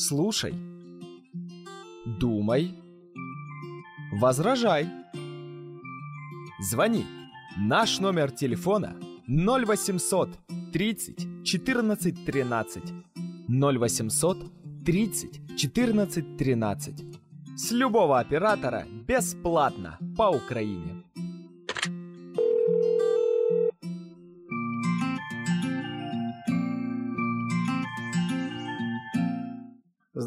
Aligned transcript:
Слушай. 0.00 0.54
Думай. 2.06 2.74
Возражай. 4.12 4.88
Звони. 6.60 7.04
Наш 7.58 8.00
номер 8.00 8.30
телефона 8.30 8.94
0800 9.28 10.28
30 10.72 11.44
14 11.44 12.24
13. 12.26 12.82
0800 13.48 14.36
30 14.86 15.40
14 15.56 16.36
13. 16.38 17.04
С 17.56 17.72
любого 17.72 18.20
оператора 18.20 18.86
бесплатно 19.08 19.98
по 20.16 20.30
Украине. 20.30 20.99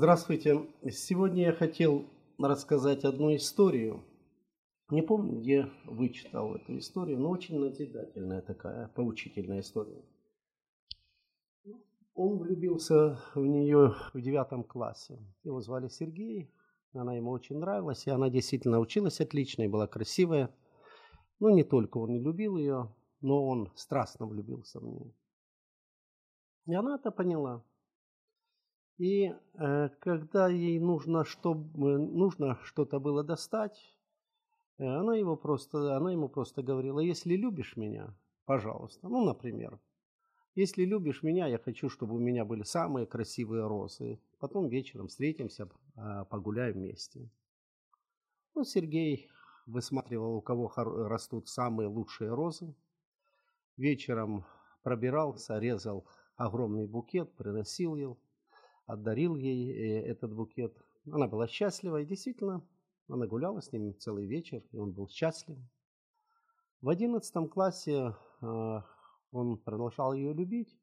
Здравствуйте. 0.04 0.68
Сегодня 0.92 1.44
я 1.44 1.54
хотел 1.54 2.06
рассказать 2.38 3.06
одну 3.06 3.34
историю. 3.38 4.04
Не 4.90 5.02
помню, 5.02 5.40
где 5.40 5.70
вычитал 5.86 6.56
эту 6.56 6.78
историю, 6.78 7.20
но 7.20 7.30
очень 7.30 7.58
назидательная 7.58 8.42
такая, 8.42 8.90
поучительная 8.90 9.62
история. 9.62 10.04
Он 12.16 12.38
влюбился 12.38 13.18
в 13.34 13.46
нее 13.46 13.96
в 14.14 14.20
девятом 14.20 14.66
классе. 14.66 15.18
Его 15.46 15.62
звали 15.62 15.88
Сергей, 15.88 16.52
она 16.92 17.14
ему 17.14 17.32
очень 17.32 17.60
нравилась, 17.60 18.06
и 18.06 18.10
она 18.10 18.30
действительно 18.30 18.82
училась 18.82 19.22
отлично 19.22 19.62
и 19.64 19.70
была 19.70 19.88
красивая. 19.88 20.54
Но 21.40 21.50
не 21.50 21.64
только 21.64 21.98
он 21.98 22.12
не 22.12 22.20
любил 22.20 22.58
ее, 22.58 22.94
но 23.22 23.48
он 23.48 23.72
страстно 23.76 24.26
влюбился 24.26 24.82
в 24.82 24.84
нее. 24.84 25.14
И 26.66 26.74
она 26.74 26.96
это 26.96 27.10
поняла. 27.10 27.64
И 28.98 29.34
э, 29.56 29.90
когда 30.00 30.48
ей 30.48 30.80
нужно, 30.80 31.26
чтобы, 31.26 31.98
нужно 31.98 32.60
что-то 32.64 33.00
было 33.00 33.24
достать, 33.24 33.96
э, 34.78 34.86
она, 34.86 35.16
его 35.16 35.36
просто, 35.36 35.98
она 35.98 36.12
ему 36.12 36.30
просто 36.30 36.62
говорила, 36.62 37.00
если 37.00 37.36
любишь 37.36 37.76
меня, 37.76 38.16
пожалуйста. 38.46 39.10
Ну, 39.10 39.26
например, 39.26 39.80
если 40.56 40.86
любишь 40.86 41.24
меня, 41.24 41.48
я 41.48 41.58
хочу, 41.58 41.90
чтобы 41.90 42.16
у 42.16 42.20
меня 42.20 42.46
были 42.46 42.62
самые 42.62 43.08
красивые 43.08 43.66
розы. 43.66 44.20
Потом 44.40 44.68
вечером 44.68 45.08
встретимся, 45.08 45.68
э, 45.96 46.26
погуляем 46.30 46.76
вместе. 46.76 47.32
Ну, 48.54 48.64
Сергей 48.64 49.30
высматривал, 49.66 50.36
у 50.36 50.42
кого 50.42 50.72
растут 50.76 51.48
самые 51.48 51.88
лучшие 51.88 52.32
розы. 52.32 52.76
Вечером 53.78 54.46
пробирался, 54.84 55.58
резал 55.58 56.06
огромный 56.36 56.86
букет, 56.86 57.34
приносил 57.34 57.96
его 57.96 58.20
отдарил 58.86 59.36
ей 59.36 59.72
э, 59.72 60.06
этот 60.06 60.34
букет. 60.34 60.76
Она 61.12 61.28
была 61.28 61.48
счастлива, 61.48 62.02
и 62.02 62.06
действительно, 62.06 62.66
она 63.08 63.28
гуляла 63.28 63.62
с 63.62 63.72
ним 63.72 63.98
целый 63.98 64.26
вечер, 64.26 64.64
и 64.72 64.78
он 64.78 64.92
был 64.92 65.08
счастлив. 65.08 65.58
В 66.82 66.90
одиннадцатом 66.90 67.48
классе 67.48 68.16
э, 68.42 68.82
он 69.32 69.58
продолжал 69.58 70.14
ее 70.14 70.34
любить. 70.34 70.78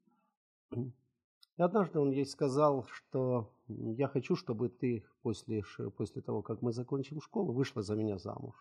И 0.74 1.62
однажды 1.62 1.98
он 1.98 2.10
ей 2.10 2.24
сказал, 2.24 2.86
что 2.86 3.52
я 3.68 4.08
хочу, 4.08 4.34
чтобы 4.34 4.68
ты 4.68 5.04
после, 5.22 5.62
после 5.96 6.22
того, 6.22 6.42
как 6.42 6.62
мы 6.62 6.72
закончим 6.72 7.20
школу, 7.20 7.52
вышла 7.52 7.82
за 7.82 7.96
меня 7.96 8.18
замуж. 8.18 8.54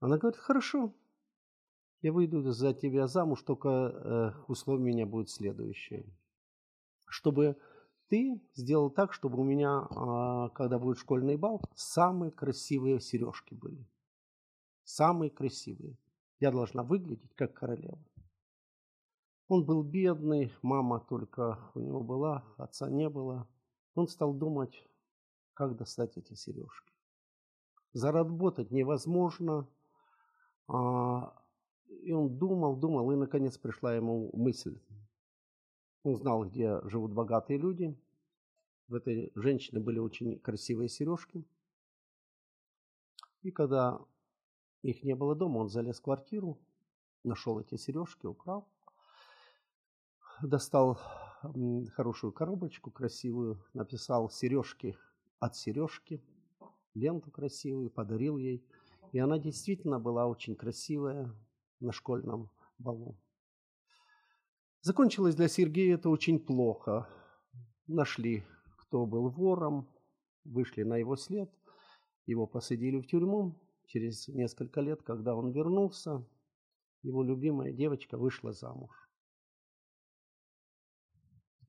Она 0.00 0.18
говорит, 0.18 0.38
хорошо, 0.38 0.94
я 2.02 2.12
выйду 2.12 2.42
за 2.52 2.74
тебя 2.74 3.06
замуж, 3.06 3.42
только 3.42 3.68
э, 3.68 4.42
условие 4.46 4.86
меня 4.86 5.06
будет 5.06 5.30
следующее 5.30 6.06
чтобы 7.08 7.56
ты 8.08 8.40
сделал 8.54 8.90
так, 8.90 9.12
чтобы 9.12 9.38
у 9.38 9.44
меня, 9.44 9.86
а, 9.90 10.48
когда 10.50 10.78
будет 10.78 10.98
школьный 10.98 11.36
бал, 11.36 11.60
самые 11.74 12.32
красивые 12.32 13.00
сережки 13.00 13.54
были. 13.54 13.86
Самые 14.84 15.30
красивые. 15.30 15.98
Я 16.40 16.50
должна 16.50 16.82
выглядеть 16.82 17.34
как 17.34 17.52
королева. 17.54 17.98
Он 19.48 19.64
был 19.64 19.82
бедный, 19.82 20.52
мама 20.62 21.00
только 21.00 21.58
у 21.74 21.80
него 21.80 22.00
была, 22.02 22.44
отца 22.56 22.88
не 22.88 23.08
было. 23.08 23.48
Он 23.94 24.06
стал 24.08 24.32
думать, 24.32 24.84
как 25.54 25.76
достать 25.76 26.16
эти 26.16 26.34
сережки. 26.34 26.92
Заработать 27.92 28.70
невозможно. 28.70 29.66
А, 30.68 31.34
и 31.88 32.12
он 32.12 32.38
думал, 32.38 32.76
думал, 32.76 33.10
и 33.10 33.16
наконец 33.16 33.58
пришла 33.58 33.94
ему 33.94 34.30
мысль. 34.34 34.78
Он 36.02 36.16
знал, 36.16 36.44
где 36.44 36.80
живут 36.88 37.12
богатые 37.12 37.58
люди. 37.58 37.96
В 38.88 38.94
этой 38.94 39.32
женщине 39.34 39.80
были 39.80 39.98
очень 39.98 40.38
красивые 40.38 40.88
сережки. 40.88 41.44
И 43.42 43.50
когда 43.50 44.00
их 44.82 45.02
не 45.02 45.14
было 45.14 45.34
дома, 45.34 45.58
он 45.58 45.68
залез 45.68 45.98
в 45.98 46.02
квартиру, 46.02 46.58
нашел 47.24 47.60
эти 47.60 47.76
сережки, 47.76 48.26
украл, 48.26 48.68
достал 50.42 50.98
хорошую 51.94 52.32
коробочку 52.32 52.90
красивую, 52.90 53.62
написал 53.74 54.30
сережки 54.30 54.96
от 55.38 55.56
сережки, 55.56 56.22
ленту 56.94 57.30
красивую, 57.30 57.90
подарил 57.90 58.36
ей. 58.38 58.64
И 59.12 59.18
она 59.18 59.38
действительно 59.38 59.98
была 59.98 60.26
очень 60.26 60.54
красивая 60.54 61.32
на 61.80 61.92
школьном 61.92 62.50
балу. 62.78 63.16
Закончилось 64.80 65.34
для 65.34 65.48
Сергея 65.48 65.96
это 65.96 66.08
очень 66.08 66.38
плохо. 66.38 67.08
Нашли, 67.86 68.44
кто 68.76 69.06
был 69.06 69.28
вором, 69.28 69.88
вышли 70.44 70.82
на 70.82 70.96
его 70.96 71.16
след, 71.16 71.50
его 72.26 72.46
посадили 72.46 73.00
в 73.00 73.06
тюрьму. 73.06 73.60
Через 73.86 74.28
несколько 74.28 74.80
лет, 74.82 75.02
когда 75.02 75.34
он 75.34 75.50
вернулся, 75.50 76.24
его 77.02 77.22
любимая 77.22 77.72
девочка 77.72 78.18
вышла 78.18 78.52
замуж. 78.52 78.90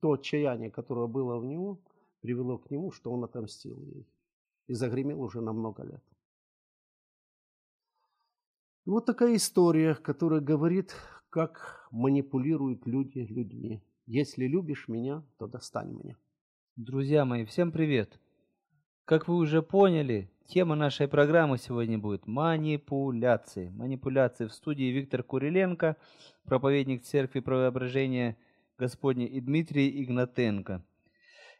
То 0.00 0.12
отчаяние, 0.12 0.70
которое 0.70 1.06
было 1.06 1.38
в 1.38 1.44
него, 1.44 1.80
привело 2.20 2.58
к 2.58 2.70
нему, 2.70 2.90
что 2.90 3.10
он 3.10 3.24
отомстил 3.24 3.80
ей. 3.82 4.06
И 4.66 4.74
загремел 4.74 5.22
уже 5.22 5.40
на 5.40 5.52
много 5.52 5.82
лет. 5.82 6.04
Вот 8.84 9.06
такая 9.06 9.36
история, 9.36 9.94
которая 9.94 10.40
говорит 10.40 10.94
как 11.30 11.86
манипулируют 11.92 12.86
люди 12.86 13.20
людьми. 13.20 13.80
Если 14.06 14.46
любишь 14.46 14.88
меня, 14.88 15.22
то 15.38 15.46
достань 15.46 15.92
меня. 15.92 16.16
Друзья 16.76 17.24
мои, 17.24 17.44
всем 17.44 17.70
привет! 17.70 18.18
Как 19.04 19.28
вы 19.28 19.36
уже 19.36 19.62
поняли, 19.62 20.30
тема 20.46 20.74
нашей 20.74 21.06
программы 21.06 21.58
сегодня 21.58 21.98
будет 21.98 22.26
манипуляции. 22.26 23.70
Манипуляции 23.70 24.46
в 24.46 24.52
студии 24.52 24.90
Виктор 24.90 25.22
Куриленко, 25.22 25.96
проповедник 26.44 27.02
Церкви 27.02 27.40
Преображения 27.40 28.36
Господня 28.76 29.26
и 29.26 29.40
Дмитрий 29.40 30.02
Игнатенко. 30.02 30.84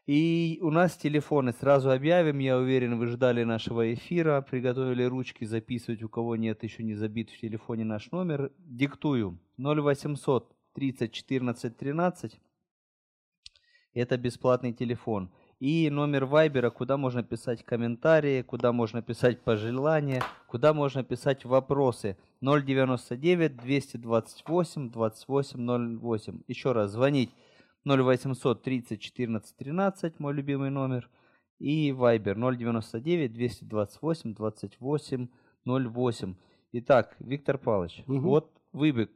И 0.07 0.57
у 0.61 0.71
нас 0.71 0.97
телефоны 0.97 1.53
сразу 1.53 1.91
объявим. 1.91 2.39
Я 2.39 2.57
уверен, 2.57 2.97
вы 2.97 3.07
ждали 3.07 3.43
нашего 3.43 3.93
эфира, 3.93 4.41
приготовили 4.41 5.03
ручки 5.03 5.45
записывать. 5.45 6.01
У 6.01 6.09
кого 6.09 6.35
нет, 6.35 6.63
еще 6.63 6.83
не 6.83 6.95
забит 6.95 7.29
в 7.29 7.39
телефоне 7.39 7.85
наш 7.85 8.09
номер. 8.11 8.51
Диктую 8.57 9.39
0800 9.57 10.55
30 10.73 11.11
14 11.11 11.77
13. 11.77 12.39
Это 13.93 14.17
бесплатный 14.17 14.73
телефон. 14.73 15.31
И 15.59 15.91
номер 15.91 16.25
Вайбера, 16.25 16.71
куда 16.71 16.97
можно 16.97 17.21
писать 17.21 17.63
комментарии, 17.63 18.41
куда 18.41 18.71
можно 18.71 19.03
писать 19.03 19.41
пожелания, 19.41 20.23
куда 20.47 20.73
можно 20.73 21.03
писать 21.03 21.45
вопросы. 21.45 22.17
099 22.41 23.57
228 23.57 24.89
2808. 24.89 26.41
Еще 26.47 26.71
раз 26.71 26.89
звонить 26.89 27.29
0800 27.85 28.61
30 28.63 28.99
14 28.99 29.55
13, 29.57 30.19
мой 30.19 30.33
любимый 30.33 30.69
номер, 30.69 31.09
и 31.59 31.91
Viber 31.91 32.35
099 32.35 33.33
228 33.33 34.33
28 34.33 35.27
08. 35.65 36.35
Итак, 36.73 37.15
Виктор 37.19 37.57
Павлович, 37.57 38.03
угу. 38.07 38.19
вот 38.19 38.51
вы 38.71 38.93
бы 38.93 39.09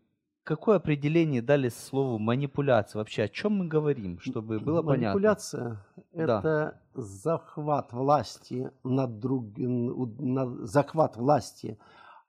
какое 0.44 0.78
определение 0.78 1.42
дали 1.42 1.70
слову 1.70 2.20
манипуляция? 2.20 3.00
Вообще, 3.00 3.24
о 3.24 3.28
чем 3.28 3.54
мы 3.58 3.68
говорим, 3.68 4.20
чтобы 4.20 4.60
было 4.60 4.82
манипуляция 4.82 5.60
понятно? 5.60 5.80
Манипуляция– 5.80 5.86
это 6.14 6.82
захват 6.94 7.94
власти 7.94 8.72
над 8.84 9.20
другим, 9.20 10.66
захват 10.66 11.18
власти 11.18 11.78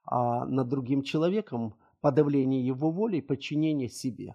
а, 0.04 0.44
над 0.46 0.68
другим 0.68 1.02
человеком, 1.02 1.74
подавление 2.00 2.64
его 2.64 2.90
воли 2.90 3.18
и 3.18 3.22
подчинение 3.22 3.88
себе. 3.88 4.34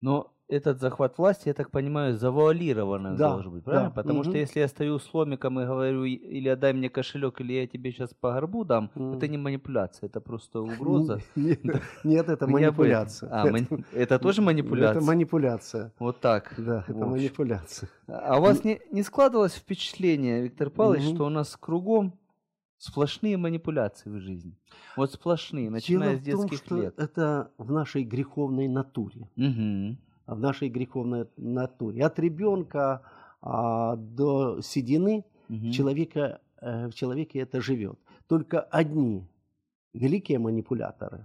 Но 0.00 0.32
этот 0.48 0.80
захват 0.80 1.18
власти, 1.18 1.48
я 1.48 1.54
так 1.54 1.70
понимаю, 1.70 2.16
завуалированным 2.16 3.16
Да, 3.16 3.32
должен 3.32 3.52
быть, 3.52 3.64
правильно? 3.64 3.88
да, 3.90 3.94
Потому 3.94 4.22
что 4.22 4.30
мгм. 4.32 4.40
если 4.40 4.60
я 4.60 4.68
стою 4.68 4.98
с 4.98 5.12
ломиком 5.14 5.60
и 5.60 5.66
говорю, 5.66 6.04
или 6.04 6.48
отдай 6.48 6.72
мне 6.72 6.88
кошелек, 6.88 7.40
или 7.40 7.52
я 7.52 7.66
тебе 7.66 7.92
сейчас 7.92 8.14
по 8.14 8.32
горбу 8.32 8.64
дам, 8.64 8.90
Мгм. 8.94 9.12
это 9.14 9.28
не 9.28 9.36
манипуляция, 9.38 10.08
это 10.08 10.20
просто 10.20 10.60
угроза. 10.62 11.20
Нет, 11.36 11.60
нет, 12.04 12.28
это 12.28 12.46
манипуляция. 12.46 13.28
А, 13.30 13.46
мани- 13.46 13.66
это 13.92 14.18
тоже 14.18 14.40
манипуляция? 14.42 15.00
Это 15.00 15.06
манипуляция. 15.06 15.92
Вот 15.98 16.20
так. 16.20 16.54
Да, 16.56 16.84
это 16.88 17.06
манипуляция. 17.06 17.88
А 18.06 18.38
у 18.38 18.42
вас 18.42 18.64
не, 18.64 18.80
не 18.90 19.02
складывалось 19.02 19.54
впечатление, 19.54 20.42
Виктор 20.42 20.70
Павлович, 20.70 21.04
что 21.14 21.26
у 21.26 21.30
нас 21.30 21.56
кругом 21.56 22.14
сплошные 22.78 23.36
манипуляции 23.36 24.08
в 24.08 24.18
жизни? 24.18 24.54
Вот 24.96 25.12
сплошные, 25.12 25.68
начиная 25.68 26.16
Дело 26.16 26.18
с 26.18 26.20
в 26.20 26.30
том, 26.30 26.48
детских 26.48 26.66
что 26.66 26.76
лет. 26.76 26.94
это 26.98 27.50
в 27.58 27.70
нашей 27.70 28.02
греховной 28.04 28.66
натуре. 28.66 29.28
В 30.28 30.38
нашей 30.40 30.68
греховной 30.68 31.26
натуре. 31.36 32.04
От 32.04 32.18
ребенка 32.18 33.02
а, 33.40 33.96
до 33.96 34.60
седины 34.62 35.24
Мгм. 35.48 35.70
человека, 35.70 36.40
э, 36.60 36.88
в 36.88 36.92
человеке 36.94 37.38
это 37.38 37.60
живет. 37.60 37.98
Только 38.26 38.60
одни 38.60 39.26
великие 39.94 40.38
манипуляторы, 40.38 41.24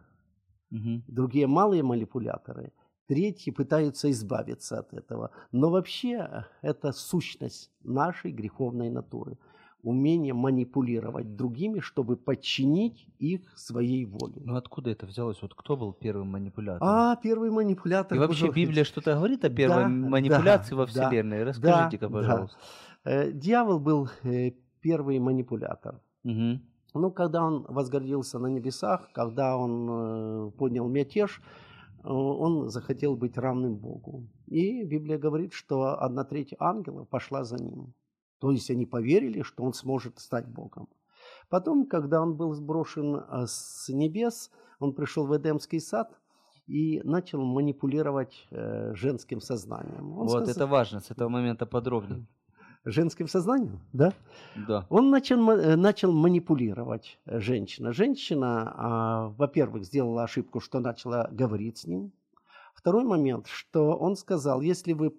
Мгм. 0.70 1.04
другие 1.08 1.48
малые 1.48 1.84
манипуляторы, 1.84 2.72
третьи 3.08 3.52
пытаются 3.52 4.10
избавиться 4.12 4.80
от 4.80 4.94
этого. 4.94 5.32
Но 5.52 5.70
вообще 5.70 6.46
это 6.62 6.94
сущность 6.94 7.70
нашей 7.84 8.32
греховной 8.32 8.90
натуры. 8.90 9.38
Умение 9.84 10.34
манипулировать 10.34 11.36
другими, 11.36 11.82
чтобы 11.82 12.16
подчинить 12.16 13.06
их 13.20 13.42
своей 13.58 14.06
воле. 14.06 14.42
Ну 14.46 14.56
откуда 14.56 14.90
это 14.90 15.06
взялось? 15.06 15.42
Вот 15.42 15.54
кто 15.54 15.76
был 15.76 15.92
первым 15.92 16.30
манипулятором? 16.30 16.88
А 16.88 17.18
первый 17.18 17.52
манипулятор... 17.52 18.18
И 18.18 18.20
вообще 18.20 18.50
Библия 18.50 18.86
что-то 18.86 19.14
говорит 19.16 19.44
о 19.44 19.50
первой 19.50 19.84
Да, 19.84 19.90
манипуляции 19.90 20.72
да, 20.72 20.76
во 20.78 20.86
да, 20.86 20.92
Вселенной? 20.92 21.44
Расскажите-ка, 21.44 22.08
да. 22.08 22.14
пожалуйста. 22.14 22.58
Э, 23.04 23.32
Дьявол 23.32 23.80
был 23.80 24.10
э, 24.24 24.52
первый 24.80 25.20
манипулятор. 25.20 26.00
Мгм. 26.24 26.62
Ну, 26.94 27.12
когда 27.12 27.44
он 27.44 27.66
возгордился 27.68 28.40
на 28.40 28.48
небесах, 28.48 29.10
когда 29.14 29.58
он 29.58 29.90
э, 29.90 30.52
поднял 30.52 30.88
мятеж, 30.88 31.42
он 32.04 32.70
захотел 32.70 33.16
быть 33.16 33.38
равным 33.38 33.76
Богу. 33.76 34.28
И 34.48 34.84
Библия 34.84 35.18
говорит, 35.18 35.54
что 35.54 36.02
одна 36.02 36.24
треть 36.24 36.54
ангелов 36.60 37.08
пошла 37.10 37.44
за 37.44 37.58
ним. 37.58 37.94
То 38.44 38.52
есть 38.52 38.70
они 38.70 38.86
поверили, 38.86 39.42
что 39.42 39.64
он 39.64 39.72
сможет 39.74 40.20
стать 40.20 40.46
Богом. 40.46 40.90
Потом, 41.48 41.86
когда 41.86 42.22
он 42.22 42.36
был 42.36 42.54
сброшен 42.54 43.16
э, 43.16 43.46
с 43.48 43.88
небес, 43.88 44.52
он 44.80 44.94
пришел 44.94 45.26
в 45.26 45.38
Эдемский 45.38 45.80
сад 45.80 46.12
и 46.68 47.00
начал 47.06 47.42
манипулировать 47.42 48.46
э, 48.52 48.94
женским 48.96 49.40
сознанием. 49.40 50.12
Он 50.12 50.28
Вот 50.28 50.30
сказал- 50.32 50.50
это 50.50 50.68
важно, 50.68 51.00
с 51.00 51.10
этого 51.10 51.30
момента 51.30 51.66
подробнее. 51.66 52.26
Женским 52.84 53.30
сознанием, 53.30 53.80
да? 53.94 54.12
Да. 54.68 54.86
Он 54.90 55.10
начал, 55.10 55.50
э, 55.52 55.78
начал 55.78 56.12
манипулировать 56.12 57.20
женщина. 57.26 57.94
Женщина, 57.94 58.74
а, 58.76 59.28
во-первых, 59.38 59.86
сделала 59.86 60.24
ошибку, 60.24 60.60
что 60.60 60.82
начала 60.82 61.30
говорить 61.32 61.78
с 61.78 61.88
ним. 61.88 62.12
Второй 62.76 63.06
момент, 63.06 63.48
что 63.48 63.96
он 63.96 64.18
сказал, 64.18 64.60
если 64.60 64.92
вы 64.92 65.14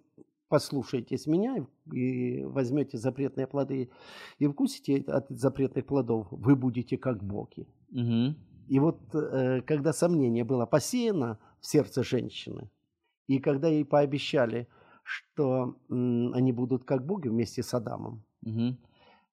послушаетесь 0.48 1.26
меня 1.26 1.66
и- 1.92 2.44
возьмете 2.44 2.98
запретные 2.98 3.46
плоды 3.46 3.90
и 4.38 4.46
вкусите 4.46 5.04
от 5.06 5.28
запретных 5.28 5.86
плодов, 5.86 6.26
вы 6.30 6.56
будете 6.56 6.96
как 6.96 7.22
боги. 7.22 7.66
Мгм. 7.90 8.36
И 8.68 8.78
вот 8.78 9.14
э, 9.14 9.62
когда 9.62 9.92
сомнение 9.92 10.44
было 10.44 10.66
посеяно 10.66 11.38
в 11.60 11.66
сердце 11.66 12.02
женщины, 12.02 12.70
и 13.26 13.38
когда 13.38 13.68
ей 13.68 13.84
пообещали, 13.84 14.68
что 15.02 15.76
они 15.88 16.52
будут 16.52 16.84
как 16.84 17.04
боги 17.06 17.28
вместе 17.28 17.62
с 17.62 17.74
Адамом, 17.74 18.22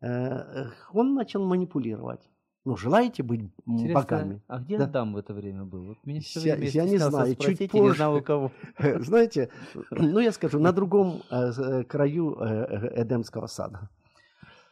э, 0.01 0.65
он 0.93 1.13
начал 1.13 1.45
манипулировать. 1.45 2.30
Ну, 2.63 2.77
желаете 2.77 3.23
быть 3.23 3.41
Интересно, 3.65 4.01
богами? 4.01 4.41
а 4.47 4.59
где 4.59 4.77
Да. 4.77 4.83
Адам 4.83 5.13
в 5.13 5.17
это 5.17 5.33
время 5.33 5.63
был? 5.63 5.83
Вот 5.83 5.97
меня 6.05 6.21
все 6.21 6.39
Я- 6.41 6.55
время 6.55 6.69
я 6.71 6.85
не 6.85 6.97
знаю, 6.97 7.29
чуть 7.35 7.41
спросить 7.41 7.73
и 7.73 7.79
не 7.79 7.91
знал 7.93 8.11
у 8.13 8.15
позже. 8.21 8.25
кого. 8.25 8.51
Знаете, 9.03 9.49
ну 9.89 10.19
я 10.19 10.31
скажу, 10.31 10.59
на 10.59 10.71
другом 10.71 11.23
э, 11.31 11.51
э, 11.57 11.83
краю 11.85 12.35
э, 12.39 12.45
э, 12.95 13.01
Эдемского 13.01 13.47
сада. 13.47 13.89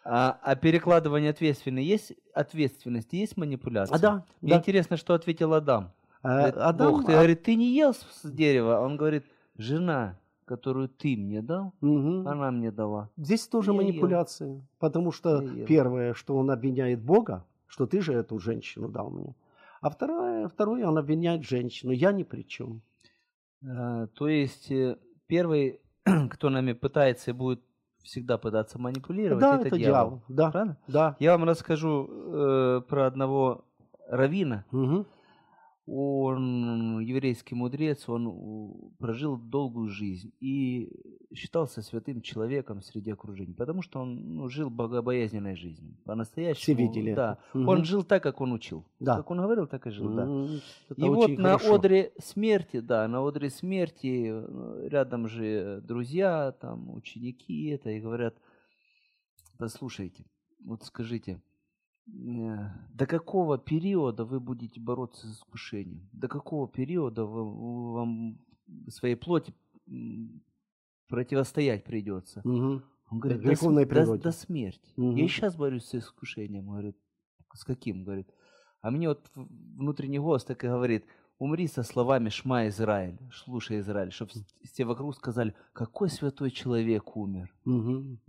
А, 0.06 0.38
а 0.44 0.56
перекладывание 0.56 1.32
ответственности 1.32 1.88
есть 1.90 2.14
ответственности, 2.34 3.16
есть 3.16 3.38
манипуляция? 3.38 3.96
А 3.96 4.00
да, 4.00 4.24
Мне 4.42 4.54
да. 4.54 4.58
интересно, 4.60 4.96
что 4.98 5.14
ответил 5.16 5.54
Адам. 5.56 5.92
Э, 6.24 6.28
Говорит, 6.28 6.58
Адам, 6.58 6.92
Бог, 6.92 7.06
ты, 7.06 7.12
а- 7.12 7.16
говорит, 7.16 7.44
ты 7.44 7.56
не 7.56 7.74
ел 7.76 7.94
с 7.96 8.22
дерева? 8.24 8.78
А 8.78 8.82
Он 8.82 8.98
говорит, 8.98 9.26
жена, 9.58 10.16
которую 10.46 10.90
ты 10.90 11.18
мне 11.18 11.42
дал, 11.42 11.74
Мгм. 11.82 12.28
она 12.28 12.52
мне 12.52 12.72
дала. 12.72 13.10
Здесь 13.18 13.48
тоже 13.48 13.72
Я 13.72 13.78
ел. 13.78 13.84
манипуляции, 13.84 14.64
потому 14.80 15.12
что 15.12 15.42
Я 15.42 15.52
ел. 15.54 15.66
первое, 15.66 16.14
что 16.14 16.38
он 16.38 16.50
обвиняет 16.52 17.02
Бога, 17.02 17.46
что 17.70 17.86
ты 17.86 18.02
же 18.02 18.14
эту 18.14 18.38
женщину 18.40 18.90
дал 18.90 19.10
мне. 19.10 19.34
А 19.82 19.90
второе, 19.90 20.50
второе 20.50 20.86
он 20.86 20.98
обвиняет 20.98 21.46
женщину, 21.46 21.92
я 21.94 22.12
ни 22.12 22.24
при 22.24 22.42
чем. 22.42 22.82
А, 23.66 24.08
то 24.08 24.28
есть 24.28 24.70
э, 24.72 24.98
первый, 25.28 25.80
кто 26.32 26.50
нами 26.50 26.74
пытается 26.74 27.32
и 27.32 27.34
будет 27.34 27.62
всегда 28.04 28.38
пытаться 28.38 28.80
манипулировать, 28.80 29.42
Да, 29.42 29.56
это, 29.58 29.68
это 29.68 29.78
дьявол. 29.78 30.10
дьявол. 30.10 30.22
Да, 30.28 30.52
Правильно? 30.52 30.78
да. 30.88 31.16
Я 31.20 31.32
вам 31.38 31.48
расскажу 31.48 32.10
э, 32.10 32.82
про 32.88 33.06
одного 33.08 33.64
равина. 34.08 34.66
Мгм. 34.72 35.06
Он 35.92 37.00
еврейский 37.00 37.56
мудрец, 37.56 38.08
он 38.08 38.92
прожил 39.00 39.38
долгую 39.38 39.90
жизнь 39.90 40.32
и 40.40 40.92
считался 41.34 41.82
святым 41.82 42.22
человеком 42.22 42.82
среди 42.82 43.12
окружения, 43.12 43.56
потому 43.56 43.82
что 43.82 44.02
он 44.02 44.36
ну, 44.36 44.50
жил 44.50 44.70
богобоязненной 44.70 45.56
жизнью. 45.56 45.98
По-настоящему. 46.06 46.62
Все 46.62 46.74
видели 46.74 47.14
Да. 47.14 47.40
Мгм. 47.54 47.68
Он 47.70 47.86
жил 47.86 48.04
так, 48.04 48.22
как 48.22 48.40
он 48.42 48.54
учил. 48.54 48.86
Да. 49.00 49.18
Как 49.18 49.32
он 49.32 49.42
говорил, 49.42 49.66
так 49.68 49.88
и 49.88 49.90
жил, 49.90 50.14
да. 50.14 50.24
Это 50.90 51.02
И 51.02 51.10
вот 51.10 51.30
на 51.32 51.58
хорошо. 51.58 51.76
одре 51.76 52.12
смерти, 52.20 52.80
да, 52.80 53.08
на 53.08 53.28
одре 53.28 53.50
смерти 53.50 54.30
э, 54.32 54.88
рядом 54.90 55.28
же 55.28 55.82
друзья, 55.84 56.52
там 56.52 56.94
ученики 56.94 57.70
это 57.70 57.90
и 57.90 58.00
говорят, 58.00 58.36
послушайте, 59.58 60.26
вот 60.64 60.84
скажите, 60.84 61.42
до 62.12 63.06
какого 63.06 63.58
периода 63.58 64.26
вы 64.26 64.40
будете 64.40 64.80
бороться 64.82 65.28
с 65.28 65.38
искушением? 65.38 66.10
До 66.12 66.28
какого 66.28 66.68
периода 66.68 67.26
вы, 67.26 67.94
вам 67.94 68.40
своей 68.90 69.16
плоти 69.16 69.54
противостоять 71.08 71.84
придется? 71.84 72.42
Мгм. 72.44 72.84
Он 73.12 73.20
говорит, 73.20 73.42
до, 73.42 73.48
до- 73.86 74.24
до 74.24 74.32
смерти. 74.32 74.94
Мгм. 74.98 75.16
Я 75.16 75.28
сейчас 75.28 75.56
борюсь 75.56 75.86
с 75.86 75.96
искушением. 75.96 76.68
Говорит, 76.70 76.96
с 77.56 77.64
каким? 77.64 78.04
Говорит. 78.04 78.28
А 78.82 78.92
мне 78.92 79.08
вот 79.08 79.30
внутренний 79.36 80.20
голос 80.20 80.44
так 80.46 80.64
и 80.64 80.68
говорит, 80.68 81.06
умри 81.40 81.68
со 81.68 81.84
словами 81.84 82.30
«Шма 82.30 82.68
Израиль», 82.68 83.18
«Слушай, 83.34 83.80
Израиль», 83.80 84.12
чтобы 84.12 84.32
все 84.64 84.86
вокруг 84.86 85.16
сказали, 85.16 85.54
какой 85.74 86.10
святой 86.10 86.52
человек 86.52 87.16
умер. 87.18 87.54
Мгм. 87.66 88.20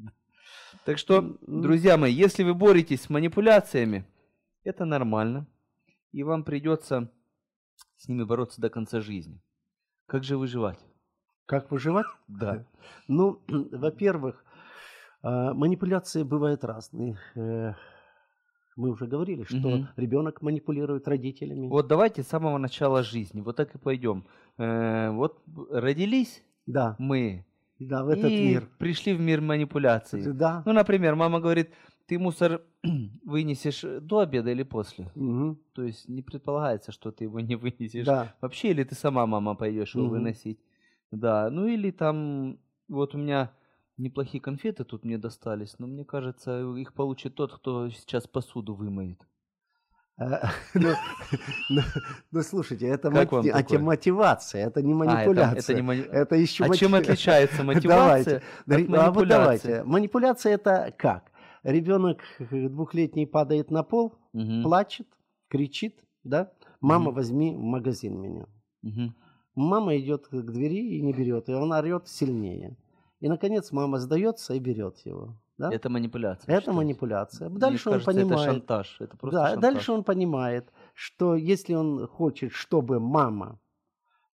Так 0.84 0.98
что, 0.98 1.36
друзья 1.46 1.96
мои, 1.96 2.12
если 2.12 2.42
вы 2.44 2.54
боретесь 2.54 3.02
с 3.02 3.10
манипуляциями, 3.10 4.04
это 4.64 4.84
нормально. 4.84 5.46
И 6.12 6.22
вам 6.22 6.44
придется 6.44 7.10
с 7.96 8.08
ними 8.08 8.24
бороться 8.24 8.60
до 8.60 8.70
конца 8.70 9.00
жизни. 9.00 9.40
Как 10.06 10.24
же 10.24 10.36
выживать? 10.36 10.78
Как 11.46 11.70
выживать? 11.70 12.06
Да. 12.28 12.64
Ну, 13.08 13.40
во-первых, 13.48 14.44
а, 15.22 15.52
манипуляции 15.54 16.22
бывают 16.22 16.64
разные. 16.64 17.18
Э, 17.36 17.74
Мы 18.76 18.90
уже 18.90 19.06
говорили, 19.06 19.44
что 19.44 19.68
Мгм. 19.68 19.88
ребенок 19.96 20.40
манипулирует 20.42 21.06
родителями. 21.06 21.68
Вот 21.68 21.86
давайте 21.88 22.22
с 22.22 22.28
самого 22.28 22.56
начала 22.56 23.02
жизни, 23.02 23.42
вот 23.42 23.56
так 23.56 23.74
и 23.74 23.78
пойдем. 23.78 24.24
Э, 24.56 25.10
вот 25.10 25.42
родились 25.70 26.42
Да, 26.66 26.96
мы 26.98 27.44
да, 27.80 28.04
в 28.04 28.08
этот 28.08 28.32
и 28.32 28.44
мир. 28.44 28.68
пришли 28.78 29.12
в 29.14 29.20
мир 29.20 29.40
манипуляций. 29.40 30.22
Да. 30.32 30.62
Ну, 30.66 30.72
например, 30.72 31.14
мама 31.16 31.40
говорит, 31.40 31.70
ты 32.06 32.18
мусор 32.18 32.62
вынесешь 33.24 33.82
до 33.82 34.20
обеда 34.20 34.50
или 34.50 34.62
после? 34.62 35.10
Мгм. 35.14 35.58
То 35.72 35.82
есть 35.82 36.08
не 36.08 36.22
предполагается, 36.22 36.92
что 36.92 37.10
ты 37.10 37.24
его 37.24 37.40
не 37.40 37.56
вынесешь. 37.56 38.06
Да. 38.06 38.34
Вообще, 38.40 38.70
или 38.70 38.84
ты 38.84 38.94
сама, 38.94 39.26
мама, 39.26 39.54
пойдешь 39.54 39.94
его 39.94 40.04
Мгм. 40.04 40.12
выносить. 40.14 40.58
Да, 41.10 41.50
ну 41.50 41.66
или 41.66 41.90
там, 41.90 42.58
вот 42.88 43.14
у 43.14 43.18
меня 43.18 43.50
неплохие 43.96 44.40
конфеты 44.40 44.84
тут 44.84 45.04
мне 45.04 45.18
достались, 45.18 45.78
но 45.78 45.86
мне 45.86 46.04
кажется, 46.04 46.60
их 46.76 46.92
получит 46.94 47.34
тот, 47.34 47.52
кто 47.52 47.90
сейчас 47.90 48.26
посуду 48.26 48.74
вымоет. 48.74 49.26
Ну, 50.74 50.88
ну, 51.70 51.80
ну, 52.30 52.42
слушайте, 52.42 52.86
это 52.86 53.08
а, 53.08 53.12
такое? 53.12 53.42
те- 53.62 53.78
мотивация, 53.78 54.66
это 54.66 54.82
не 54.82 54.92
А, 54.92 54.96
манипуляция. 54.96 55.76
это 56.12 56.36
еще 56.36 56.64
А 56.64 56.76
чем 56.76 56.94
отличается 56.94 57.64
мотивация 57.64 58.42
от 58.66 58.76
Ри- 58.76 58.84
А 58.84 59.10
вот 59.10 59.16
манипуляции? 59.16 59.28
давайте. 59.68 59.84
Манипуляция 59.84 60.52
это 60.54 60.94
как? 60.96 61.30
Ребенок 61.62 62.20
двухлетний 62.38 63.26
падает 63.26 63.70
на 63.70 63.82
пол, 63.82 64.14
плачет, 64.62 65.06
кричит, 65.48 65.98
да? 66.24 66.52
Мама, 66.80 67.10
возьми 67.12 67.54
в 67.54 67.60
магазин 67.60 68.20
меня. 68.20 68.46
Мама 69.54 69.96
идет 69.98 70.28
к 70.28 70.50
двери 70.52 70.96
и 70.98 71.02
не 71.02 71.12
берет, 71.12 71.48
и 71.48 71.52
он 71.54 71.72
орет 71.72 72.08
сильнее. 72.08 72.76
И, 73.20 73.28
наконец, 73.28 73.72
мама 73.72 73.98
сдается 73.98 74.54
и 74.54 74.58
берет 74.58 74.98
его. 75.04 75.39
Да? 75.60 75.70
Это 75.70 75.90
манипуляция. 75.90 76.56
Это 76.56 76.72
манипуляция. 76.72 77.48
Мне 77.50 77.58
Дальше 77.58 77.88
он 77.90 77.92
кажется, 77.94 78.12
понимает. 78.12 78.40
Это 78.40 78.52
шантаж. 78.52 78.96
Это 79.00 79.16
просто 79.16 79.38
да, 79.38 79.50
шантаж. 79.50 79.62
дальше 79.74 79.92
он 79.92 80.04
понимает, 80.04 80.72
что 80.94 81.34
если 81.36 81.74
он 81.74 82.06
хочет, 82.06 82.52
чтобы 82.52 82.98
мама 82.98 83.58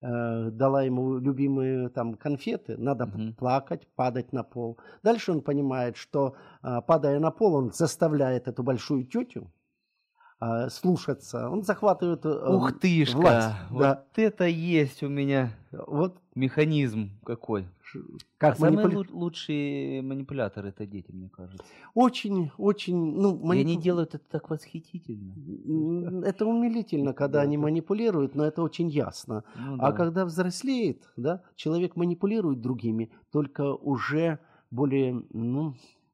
э, 0.01 0.51
дала 0.51 0.83
ему 0.83 1.19
любимые 1.19 1.89
там 1.89 2.13
конфеты, 2.15 2.77
надо 2.77 3.05
Мгм. 3.05 3.33
плакать, 3.33 3.87
падать 3.95 4.33
на 4.33 4.43
пол. 4.43 4.77
Дальше 5.03 5.31
он 5.31 5.41
понимает, 5.41 5.97
что 5.97 6.35
э, 6.63 6.81
падая 6.87 7.19
на 7.19 7.31
пол, 7.31 7.55
он 7.55 7.71
заставляет 7.71 8.47
эту 8.47 8.63
большую 8.63 9.03
тетю 9.05 9.51
э, 10.41 10.69
слушаться. 10.69 11.49
Он 11.49 11.63
захватывает 11.63 12.25
э, 12.25 12.49
Ух 12.55 12.79
тышка, 12.79 13.17
власть. 13.17 13.55
вот 13.69 13.79
Да. 13.79 14.03
это 14.15 14.45
есть 14.45 15.03
у 15.03 15.09
меня 15.09 15.51
Вот 15.87 16.17
механизм 16.35 17.09
какой. 17.25 17.65
как 18.37 18.55
а 18.55 18.57
самые 18.59 18.85
манипуля- 18.85 19.07
лу- 19.07 19.11
лучшие 19.13 20.01
манипуляторы 20.01 20.69
это 20.69 20.85
дети, 20.85 21.11
мне 21.11 21.29
кажется. 21.29 21.63
Очень, 21.93 22.51
очень, 22.57 22.95
ну, 22.95 23.35
И 23.53 23.59
они 23.61 23.75
манипу- 23.75 23.81
делают 23.81 24.13
это 24.15 24.23
так 24.29 24.49
восхитительно. 24.49 25.33
Это 26.25 26.45
умилительно, 26.45 27.13
когда 27.13 27.39
Да, 27.39 27.43
они 27.43 27.57
манипулируют, 27.57 28.35
но 28.35 28.43
это 28.45 28.61
очень 28.61 28.89
ясно. 28.89 29.43
Ну 29.55 29.75
А 29.79 29.91
да. 29.91 29.97
когда 29.97 30.25
взрослеет, 30.25 31.03
да, 31.17 31.41
человек 31.55 31.95
манипулирует 31.95 32.61
другими, 32.61 33.09
только 33.31 33.73
уже 33.73 34.39
более 34.69 35.23
ну, 35.33 35.73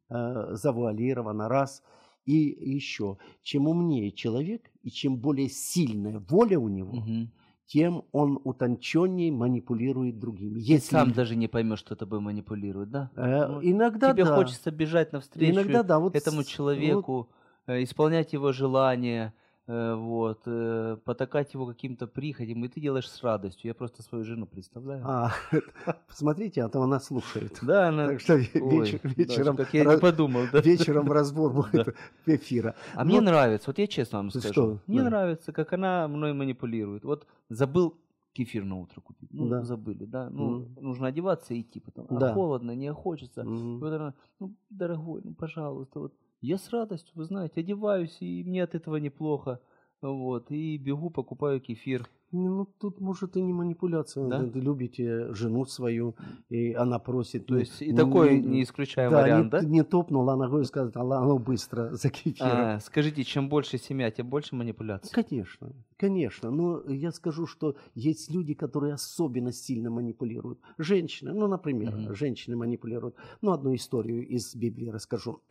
э, 0.10 0.48
завуалированно, 0.52 1.50
раз. 1.50 1.82
И 2.26 2.34
еще, 2.36 3.18
чем 3.42 3.68
умнее 3.68 4.12
человек 4.12 4.72
и 4.82 4.90
чем 4.90 5.18
более 5.18 5.50
сильная 5.50 6.20
воля 6.20 6.60
у 6.60 6.70
него, 6.70 7.06
Мгм. 7.06 7.32
тем 7.66 8.06
он 8.12 8.40
утонченнее 8.44 9.32
манипулирует 9.32 10.20
другими. 10.20 10.60
Ты 10.68 10.80
Если 10.80 10.80
сам 10.80 11.14
даже 11.14 11.36
не 11.36 11.48
поймешь, 11.48 11.80
что 11.80 11.96
тобой 11.96 12.20
манипулирует, 12.20 12.90
да? 12.92 13.12
э, 13.16 13.22
Ну, 13.46 13.62
иногда 13.62 14.14
Тебе 14.14 14.26
да, 14.26 14.26
хочется 14.26 14.72
бежать 14.72 15.14
навстречу 15.14 15.72
иногда 15.72 15.84
да, 15.84 16.00
вот 16.00 16.16
этому 16.18 16.44
человеку, 16.46 17.32
э, 17.68 17.84
исполнять 17.84 18.34
его 18.34 18.52
желания, 18.54 19.34
вот, 19.68 20.42
э, 20.46 20.98
потакать 21.06 21.54
его 21.54 21.66
каким-то 21.66 22.06
прихотям, 22.08 22.66
и 22.66 22.68
ты 22.68 22.82
делаешь 22.82 23.10
с 23.10 23.24
радостью. 23.24 23.70
Я 23.70 23.74
просто 23.74 24.04
свою 24.04 24.26
жену 24.26 24.46
представляю. 24.46 25.02
А, 25.06 25.32
посмотрите, 26.08 26.64
а 26.64 26.70
то 26.70 26.82
она 26.82 27.00
слушает. 27.00 27.58
Да, 27.62 27.88
она... 27.88 28.08
Так 28.08 28.20
что 28.20 28.34
Ой, 28.34 28.42
вечер- 28.54 29.00
да, 29.04 29.10
вечером 29.16 29.56
как 29.58 29.74
я 29.74 29.84
раз- 29.86 29.96
не 29.96 30.02
подумал, 30.02 30.42
да. 30.52 30.60
вечером 30.62 31.12
разбор 31.12 31.54
будет 31.54 31.96
эфира. 32.26 32.76
А 32.94 33.06
мне 33.06 33.16
Вот. 33.16 33.26
нравится, 33.26 33.70
вот 33.70 33.78
я 33.80 33.88
честно 33.88 34.18
вам 34.20 34.30
скажу, 34.32 34.52
что? 34.52 34.80
мне 34.88 35.02
Да. 35.02 35.10
нравится, 35.10 35.54
как 35.54 35.72
она 35.74 36.08
мной 36.08 36.34
манипулирует. 36.34 37.04
Вот 37.06 37.26
забыл 37.50 37.96
кефир 38.34 38.66
на 38.66 38.80
утро 38.80 39.00
купить, 39.00 39.30
ну 39.32 39.48
Да. 39.48 39.64
забыли, 39.64 40.06
да, 40.06 40.30
ну 40.30 40.50
Мгм. 40.60 40.76
нужно 40.82 41.08
одеваться 41.08 41.54
и 41.54 41.62
идти 41.62 41.80
потом, 41.80 42.08
а 42.10 42.16
Да. 42.20 42.34
холодно, 42.34 42.72
не 42.76 42.92
хочется. 42.92 43.44
Мгм. 43.44 43.80
вот 43.80 43.94
она, 43.94 44.14
ну 44.40 44.56
дорогой, 44.72 45.22
ну 45.24 45.34
пожалуйста, 45.36 46.00
вот 46.00 46.14
я 46.44 46.58
с 46.58 46.70
радостью, 46.70 47.14
вы 47.16 47.24
знаете, 47.24 47.62
одеваюсь 47.62 48.18
и 48.20 48.44
мне 48.44 48.64
от 48.64 48.76
этого 48.76 48.98
неплохо, 48.98 49.62
вот 50.02 50.52
и 50.52 50.78
бегу 50.78 51.10
покупаю 51.10 51.62
кефир. 51.62 52.10
Ну, 52.34 52.66
тут, 52.66 53.00
может, 53.00 53.38
и 53.38 53.42
не 53.42 53.54
манипуляция. 53.54 54.28
Да? 54.28 54.40
Вы 54.40 54.60
любите 54.60 55.32
жену 55.34 55.66
свою, 55.66 56.16
и 56.50 56.74
она 56.74 56.98
просит. 56.98 57.46
То 57.46 57.54
ну, 57.54 57.60
есть 57.60 57.82
и 57.82 57.92
ну, 57.92 57.98
такой 57.98 58.42
ну, 58.42 58.50
не 58.50 58.64
исключаем 58.64 59.12
да, 59.12 59.22
вариант, 59.22 59.46
не, 59.46 59.50
да? 59.52 59.62
не 59.62 59.84
топнула 59.84 60.36
ногой 60.36 60.64
и 60.64 60.66
сказать, 60.66 60.96
а 60.96 61.04
ну 61.04 61.38
быстро 61.38 61.94
за 61.94 62.10
кефиром. 62.10 62.52
А, 62.52 62.80
скажите, 62.80 63.24
чем 63.24 63.50
больше 63.50 63.78
семья, 63.78 64.10
тем 64.10 64.28
больше 64.28 64.56
манипуляций. 64.56 65.12
Конечно, 65.14 65.72
конечно. 65.96 66.50
Но 66.50 66.84
я 66.90 67.12
скажу, 67.12 67.46
что 67.46 67.76
есть 67.94 68.32
люди, 68.32 68.56
которые 68.56 68.96
особенно 68.96 69.54
сильно 69.54 69.92
манипулируют. 69.92 70.60
Женщины, 70.80 71.34
ну, 71.34 71.48
например, 71.48 71.96
Мгм. 71.96 72.16
женщины 72.16 72.56
манипулируют. 72.58 73.16
Ну, 73.42 73.52
одну 73.52 73.76
историю 73.76 74.28
из 74.28 74.56
Библии 74.56 74.90
расскажу. 74.90 75.42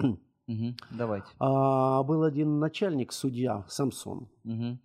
Мгм, 0.47 0.77
Давайте. 0.91 1.27
А, 1.39 2.03
был 2.03 2.25
один 2.25 2.59
начальник, 2.59 3.13
судья 3.13 3.65
Самсон. 3.69 4.29
Мгм. 4.45 4.81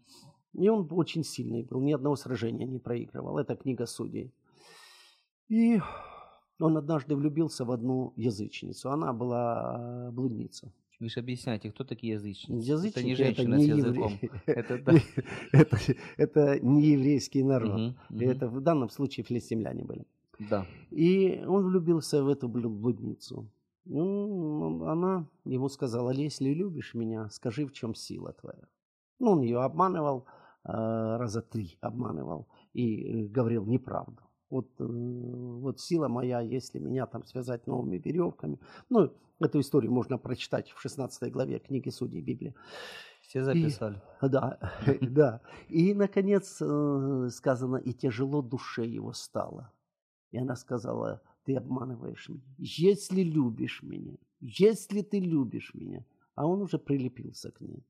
И 0.54 0.70
он 0.70 0.88
очень 0.92 1.24
сильный 1.24 1.64
был, 1.64 1.82
ни 1.82 1.94
одного 1.94 2.16
сражения 2.16 2.66
не 2.66 2.80
проигрывал. 2.80 3.38
Это 3.38 3.56
книга 3.56 3.86
судей. 3.86 4.32
И 5.50 5.80
он 6.60 6.78
однажды 6.78 7.16
влюбился 7.16 7.66
в 7.66 7.72
одну 7.72 8.14
язычницу. 8.16 8.90
Она 8.92 9.14
была 9.14 10.08
э, 10.10 10.12
блудница. 10.12 10.72
Вы 11.00 11.10
же 11.10 11.20
объясняете, 11.20 11.70
кто 11.72 11.84
такие 11.84 12.14
язычники? 12.14 12.66
Язычники 12.66 13.00
это 13.00 13.08
не 13.08 13.16
женщина 13.16 13.60
с 13.60 13.62
не 13.62 13.68
языком. 13.68 14.14
евреи. 14.14 14.32
Это 14.48 14.78
да. 14.84 14.94
это, 15.52 15.78
это 16.18 16.60
не 16.60 16.88
еврейский 16.88 17.44
народ. 17.44 17.94
И 18.10 18.16
мгм. 18.16 18.30
Это 18.30 18.48
в 18.48 18.62
данном 18.62 18.90
случае 18.90 19.24
филистимляне 19.24 19.84
были. 19.84 20.06
Да. 20.40 20.66
И 20.92 21.44
он 21.48 21.66
влюбился 21.66 22.24
в 22.24 22.30
эту 22.30 22.48
блудницу. 22.48 23.48
Ну, 23.90 24.86
она 24.86 25.28
ему 25.46 25.70
сказала, 25.70 26.12
если 26.12 26.54
любишь 26.54 26.94
меня, 26.94 27.30
скажи, 27.30 27.66
в 27.66 27.72
чем 27.72 27.96
сила 27.96 28.34
твоя. 28.34 28.68
Ну, 29.20 29.32
он 29.32 29.42
ее 29.42 29.60
обманывал, 29.60 30.26
э, 30.66 30.72
раза 30.72 31.42
три 31.42 31.78
обманывал 31.82 32.48
и 32.74 33.24
э, 33.24 33.28
говорил 33.28 33.66
неправду. 33.66 34.22
Вот, 34.50 34.68
э, 34.80 34.84
вот 34.86 35.80
сила 35.80 36.08
моя, 36.08 36.42
если 36.42 36.80
меня 36.80 37.06
там 37.06 37.24
связать 37.26 37.68
новыми 37.68 37.98
веревками. 37.98 38.60
Ну, 38.90 39.12
эту 39.40 39.60
историю 39.60 39.92
можно 39.92 40.18
прочитать 40.18 40.70
в 40.72 40.82
16 40.82 41.32
главе 41.32 41.60
книги 41.60 41.90
Судей 41.90 42.22
Библии. 42.22 42.54
Все 43.22 43.44
записали. 43.44 44.02
Да, 44.22 44.60
да. 45.02 45.42
И, 45.70 45.94
наконец, 45.94 46.62
э, 46.62 47.30
сказано, 47.32 47.78
и 47.78 47.94
тяжело 47.94 48.42
душе 48.42 48.86
его 48.86 49.14
стало. 49.14 49.72
И 50.32 50.38
она 50.38 50.56
сказала, 50.56 51.22
ты 51.48 51.56
обманываешь 51.56 52.30
меня. 52.30 52.42
Если 52.58 53.24
любишь 53.24 53.82
меня, 53.84 54.18
если 54.42 55.02
ты 55.02 55.20
любишь 55.20 55.74
меня. 55.74 56.04
А 56.36 56.46
он 56.46 56.62
уже 56.62 56.78
прилепился 56.78 57.52
к 57.52 57.62
ней. 57.62 57.84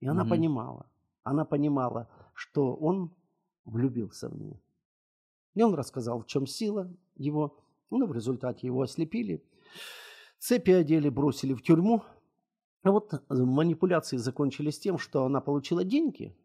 И 0.00 0.06
она 0.06 0.22
Мгм. 0.22 0.30
понимала, 0.30 0.86
она 1.24 1.44
понимала, 1.44 2.06
что 2.34 2.76
он 2.76 3.10
влюбился 3.64 4.28
в 4.28 4.36
нее. 4.38 4.60
И 5.56 5.62
он 5.62 5.74
рассказал, 5.74 6.20
в 6.20 6.26
чем 6.26 6.46
сила 6.46 6.88
его. 7.16 7.56
Ну, 7.90 8.06
в 8.06 8.12
результате 8.12 8.66
его 8.66 8.82
ослепили. 8.82 9.42
Цепи 10.38 10.72
одели, 10.72 11.08
бросили 11.08 11.54
в 11.54 11.62
тюрьму. 11.62 12.02
А 12.82 12.90
вот 12.90 13.14
э, 13.14 13.18
манипуляции 13.30 14.18
закончились 14.18 14.78
тем, 14.78 14.98
что 14.98 15.24
она 15.24 15.40
получила 15.40 15.84
деньги, 15.84 16.36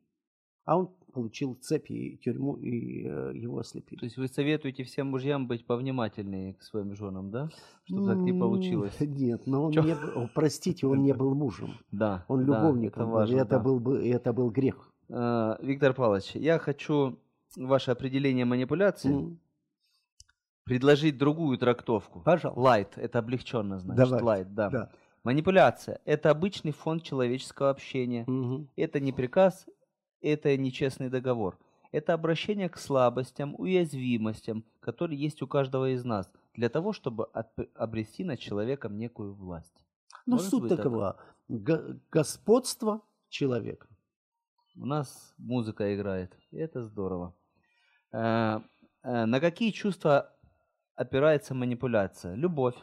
а 0.66 0.78
он 0.78 0.90
получил 1.14 1.56
цепи 1.56 1.94
и 1.94 2.18
тюрьму, 2.18 2.56
и 2.56 3.04
э, 3.06 3.32
его 3.36 3.60
ослепили. 3.60 4.00
То 4.00 4.06
есть 4.06 4.18
вы 4.18 4.28
советуете 4.28 4.84
всем 4.84 5.08
мужьям 5.08 5.48
быть 5.48 5.66
повнимательнее 5.66 6.56
к 6.56 6.64
своим 6.64 6.96
женам, 6.96 7.30
да? 7.30 7.50
Чтобы 7.86 8.08
так 8.08 8.18
не 8.18 8.34
получилось. 8.34 8.96
Нет, 9.00 9.46
но 9.46 9.66
он 9.66 9.72
Чё? 9.72 9.84
не 9.84 9.96
был, 9.96 10.30
простите, 10.34 10.88
он 10.88 11.04
не 11.04 11.14
был 11.14 11.36
мужем. 11.36 11.76
Да. 11.92 12.26
Он 12.28 12.46
да, 12.46 12.58
любовником 12.58 13.04
это 13.04 13.12
важно. 13.12 13.36
и 13.36 13.38
это, 13.38 13.50
да. 13.50 13.60
был, 13.60 13.96
это 13.96 14.34
был 14.34 14.50
грех. 14.50 14.92
А, 15.10 15.58
Виктор 15.62 15.94
Павлович, 15.94 16.32
я 16.36 16.58
хочу 16.58 17.20
ваше 17.56 17.92
определение 17.92 18.46
манипуляции 18.46 19.14
М, 19.14 19.40
предложить 20.64 21.18
другую 21.18 21.58
трактовку. 21.60 22.22
Пожалуйста. 22.22 22.60
Light, 22.60 22.98
это 22.98 23.20
облегченно 23.20 23.80
значит. 23.80 24.04
Давайте, 24.04 24.26
light, 24.26 24.54
да. 24.56 24.70
да. 24.70 24.92
Манипуляция– 25.24 26.02
это 26.06 26.32
обычный 26.32 26.72
фон 26.72 27.00
человеческого 27.00 27.70
общения. 27.70 28.26
Мгм. 28.28 28.68
Это 28.76 29.00
не 29.00 29.14
приказ, 29.14 29.66
это 30.24 30.56
нечестный 30.58 31.10
договор. 31.10 31.58
Это 31.92 32.14
обращение 32.14 32.70
к 32.70 32.78
слабостям, 32.78 33.54
уязвимостям, 33.58 34.64
которые 34.80 35.20
есть 35.20 35.42
у 35.44 35.48
каждого 35.48 35.94
из 35.94 36.04
нас, 36.04 36.32
для 36.56 36.70
того, 36.70 36.92
чтобы 36.94 37.26
обрести 37.76 38.24
над 38.24 38.40
человеком 38.40 38.98
некую 38.98 39.36
власть. 39.36 39.76
Ну, 40.26 40.38
Может 40.38 40.50
суть 40.50 40.70
такова. 40.70 41.18
Го- 41.50 42.00
господство 42.12 43.02
человека. 43.30 43.88
У 44.76 44.86
нас 44.86 45.36
музыка 45.38 45.94
играет, 45.96 46.36
и 46.52 46.58
это 46.58 46.84
здорово. 46.84 47.36
Э, 48.12 48.60
э, 49.04 49.26
На 49.26 49.40
какие 49.40 49.72
чувства 49.72 50.32
опирается 50.96 51.54
манипуляция? 51.54 52.34
Любовь. 52.36 52.76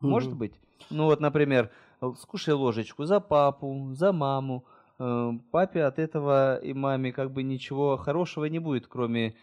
Может 0.00 0.30
Мгм. 0.30 0.38
быть? 0.38 0.60
Ну 0.90 1.04
вот, 1.06 1.20
например, 1.20 1.70
скушай 2.18 2.54
ложечку 2.54 3.04
за 3.06 3.20
папу, 3.20 3.92
за 3.94 4.12
маму. 4.12 4.64
Э, 5.02 5.32
Папе 5.50 5.82
от 5.82 5.98
этого 5.98 6.56
и 6.58 6.72
маме 6.72 7.12
как 7.12 7.32
бы 7.32 7.42
ничего 7.42 7.96
хорошего 7.96 8.44
не 8.44 8.60
будет, 8.60 8.86
кроме 8.86 9.34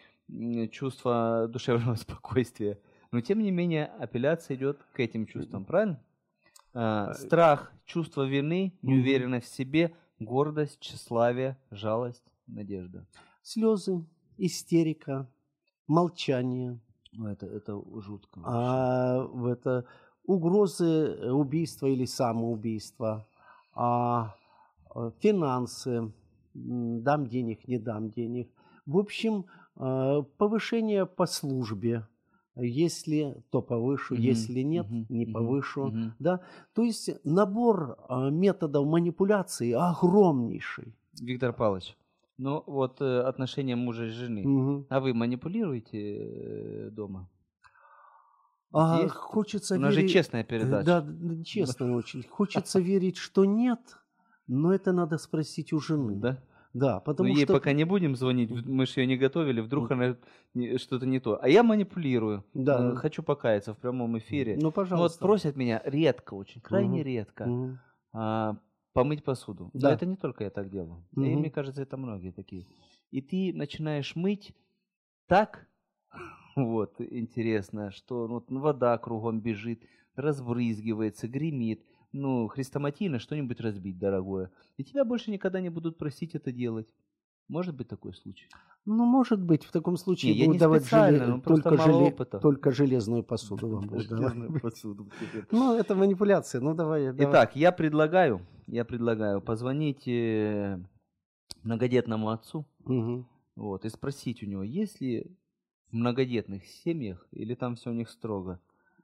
чувства 0.71 1.47
душевного 1.49 1.95
спокойствия. 2.05 2.79
Но 3.11 3.21
тем 3.21 3.39
не 3.39 3.51
менее 3.51 3.87
апелляция 3.99 4.55
идет 4.55 4.79
к 4.93 4.99
этим 4.99 5.25
чувствам, 5.25 5.65
правильно? 5.65 5.99
Э, 6.73 7.13
Страх, 7.13 7.73
чувство 7.85 8.23
вины, 8.27 8.73
неуверенность 8.81 9.47
в 9.51 9.55
себе, 9.55 9.93
гордость, 10.19 10.79
тщеславие, 10.79 11.57
жалость, 11.71 12.23
надежда. 12.47 13.05
Слезы, 13.41 14.05
истерика, 14.37 15.27
молчание, 15.87 16.79
Ну, 17.11 17.27
это, 17.27 17.47
это 17.47 17.81
жутко. 18.01 18.39
а, 18.45 19.27
это 19.49 19.85
угрозы 20.23 20.85
э, 20.85 21.31
убийства 21.31 21.87
или 21.87 22.05
самоубийства, 22.05 23.25
а, 23.73 24.35
э, 24.35 24.38
финансы, 25.19 26.11
м, 26.55 27.03
дам 27.03 27.27
денег, 27.27 27.67
не 27.67 27.77
дам 27.77 28.09
денег. 28.09 28.49
В 28.85 28.97
общем, 28.97 29.45
А, 29.81 30.23
Повышение 30.37 31.05
по 31.05 31.25
службе. 31.25 32.05
Если 32.57 33.41
то 33.49 33.61
повышу, 33.61 34.15
Мгм, 34.15 34.23
если 34.23 34.59
нет, 34.61 34.89
мгм, 34.89 35.05
не 35.07 35.25
повышу. 35.25 35.85
мгм. 35.85 36.13
Да? 36.19 36.41
То 36.73 36.83
есть 36.83 37.09
набор 37.23 37.95
а, 38.09 38.29
методов 38.29 38.85
манипуляции 38.85 39.71
огромнейший. 39.71 40.93
Виктор 41.21 41.53
Павлович, 41.53 41.95
ну 42.37 42.61
вот 42.67 42.99
э, 43.01 43.21
отношения 43.21 43.77
мужа 43.77 44.05
и 44.05 44.09
жены. 44.09 44.45
Мгм. 44.45 44.85
А 44.89 44.99
вы 44.99 45.13
манипулируете 45.13 46.17
э, 46.17 46.89
дома? 46.91 47.29
А 48.73 48.99
Есть? 49.03 49.13
хочется 49.15 49.75
У 49.75 49.79
нас 49.79 49.93
же 49.93 50.01
верить... 50.01 50.13
честная 50.13 50.43
передача. 50.43 51.01
Да, 51.01 51.43
честно 51.45 51.95
очень. 51.95 52.23
Хочется 52.23 52.79
верить, 52.79 53.15
что 53.17 53.45
нет, 53.45 53.79
но 54.49 54.73
это 54.73 54.91
надо 54.91 55.17
спросить 55.17 55.71
у 55.73 55.79
жены. 55.79 56.15
Да? 56.15 56.43
Да, 56.73 56.99
потому 56.99 57.29
Но 57.29 57.35
ей 57.35 57.45
что... 57.45 57.53
пока 57.53 57.71
не 57.73 57.83
будем 57.83 58.15
звонить, 58.15 58.51
мы 58.51 58.85
же 58.85 58.99
ее 59.01 59.07
не 59.07 59.17
готовили, 59.17 59.59
вдруг 59.61 59.89
она 59.91 60.17
что-то 60.77 61.05
не 61.05 61.19
то. 61.19 61.39
А 61.41 61.47
я 61.49 61.63
манипулирую. 61.63 62.43
Да. 62.53 62.91
Э, 62.91 62.95
Хочу 62.95 63.23
покаяться 63.23 63.73
в 63.73 63.77
прямом 63.77 64.17
эфире. 64.19 64.55
Ну, 64.55 64.61
Ну, 64.61 64.65
вот 64.67 64.75
пожалуйста. 64.75 65.19
просят 65.25 65.55
меня 65.55 65.81
редко 65.85 66.33
очень, 66.35 66.61
крайне 66.61 66.99
Мгм. 66.99 67.07
редко, 67.07 67.45
Мгм. 67.45 67.79
а, 68.13 68.57
помыть 68.93 69.23
посуду. 69.23 69.71
Да. 69.73 69.89
Но 69.89 69.93
это 69.95 70.05
не 70.05 70.15
только 70.15 70.43
я 70.43 70.49
так 70.51 70.69
делаю. 70.69 71.03
И 71.15 71.19
Мгм. 71.19 71.39
мне 71.39 71.49
кажется, 71.49 71.81
это 71.81 71.97
многие 71.97 72.31
такие. 72.31 72.67
И 73.11 73.21
ты 73.21 73.51
начинаешь 73.55 74.15
мыть 74.15 74.53
так, 75.27 75.67
вот, 76.55 77.01
интересно, 77.01 77.89
что 77.91 78.27
ну, 78.27 78.33
вот 78.35 78.45
вода 78.51 78.95
кругом 78.99 79.41
бежит, 79.41 79.81
разбрызгивается, 80.15 81.27
гремит. 81.27 81.83
Ну, 82.11 82.47
хрестоматийно 82.47 83.19
что-нибудь 83.19 83.61
разбить, 83.61 83.99
дорогое. 83.99 84.51
И 84.77 84.83
тебя 84.83 85.05
больше 85.05 85.31
никогда 85.31 85.61
не 85.61 85.69
будут 85.69 85.97
просить 85.97 86.35
это 86.35 86.51
делать. 86.51 86.87
Может 87.47 87.75
быть 87.75 87.87
такой 87.87 88.13
случай? 88.13 88.47
Ну, 88.85 89.05
может 89.05 89.41
быть, 89.41 89.63
в 89.63 89.71
таком 89.71 89.97
случае 89.97 90.33
Не, 90.33 90.39
я 90.39 90.47
не 90.47 90.57
давать 90.57 90.83
желе- 90.83 91.25
ну, 91.25 91.41
только, 91.41 91.69
желе- 91.75 92.07
опыта. 92.07 92.39
только 92.39 92.71
железную 92.71 93.23
посуду 93.23 93.67
вам 93.69 93.87
будут 93.87 94.07
давать. 94.07 94.33
посуду. 94.61 95.09
Ну, 95.51 95.73
это 95.75 95.95
манипуляция. 95.95 96.61
Ну, 96.61 96.73
давай. 96.75 97.11
Итак, 97.17 97.55
я 97.55 97.71
предлагаю, 97.71 98.41
я 98.67 98.85
предлагаю 98.85 99.41
позвонить 99.41 100.07
э, 100.07 100.79
многодетному 101.63 102.29
отцу, 102.29 102.65
вот, 103.55 103.83
и 103.85 103.89
спросить 103.89 104.43
у 104.43 104.45
него, 104.45 104.63
есть 104.63 105.01
ли 105.01 105.25
в 105.91 105.95
многодетных 105.95 106.65
семьях, 106.65 107.27
или 107.31 107.55
там 107.55 107.75
все 107.75 107.89
у 107.89 107.93
них 107.93 108.09
строго, 108.09 108.59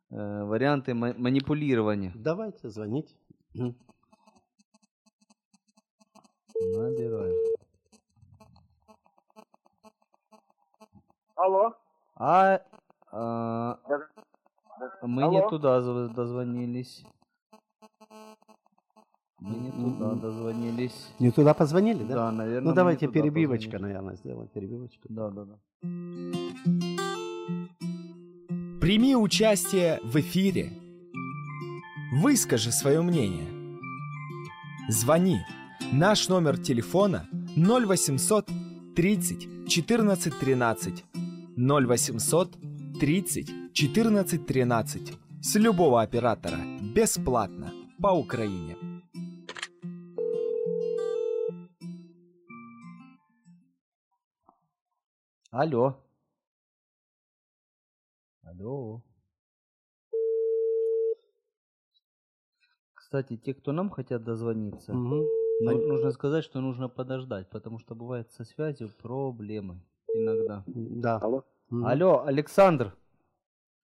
варианты 0.10 0.94
ма- 0.94 1.14
манипулирования. 1.18 2.12
Давайте 2.16 2.70
звонить. 2.70 3.16
Мгм. 3.54 3.76
Набираю. 6.62 7.36
Алло. 11.36 11.74
А, 12.18 12.62
а, 13.12 13.78
мы 15.02 15.24
Алло. 15.24 15.32
не 15.44 15.50
туда 15.50 15.80
зв- 15.82 16.14
дозвонились. 16.14 17.04
Мы 19.40 19.56
не 19.58 19.72
туда 19.72 20.06
М-м. 20.06 20.20
дозвонились. 20.22 21.14
Не 21.20 21.32
туда 21.32 21.54
позвонили, 21.54 22.04
да? 22.04 22.16
Да, 22.16 22.32
наверное. 22.32 22.70
Ну, 22.70 22.74
давайте 22.74 23.08
перебивочка, 23.08 23.72
позвонили. 23.74 23.94
наверное, 23.94 24.16
сделаем. 24.16 24.48
Перебивочку. 24.48 25.08
Да, 25.10 25.30
да, 25.30 25.46
да. 25.46 25.60
Прими 28.86 29.16
участие 29.16 30.00
в 30.04 30.16
эфире. 30.20 30.72
Выскажи 32.22 32.72
свое 32.72 33.02
мнение. 33.02 33.80
Звони. 34.90 35.40
Наш 35.92 36.30
номер 36.30 36.60
телефона 36.60 37.28
0800 37.58 38.48
30 38.96 39.68
14 39.68 40.40
13. 40.40 41.04
0800 41.58 42.58
30 43.00 43.74
14 43.74 44.46
13. 44.46 45.14
С 45.42 45.56
любого 45.56 46.04
оператора. 46.04 46.60
Бесплатно. 46.80 47.74
По 48.00 48.10
Украине. 48.10 48.78
Алло. 55.50 56.05
Алло. 58.60 59.02
Кстати, 62.94 63.38
те, 63.38 63.54
кто 63.54 63.72
нам 63.72 63.90
хотят 63.90 64.24
дозвониться, 64.24 64.94
Мгм. 64.94 65.26
ну, 65.62 65.70
Они- 65.70 65.86
нужно 65.86 66.12
сказать, 66.12 66.44
что 66.44 66.60
нужно 66.62 66.90
подождать, 66.90 67.50
потому 67.50 67.80
что 67.80 67.96
бывает 67.96 68.32
со 68.32 68.44
связью 68.44 68.90
проблемы 69.02 69.80
иногда. 70.14 70.64
Да. 70.68 71.18
Алло. 71.18 71.44
Алло, 71.70 72.24
Александр, 72.26 72.96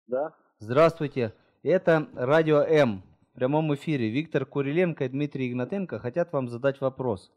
Да. 0.07 0.33
здравствуйте. 0.59 1.33
Это 1.63 2.07
Радио 2.13 2.57
М. 2.61 3.03
В 3.31 3.33
прямом 3.35 3.73
эфире 3.75 4.09
Виктор 4.09 4.45
Куриленко 4.45 5.05
и 5.05 5.09
Дмитрий 5.09 5.49
Игнатенко 5.49 5.99
хотят 5.99 6.33
вам 6.33 6.49
задать 6.49 6.81
вопрос. 6.81 7.31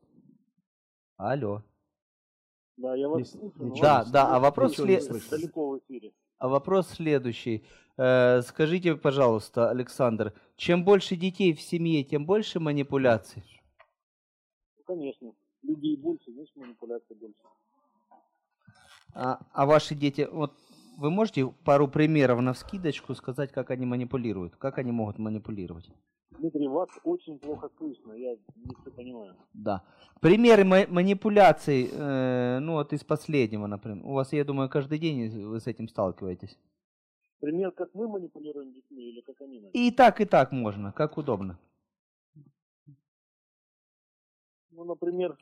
Алло. 1.16 1.62
Да, 2.76 2.94
я 2.96 3.08
вас 3.08 3.18
Не- 3.18 3.24
слушаю. 3.24 3.72
Да, 3.80 4.04
да, 4.04 4.34
а 4.34 4.40
вопрос 4.40 4.72
Ничего 4.72 4.86
не 4.88 5.30
далеко 5.30 5.70
в 5.70 5.78
эфире. 5.78 6.12
А 6.44 6.48
вопрос 6.48 6.88
следующий. 6.88 7.64
Э, 7.96 8.42
скажите, 8.42 8.96
пожалуйста, 8.96 9.70
Александр, 9.70 10.34
чем 10.56 10.84
больше 10.84 11.16
детей 11.16 11.54
в 11.54 11.60
семье, 11.62 12.04
тем 12.04 12.26
больше 12.26 12.60
манипуляций? 12.60 13.42
Конечно. 14.86 15.32
Людей 15.62 15.96
больше, 15.96 16.30
значит 16.32 16.54
манипуляций 16.54 17.16
больше. 17.16 17.38
А, 19.14 19.38
а 19.54 19.64
ваши 19.64 19.94
дети, 19.94 20.28
вот 20.30 20.52
вы 20.98 21.10
можете 21.10 21.46
пару 21.64 21.88
примеров 21.88 22.42
на 22.42 22.52
вскидочку 22.52 23.14
сказать, 23.14 23.50
как 23.50 23.70
они 23.70 23.86
манипулируют? 23.86 24.54
Как 24.56 24.76
они 24.76 24.92
могут 24.92 25.18
манипулировать? 25.18 25.88
Дмитрий, 26.38 26.68
вас 26.68 26.88
очень 27.04 27.38
плохо 27.38 27.70
слышно, 27.78 28.12
я 28.12 28.36
не 28.56 28.74
все 28.80 28.90
понимаю. 28.90 29.36
Да. 29.52 29.84
Примеры 30.20 30.64
ма- 30.64 30.86
манипуляций, 30.88 31.88
э, 31.92 32.58
ну 32.60 32.72
вот 32.74 32.92
из 32.92 33.04
последнего, 33.04 33.66
например. 33.66 34.04
У 34.04 34.12
вас, 34.14 34.32
я 34.32 34.44
думаю, 34.44 34.68
каждый 34.68 34.98
день 34.98 35.28
вы 35.46 35.60
с 35.60 35.66
этим 35.66 35.88
сталкиваетесь. 35.88 36.58
Пример, 37.40 37.72
как 37.72 37.94
мы 37.94 38.08
манипулируем 38.08 38.72
детьми 38.72 39.10
или 39.10 39.20
как 39.20 39.40
они 39.42 39.60
нас? 39.60 39.70
И 39.74 39.90
так, 39.90 40.20
и 40.20 40.24
так 40.24 40.52
можно, 40.52 40.92
как 40.92 41.18
удобно. 41.18 41.58
Ну, 44.70 44.84
например, 44.84 45.36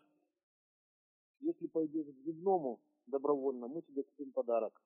если 1.41 1.69
пойдешь 1.69 2.07
к 2.07 2.25
зубному 2.25 2.81
добровольно, 3.07 3.67
мы 3.69 3.83
тебе 3.83 4.03
купим 4.03 4.33
подарок. 4.33 4.83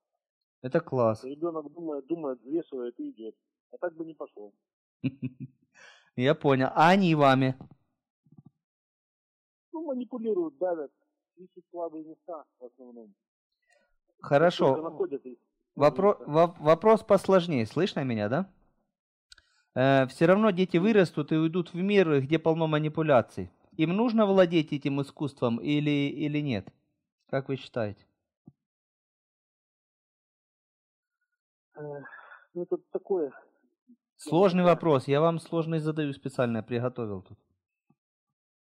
Это 0.63 0.81
класс. 0.81 1.25
Ребенок 1.25 1.73
думает, 1.73 2.07
думает, 2.07 2.41
взвешивает 2.41 3.01
и 3.01 3.11
идет. 3.11 3.35
А 3.73 3.79
так 3.79 3.95
бы 3.95 4.05
не 4.05 4.15
пошел. 4.15 4.53
Я 6.17 6.35
понял. 6.35 6.69
А 6.75 6.89
они 6.89 7.15
вами? 7.15 7.55
Ну, 9.73 9.85
манипулируют, 9.85 10.57
давят, 10.59 10.91
ищут 11.37 11.65
слабые 11.71 12.05
места 12.05 12.45
в 12.59 12.65
основном. 12.65 13.15
Хорошо. 14.21 15.05
Вопро- 15.77 16.25
во- 16.27 16.55
вопрос 16.59 17.03
посложнее. 17.03 17.67
Слышно 17.67 18.03
меня, 18.03 18.29
да? 18.31 18.51
все 20.09 20.25
равно 20.25 20.51
дети 20.53 20.79
вырастут 20.79 21.33
и 21.33 21.37
уйдут 21.37 21.75
в 21.75 21.77
мир, 21.77 22.23
где 22.23 22.39
полно 22.39 22.67
манипуляций. 22.67 23.51
Им 23.73 23.91
нужно 23.91 24.25
владеть 24.25 24.73
этим 24.73 25.03
искусством 25.03 25.59
или, 25.59 25.91
или 26.09 26.39
нет? 26.41 26.67
Как 27.29 27.51
вы 27.51 27.57
считаете? 27.57 28.07
Э, 31.75 32.01
Ну, 32.55 32.63
это 32.63 32.79
такое. 32.91 33.33
Сложный 34.17 34.65
вопрос. 34.65 35.09
Я 35.09 35.21
вам 35.21 35.39
сложный 35.39 35.79
задаю 35.79 36.13
специально, 36.13 36.63
приготовил 36.63 37.23
тут. 37.23 37.39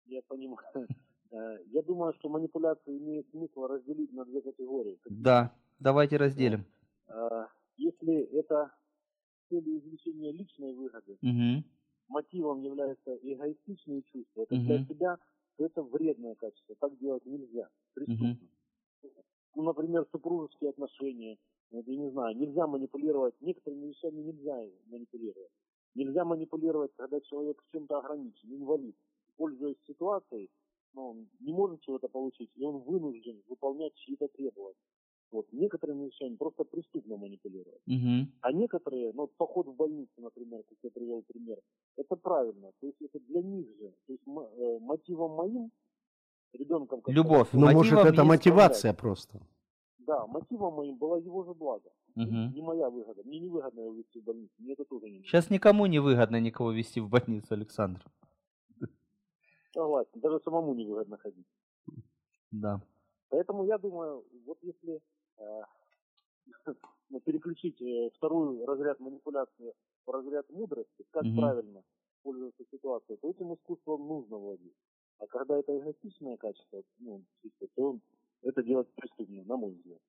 Я 0.05 0.21
понимаю. 0.27 0.57
Э, 1.29 1.57
Я 1.73 1.81
думаю, 1.81 2.13
что 2.13 2.29
манипуляции 2.29 2.97
имеет 2.97 3.29
смысл 3.31 3.67
разделить 3.67 4.13
на 4.13 4.23
две 4.23 4.41
категории. 4.41 4.97
Да, 5.09 5.53
давайте 5.77 6.15
разделим. 6.15 6.63
Э, 7.09 7.47
Если 7.75 8.21
это 8.39 8.71
с 9.43 9.49
целью 9.49 9.77
извлечения 9.79 10.31
личной 10.31 10.73
выгоды, 10.73 11.17
Мгм. 11.21 11.65
мотивом 12.07 12.61
являются 12.61 13.13
эгоистичные 13.17 14.03
чувства, 14.03 14.43
это 14.43 14.55
для 14.55 14.75
Мгм. 14.75 14.87
себя, 14.87 15.17
то 15.57 15.65
это 15.65 15.83
вредное 15.83 16.35
качество. 16.35 16.75
Так 16.79 16.97
делать 16.97 17.25
нельзя. 17.25 17.67
Преступно. 17.93 18.37
Ну, 19.55 19.63
например, 19.63 20.07
супружеские 20.09 20.69
отношения. 20.69 21.37
Вот, 21.71 21.87
я 21.87 21.97
не 21.97 22.09
знаю, 22.11 22.37
нельзя 22.37 22.65
манипулировать, 22.65 23.35
некоторыми 23.41 23.87
вещами 23.87 24.21
нельзя 24.21 24.57
манипулировать. 24.87 25.51
Нельзя 25.95 26.23
манипулировать, 26.23 26.91
когда 26.95 27.19
человек 27.21 27.61
чем-то 27.71 27.97
ограничен, 27.97 28.53
инвалид. 28.53 28.95
Пользуясь 29.35 29.77
ситуацией, 29.85 30.49
но 30.93 31.11
он 31.11 31.27
не 31.39 31.53
может 31.53 31.81
чего-то 31.81 32.07
получить, 32.07 32.49
и 32.55 32.63
он 32.63 32.79
вынужден 32.79 33.41
выполнять 33.47 33.93
чьи-то 33.95 34.27
требования. 34.29 34.75
Вот, 35.31 35.51
некоторыми 35.51 36.05
вещами 36.05 36.35
просто 36.35 36.63
преступно 36.63 37.17
манипулировать. 37.17 37.81
Мгм. 37.85 38.31
А 38.41 38.51
некоторые, 38.53 39.11
ну, 39.13 39.27
поход 39.27 39.67
в 39.67 39.75
больницу, 39.75 40.13
например, 40.17 40.63
как 40.63 40.77
я 40.83 40.89
привел 40.89 41.21
пример, 41.27 41.57
это 41.97 42.15
правильно. 42.15 42.71
То 42.79 42.87
есть 42.87 43.01
это 43.01 43.19
для 43.19 43.41
них 43.41 43.67
же. 43.77 43.93
То 44.05 44.13
есть 44.13 44.23
э, 44.25 44.79
мотивом 44.79 45.31
моим, 45.31 45.71
ребенком... 46.53 47.01
Любовь. 47.07 47.49
Ну, 47.51 47.71
может, 47.71 47.99
это 47.99 48.23
мотивация 48.23 48.93
просто. 48.93 49.41
Да, 50.07 50.25
мотивом 50.25 50.75
моим 50.75 50.97
было 50.97 51.17
его 51.17 51.43
же 51.43 51.53
благо. 51.53 51.89
Угу. 52.15 52.55
Не 52.55 52.61
моя 52.61 52.89
выгода. 52.89 53.21
Мне 53.23 53.39
не 53.39 53.49
выгодно 53.49 53.81
его 53.81 53.93
вести 53.93 54.21
в 54.21 54.23
больницу. 54.23 54.53
Мне 54.57 54.73
это 54.73 54.85
тоже 54.85 55.09
не. 55.09 55.21
Сейчас 55.23 55.49
никому 55.49 55.85
не 55.85 55.99
выгодно 55.99 56.39
никого 56.39 56.71
вести 56.71 57.01
в 57.01 57.09
больницу, 57.09 57.53
Александр. 57.53 58.01
Согласен. 59.73 60.19
Даже 60.21 60.39
самому 60.39 60.73
не 60.73 60.85
выгодно 60.85 61.17
ходить. 61.17 61.45
Да. 62.51 62.81
Поэтому 63.29 63.65
я 63.65 63.77
думаю, 63.77 64.23
вот 64.45 64.57
если 64.61 65.01
э, 65.39 65.61
ну, 67.09 67.19
переключить 67.19 67.81
э, 67.81 68.09
второй 68.15 68.63
разряд 68.65 69.01
манипуляции 69.01 69.73
в 70.05 70.11
разряд 70.11 70.49
мудрости, 70.49 71.05
как 71.11 71.23
Мгм. 71.23 71.35
правильно 71.35 71.83
пользоваться 72.23 72.63
ситуацией, 72.71 73.17
то 73.17 73.29
этим 73.29 73.53
искусством 73.53 74.07
нужно 74.07 74.37
владеть. 74.37 74.75
А 75.19 75.27
когда 75.27 75.57
это 75.57 75.77
эгоистичное 75.77 76.37
качество, 76.37 76.81
ну, 76.99 77.23
чисто, 77.41 77.67
то 77.75 77.99
это 78.43 78.63
делать 78.63 78.87
преступно, 78.95 79.43
на 79.43 79.57
мой 79.57 79.71
взгляд. 79.73 79.99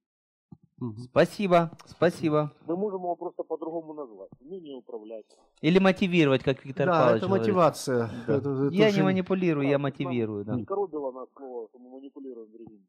Спасибо, 1.11 1.73
спасибо. 1.87 2.53
Мы 2.67 2.77
можем 2.77 3.01
его 3.03 3.17
просто 3.17 3.43
по-другому 3.43 3.95
назвать. 3.95 4.31
Умение 4.41 4.77
управлять. 4.77 5.27
Или 5.61 5.81
мотивировать, 5.81 6.45
как 6.45 6.65
Виктор 6.65 6.87
Да, 6.87 6.93
Павлович 7.01 7.23
это 7.23 7.29
мотивация. 7.31 8.11
Да. 8.27 8.37
Это- 8.37 8.51
это 8.67 8.75
Я 8.75 8.93
не 8.93 9.03
манипулирую, 9.03 9.67
я 9.67 9.73
Да, 9.73 9.79
мотивирую, 9.83 10.45
да. 10.45 10.55
Не 10.55 10.65
коробило 10.65 11.11
нас 11.11 11.29
слово, 11.37 11.69
что 11.69 11.79
мы 11.81 11.91
манипулируем 11.91 12.53
другими. 12.53 12.87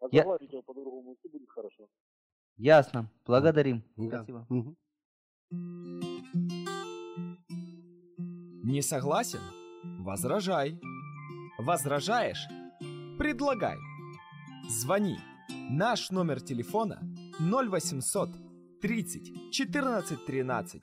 А 0.00 0.06
Я- 0.12 0.22
его 0.22 0.62
по-другому, 0.62 1.16
все 1.18 1.28
будет 1.30 1.50
хорошо. 1.50 1.88
Ясно. 2.56 3.10
Благодарим. 3.26 3.82
Да. 3.96 4.18
Спасибо. 4.18 4.46
Мгм. 4.48 4.76
Не 8.62 8.82
согласен? 8.82 9.40
Возражай. 10.04 10.78
Возражаешь? 11.58 12.46
Предлагай. 13.20 13.76
Звони. 14.68 15.18
Наш 15.70 16.10
номер 16.10 16.40
телефона 16.40 17.02
0800 17.38 18.28
30 18.80 19.52
14 19.52 20.26
13. 20.26 20.82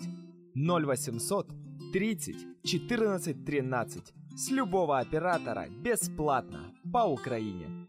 0800 0.56 1.48
30 1.94 2.36
14 2.64 3.46
13. 3.46 4.14
С 4.36 4.52
любого 4.52 5.00
оператора 5.00 5.68
бесплатно 5.84 6.60
по 6.94 7.08
Украине. 7.08 7.88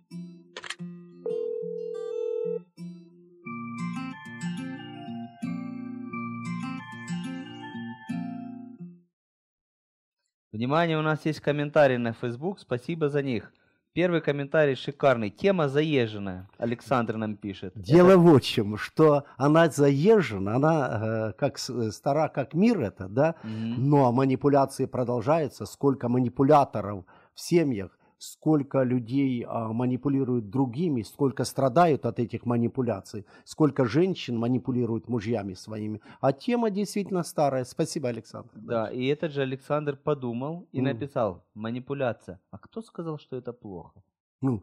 Внимание, 10.52 10.98
у 10.98 11.02
нас 11.02 11.26
есть 11.26 11.40
комментарии 11.40 11.98
на 11.98 12.12
Facebook, 12.12 12.58
спасибо 12.61 13.11
за 13.11 13.22
них. 13.22 13.52
Первый 13.98 14.20
комментарий 14.20 14.76
шикарный. 14.76 15.28
Тема 15.28 15.68
заезженная. 15.68 16.48
Александр 16.56 17.16
нам 17.16 17.34
пишет. 17.37 17.72
Дело 17.74 18.16
вот 18.16 18.44
в 18.44 18.46
чем, 18.46 18.76
что 18.76 19.24
она 19.37 19.68
заезжена, 19.70 20.54
она 20.54 21.30
э, 21.30 21.32
как 21.37 21.58
с- 21.58 21.90
стара, 21.90 22.28
как 22.28 22.54
мир 22.54 22.80
это, 22.80 23.08
да, 23.08 23.34
Мгм. 23.42 23.90
но 23.90 24.12
манипуляции 24.12 24.87
продолжаются, 24.87 25.66
сколько 25.66 26.08
манипуляторов 26.08 27.06
в 27.34 27.40
семьях, 27.40 27.97
сколько 28.18 28.83
людей 28.83 29.44
а, 29.48 29.72
манипулируют 29.72 30.50
другими, 30.50 31.02
сколько 31.02 31.44
страдают 31.44 32.04
от 32.04 32.18
этих 32.18 32.44
манипуляций, 32.46 33.24
сколько 33.44 33.85
женщин 33.85 34.37
манипулируют 34.38 35.09
мужьями 35.09 35.54
своими. 35.54 36.00
А 36.20 36.33
тема 36.33 36.70
действительно 36.70 37.22
старая. 37.22 37.64
Спасибо, 37.64 38.09
Александр. 38.09 38.50
Да, 38.54 38.90
и 38.90 39.07
этот 39.07 39.33
же 39.33 39.42
Александр 39.42 39.96
подумал 39.96 40.68
и 40.72 40.81
Мгм. 40.81 40.85
написал 40.85 41.44
манипуляция. 41.54 42.40
А 42.50 42.59
кто 42.59 42.83
сказал, 42.83 43.18
что 43.18 43.37
это 43.37 43.52
плохо? 43.52 44.02
Ну, 44.40 44.62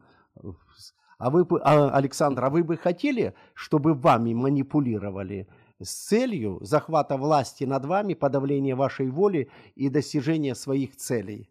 а 1.17 1.29
вы, 1.29 1.45
а, 1.63 1.89
Александр, 1.91 2.43
а 2.45 2.49
вы 2.49 2.63
бы 2.63 2.77
хотели, 2.77 3.33
чтобы 3.53 3.93
вами 3.93 4.33
манипулировали 4.33 5.47
с 5.81 6.07
целью 6.07 6.59
захвата 6.61 7.17
власти 7.17 7.63
над 7.63 7.85
вами, 7.85 8.13
подавления 8.15 8.75
вашей 8.75 9.09
воли 9.09 9.49
и 9.75 9.89
достижения 9.89 10.55
своих 10.55 10.95
целей? 10.97 11.49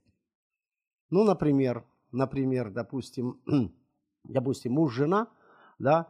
Ну, 1.10 1.24
например, 1.24 1.84
например, 2.14 2.70
допустим, 2.70 3.40
допустим, 4.24 4.72
муж, 4.72 4.94
жена, 4.94 5.28
да, 5.78 6.08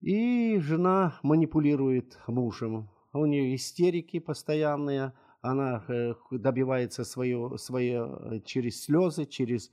и 0.00 0.58
жена 0.60 1.18
манипулирует 1.22 2.18
мужем. 2.26 2.90
У 3.12 3.26
нее 3.26 3.54
истерики 3.54 4.18
постоянные, 4.18 5.12
она 5.40 5.84
э, 5.88 6.14
добивается 6.30 7.04
свое, 7.04 7.56
свое 7.58 8.18
э, 8.20 8.40
через 8.44 8.84
слезы, 8.84 9.24
через 9.24 9.70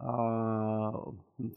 а, 0.00 0.92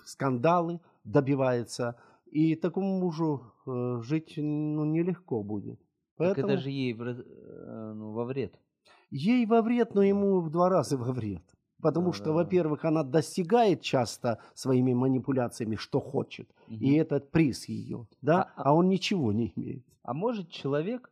скандалы 0.04 0.80
добивается. 1.04 1.96
И 2.26 2.56
такому 2.56 3.00
мужу 3.00 3.54
э, 3.68 4.02
жить 4.02 4.34
ну, 4.38 4.86
нелегко 4.86 5.44
будет. 5.44 5.80
Так 6.18 6.36
Поэтому 6.36 6.54
это 6.54 6.62
же 6.62 6.70
ей 6.70 6.94
в 6.94 7.02
э, 7.02 7.94
ну, 7.94 8.14
во 8.14 8.26
вред. 8.26 8.60
ей 9.10 9.46
во 9.46 9.62
вред, 9.62 9.94
но 9.96 10.02
ему 10.02 10.42
в 10.42 10.50
два 10.50 10.70
раза 10.70 10.98
во 10.98 11.12
вред. 11.12 11.44
Потому 11.82 12.14
что, 12.14 12.34
во-первых, 12.34 12.86
она 12.86 13.04
достигает 13.04 13.82
часто 13.82 14.40
своими 14.54 14.94
манипуляциями, 14.94 15.76
что 15.76 16.00
хочет. 16.00 16.50
Мгм. 16.68 16.86
И 16.86 16.94
этот 16.94 17.32
приз 17.32 17.70
ее, 17.70 18.08
да, 18.22 18.44
А- 18.56 18.64
а, 18.64 18.74
он 18.74 18.90
ничего 18.90 19.32
не 19.32 19.52
имеет. 19.56 19.86
А 20.04 20.14
может 20.14 20.50
человек 20.50 21.12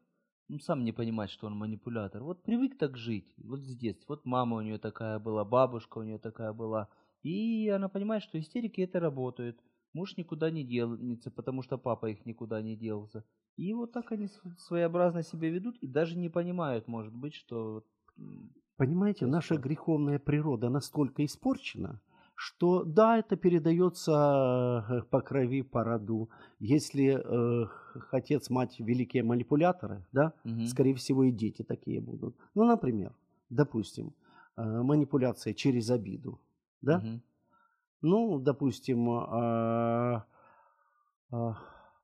ну, 0.49 0.59
сам 0.59 0.83
не 0.83 0.91
понимать, 0.91 1.29
что 1.29 1.47
он 1.47 1.55
манипулятор. 1.55 2.23
Вот 2.23 2.43
привык 2.43 2.77
так 2.77 2.97
жить, 2.97 3.31
вот 3.37 3.59
с 3.61 3.75
детства. 3.75 4.13
Вот 4.13 4.25
мама 4.25 4.57
у 4.57 4.61
нее 4.61 4.79
такая 4.79 5.19
была, 5.19 5.45
бабушка 5.45 5.99
у 5.99 6.03
нее 6.03 6.17
такая 6.17 6.53
была. 6.53 6.89
И 7.21 7.69
она 7.69 7.87
понимает, 7.87 8.23
что 8.23 8.39
истерики 8.39 8.81
это 8.81 8.99
работают. 8.99 9.59
Муж 9.93 10.17
никуда 10.17 10.49
не 10.49 10.63
делается, 10.63 11.31
потому 11.31 11.61
что 11.61 11.77
папа 11.77 12.07
их 12.07 12.25
никуда 12.25 12.61
не 12.61 12.75
делся. 12.75 13.23
И 13.57 13.73
вот 13.73 13.91
так 13.91 14.11
они 14.11 14.27
своеобразно 14.57 15.23
себя 15.23 15.49
ведут 15.49 15.77
и 15.81 15.87
даже 15.87 16.17
не 16.17 16.29
понимают, 16.29 16.87
может 16.87 17.13
быть, 17.13 17.35
что... 17.35 17.83
Понимаете, 18.79 19.25
наша 19.25 19.57
греховная 19.57 20.19
природа 20.19 20.69
настолько 20.69 21.25
испорчена, 21.25 21.99
что 22.33 22.85
да, 22.85 23.17
это 23.17 23.35
передается 23.35 24.85
э, 24.89 25.01
по 25.09 25.19
крови, 25.19 25.63
по 25.63 25.83
роду. 25.83 26.29
Если 26.59 27.19
э, 27.21 27.67
отец, 28.11 28.49
мать 28.49 28.79
великие 28.79 29.23
манипуляторы, 29.23 30.05
да, 30.13 30.31
мгм. 30.45 30.65
скорее 30.65 30.95
всего 30.95 31.25
и 31.25 31.31
дети 31.31 31.61
такие 31.61 31.99
будут. 31.99 32.37
Ну, 32.55 32.63
например, 32.63 33.11
допустим, 33.49 34.13
э, 34.55 34.63
манипуляция 34.63 35.53
через 35.53 35.89
обиду, 35.89 36.39
да? 36.81 36.99
Мгм. 36.99 37.21
Ну, 38.01 38.39
допустим, 38.39 39.09
а, 39.09 40.25
а, 41.31 41.57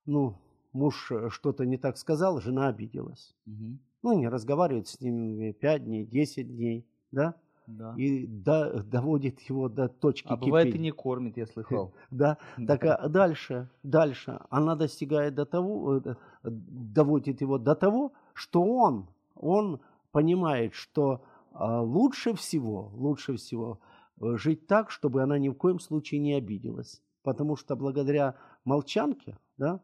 ну, 0.06 0.38
муж 0.74 1.10
э, 1.10 1.30
что-то 1.30 1.66
не 1.66 1.78
так 1.78 1.98
сказал, 1.98 2.42
жена 2.42 2.68
обиделась. 2.68 3.34
Мгм. 3.46 3.80
Ну, 4.06 4.14
не 4.14 4.30
разговаривает 4.30 4.88
с 4.88 5.02
ним 5.02 5.54
5 5.54 5.84
дней, 5.84 6.06
10 6.06 6.56
дней, 6.56 6.86
да? 7.12 7.34
Да. 7.66 7.96
И 7.98 8.28
до- 8.28 8.84
доводит 8.84 9.42
его 9.50 9.68
до 9.68 9.88
точки 9.88 10.28
А 10.30 10.38
бывает 10.38 10.68
и 10.68 10.72
кипения. 10.74 10.92
не 10.92 10.92
кормит, 10.92 11.38
я 11.38 11.48
слыхал. 11.48 11.92
Да, 12.12 12.38
так 12.68 12.86
а 12.86 13.10
дальше, 13.10 13.68
дальше 13.82 14.40
она 14.52 14.76
достигает 14.76 15.34
до 15.34 15.46
того, 15.46 15.98
э, 15.98 16.16
доводит 16.44 17.42
его 17.42 17.58
до 17.58 17.74
того, 17.74 18.12
что 18.34 18.62
он, 18.62 19.08
он 19.34 19.80
понимает, 20.12 20.76
что 20.76 21.24
а, 21.52 21.82
лучше 21.82 22.36
всего, 22.36 22.92
лучше 22.94 23.38
всего 23.38 23.80
э, 24.22 24.38
жить 24.38 24.68
так, 24.68 24.92
чтобы 24.92 25.24
она 25.24 25.40
ни 25.40 25.50
в 25.50 25.56
коем 25.56 25.80
случае 25.80 26.20
не 26.20 26.34
обиделась. 26.36 27.02
Потому 27.24 27.56
что 27.56 27.76
благодаря 27.76 28.36
молчанке, 28.66 29.36
да, 29.58 29.80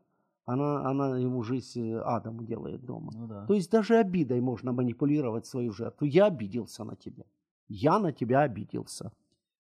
она, 0.46 0.90
она 0.90 1.18
ему 1.18 1.44
жизнь 1.44 1.92
э, 1.92 2.02
адом 2.02 2.46
делает 2.46 2.84
дома. 2.86 3.12
Ну 3.16 3.28
да. 3.28 3.46
То 3.46 3.54
есть 3.54 3.72
даже 3.72 3.96
обидой 3.98 4.42
можно 4.42 4.72
манипулировать 4.74 5.46
свою 5.46 5.72
жертву. 5.72 6.06
Я 6.08 6.26
обиделся 6.28 6.84
на 6.84 6.96
тебя. 6.96 7.24
Я 7.70 8.00
на 8.00 8.12
тебя 8.12 8.42
обиделся. 8.42 9.12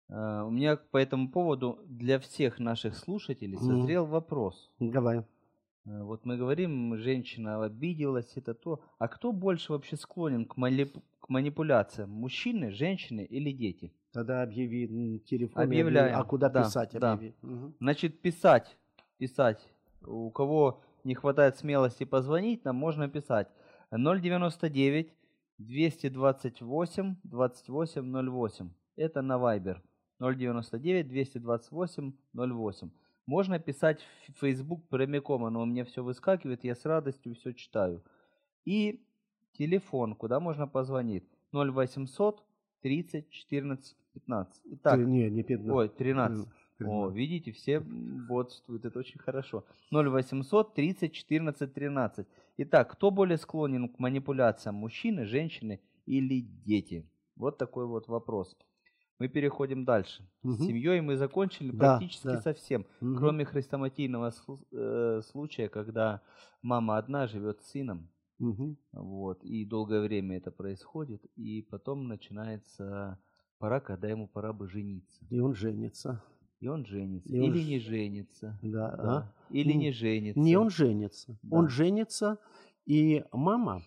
А, 0.09 0.43
У 0.45 0.49
меня 0.51 0.77
по 0.77 0.97
этому 0.97 1.29
поводу 1.29 1.79
для 1.85 2.17
всех 2.19 2.59
наших 2.59 2.95
слушателей 2.95 3.57
созрел 3.57 4.05
вопрос. 4.05 4.71
Давай. 4.79 5.19
Э, 5.85 6.03
Вот 6.03 6.25
мы 6.25 6.37
говорим, 6.37 6.97
женщина 6.97 7.63
обиделась, 7.63 8.37
это 8.37 8.53
то. 8.53 8.79
А 8.99 9.07
кто 9.07 9.31
больше 9.31 9.71
вообще 9.73 9.95
склонен 9.97 10.45
к, 10.45 10.57
малип- 10.57 11.01
к 11.19 11.29
манипуляциям? 11.29 12.09
Мужчины, 12.09 12.71
женщины 12.71 13.21
или 13.21 13.51
дети? 13.51 13.91
Тогда 14.11 14.43
объяви 14.43 15.19
телефон. 15.25 15.63
Объявляем. 15.63 16.07
объяви. 16.07 16.21
А 16.21 16.23
куда 16.23 16.49
Да, 16.49 16.63
писать 16.63 16.91
да. 16.99 17.13
объяви. 17.13 17.33
Мгм. 17.41 17.73
Значит, 17.79 18.21
писать, 18.21 18.77
писать. 19.17 19.72
У 20.07 20.31
кого 20.31 20.81
не 21.03 21.15
хватает 21.15 21.57
смелости 21.57 22.05
позвонить, 22.05 22.65
нам 22.65 22.75
можно 22.75 23.09
писать. 23.09 23.47
099 23.91 25.13
228 25.57 27.15
2808. 27.23 28.69
Это 28.95 29.21
на 29.21 29.33
Viber. 29.33 29.77
099 30.19 31.07
228 31.07 32.13
08. 32.33 32.89
Можно 33.25 33.59
писать 33.59 34.01
в 34.27 34.39
Facebook 34.39 34.87
прямиком, 34.89 35.45
оно 35.45 35.61
у 35.61 35.65
меня 35.65 35.85
все 35.85 36.03
выскакивает, 36.03 36.63
я 36.63 36.75
с 36.75 36.85
радостью 36.85 37.35
все 37.35 37.53
читаю. 37.53 38.03
И 38.65 39.05
телефон, 39.53 40.15
куда 40.15 40.39
можно 40.39 40.67
позвонить. 40.67 41.23
0800 41.53 42.43
30 42.81 43.29
14 43.29 43.97
15. 44.13 44.61
Итак, 44.65 44.99
не, 44.99 45.29
не 45.29 45.43
15. 45.43 45.71
ой, 45.71 45.89
13. 45.89 46.47
О, 46.81 47.09
видите, 47.09 47.51
все 47.51 47.79
бодствуют, 47.79 48.85
это 48.85 48.99
очень 48.99 49.19
хорошо. 49.19 49.65
0800 49.91 50.73
30 50.73 51.13
14 51.13 51.73
13. 51.73 52.27
Итак, 52.57 52.91
кто 52.91 53.11
более 53.11 53.37
склонен 53.37 53.89
к 53.89 53.99
манипуляциям, 53.99 54.75
мужчины, 54.75 55.25
женщины 55.25 55.81
или 56.05 56.41
дети? 56.41 57.09
Вот 57.35 57.57
такой 57.57 57.85
вот 57.85 58.07
вопрос. 58.07 58.57
Мы 59.19 59.27
переходим 59.27 59.85
дальше. 59.85 60.27
Мгм. 60.43 60.59
С 60.59 60.65
семьей 60.65 61.01
мы 61.01 61.15
закончили 61.15 61.71
Да, 61.71 61.79
практически 61.79 62.35
да. 62.35 62.41
совсем. 62.43 62.85
Мгм. 63.01 63.19
Кроме 63.19 63.45
хрестоматийного 63.45 64.31
э, 64.71 65.21
случая, 65.23 65.69
когда 65.69 66.21
мама 66.61 66.97
одна 66.97 67.27
живет 67.27 67.61
с 67.61 67.69
сыном, 67.71 68.09
Мгм. 68.39 68.75
вот, 68.93 69.43
и 69.43 69.65
долгое 69.65 70.01
время 70.01 70.37
это 70.37 70.51
происходит, 70.51 71.25
и 71.35 71.61
потом 71.63 72.07
начинается 72.07 73.19
пора, 73.59 73.79
когда 73.79 74.09
ему 74.09 74.27
пора 74.27 74.53
бы 74.53 74.67
жениться. 74.67 75.25
И 75.29 75.39
он 75.39 75.53
женится. 75.53 76.23
И 76.63 76.67
он 76.69 76.85
женится. 76.85 77.27
И 77.27 77.39
он 77.41 77.45
Или 77.47 77.61
ж- 77.61 77.67
не 77.67 77.79
женится. 77.79 78.57
Да. 78.61 78.95
да. 78.95 79.03
а? 79.03 79.33
Или 79.49 79.73
Ну, 79.73 79.79
не 79.79 79.91
женится. 79.91 80.39
Не 80.39 80.55
он 80.55 80.69
женится. 80.69 81.37
Да. 81.43 81.57
Он 81.57 81.67
женится, 81.67 82.37
и 82.85 83.25
мама, 83.33 83.83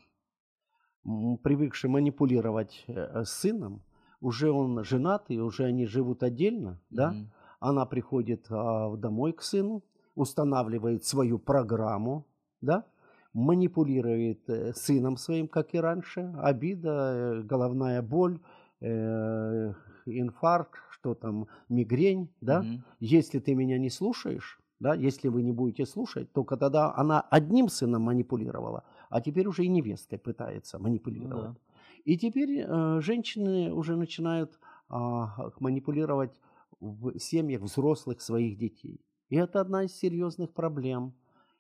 привыкшая 1.03 1.91
манипулировать 1.91 2.85
э, 2.87 3.25
с 3.25 3.31
сыном, 3.31 3.81
уже 4.21 4.51
он 4.51 4.85
женат, 4.85 5.25
и 5.31 5.41
уже 5.41 5.65
они 5.65 5.87
живут 5.87 6.23
отдельно, 6.23 6.79
да? 6.91 7.13
Мгм. 7.13 7.31
Она 7.61 7.87
приходит 7.87 8.45
а, 8.51 8.95
домой 8.95 9.33
к 9.33 9.41
сыну, 9.41 9.83
устанавливает 10.15 11.03
свою 11.05 11.39
программу, 11.39 12.27
да? 12.61 12.85
манипулирует 13.33 14.51
э, 14.51 14.75
сыном 14.75 15.17
своим, 15.17 15.49
как 15.49 15.75
и 15.75 15.81
раньше, 15.81 16.31
обида, 16.43 16.91
э, 16.91 17.43
головная 17.43 18.03
боль, 18.03 18.39
э, 18.81 19.73
инфаркт, 20.07 20.79
что 20.91 21.15
там, 21.15 21.49
мигрень, 21.69 22.29
да? 22.41 22.63
Мгм. 22.63 22.85
если 23.01 23.39
ты 23.39 23.55
меня 23.55 23.79
не 23.79 23.91
слушаешь, 23.91 24.61
да, 24.81 24.95
если 24.95 25.29
вы 25.29 25.43
не 25.43 25.53
будете 25.53 25.87
слушать, 25.87 26.33
только 26.33 26.57
тогда 26.57 26.95
она 26.95 27.21
одним 27.21 27.69
сыном 27.69 28.03
манипулировала, 28.03 28.85
а 29.09 29.21
теперь 29.21 29.47
уже 29.47 29.65
и 29.65 29.69
невесткой 29.69 30.19
пытается 30.19 30.79
манипулировать. 30.79 31.49
Ну 31.49 31.55
да. 31.55 31.57
И 32.05 32.19
теперь 32.19 32.61
э, 32.61 33.01
женщины 33.01 33.73
уже 33.73 33.97
начинают 33.97 34.59
а, 34.89 35.51
манипулировать 35.59 36.41
в 36.79 37.19
семьях 37.19 37.63
взрослых 37.63 38.21
своих 38.21 38.59
детей. 38.59 39.01
И 39.29 39.37
это 39.37 39.61
одна 39.61 39.85
из 39.85 39.93
серьезных 39.97 40.53
проблем. 40.53 41.15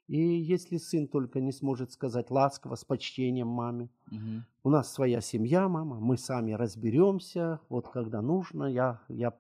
И 0.08 0.18
если 0.18 0.76
сын 0.78 1.08
только 1.08 1.40
не 1.40 1.52
сможет 1.52 1.90
сказать 1.90 2.30
ласково, 2.30 2.76
с 2.76 2.84
почтением 2.84 3.48
маме, 3.48 3.88
Мгм. 4.10 4.44
у 4.62 4.70
нас 4.70 4.92
своя 4.92 5.20
семья, 5.20 5.68
мама, 5.68 5.98
мы 5.98 6.16
сами 6.16 6.52
разберемся, 6.52 7.60
вот 7.68 7.88
когда 7.88 8.22
нужно, 8.22 8.64
я, 8.64 9.00
я 9.08 9.36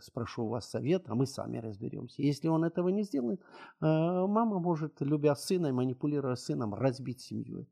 спрошу 0.00 0.44
у 0.44 0.48
вас 0.48 0.68
совет, 0.68 1.04
а 1.08 1.14
мы 1.14 1.26
сами 1.26 1.58
разберемся. 1.58 2.22
Если 2.22 2.48
он 2.48 2.64
этого 2.64 2.88
не 2.90 3.04
сделает, 3.04 3.40
э, 3.40 3.46
мама 3.80 4.58
может, 4.58 5.00
любя 5.00 5.34
сына 5.34 5.68
и 5.68 5.72
манипулируя 5.72 6.34
сыном, 6.36 6.74
разбить 6.74 7.20
семью. 7.20 7.66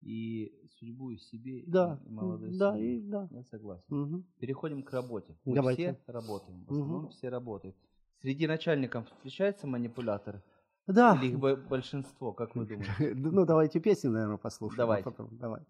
И 0.00 0.52
судьбу 0.78 1.10
и 1.10 1.18
себе, 1.18 1.62
Да, 1.66 2.00
и 2.06 2.10
молодой 2.10 2.56
да, 2.56 2.78
и 2.78 3.00
да. 3.00 3.28
Я 3.30 3.42
согласен. 3.44 3.84
Мгм. 3.88 4.24
Переходим 4.38 4.82
к 4.82 4.92
работе. 4.92 5.36
Мы 5.44 5.54
Давайте. 5.56 5.98
все 6.02 6.12
работаем. 6.12 6.64
В 6.64 6.70
основном 6.70 7.02
Мгм. 7.02 7.10
все 7.10 7.28
работают. 7.28 7.76
Среди 8.22 8.46
начальников 8.46 9.08
встречаются 9.08 9.66
манипуляторы? 9.66 10.42
Да. 10.92 11.14
Или 11.20 11.32
их 11.32 11.38
большинство, 11.68 12.32
как 12.32 12.54
вы 12.56 12.66
думаете? 12.66 13.14
Ну, 13.14 13.44
давайте 13.46 13.80
песню, 13.80 14.10
наверное, 14.10 14.36
послушаем. 14.36 14.80
а 14.80 14.82
Давайте. 14.84 15.04
потом- 15.04 15.28
давайте. 15.32 15.66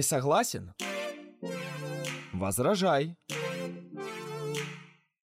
Не 0.00 0.04
согласен? 0.04 0.72
Возражай. 2.32 3.16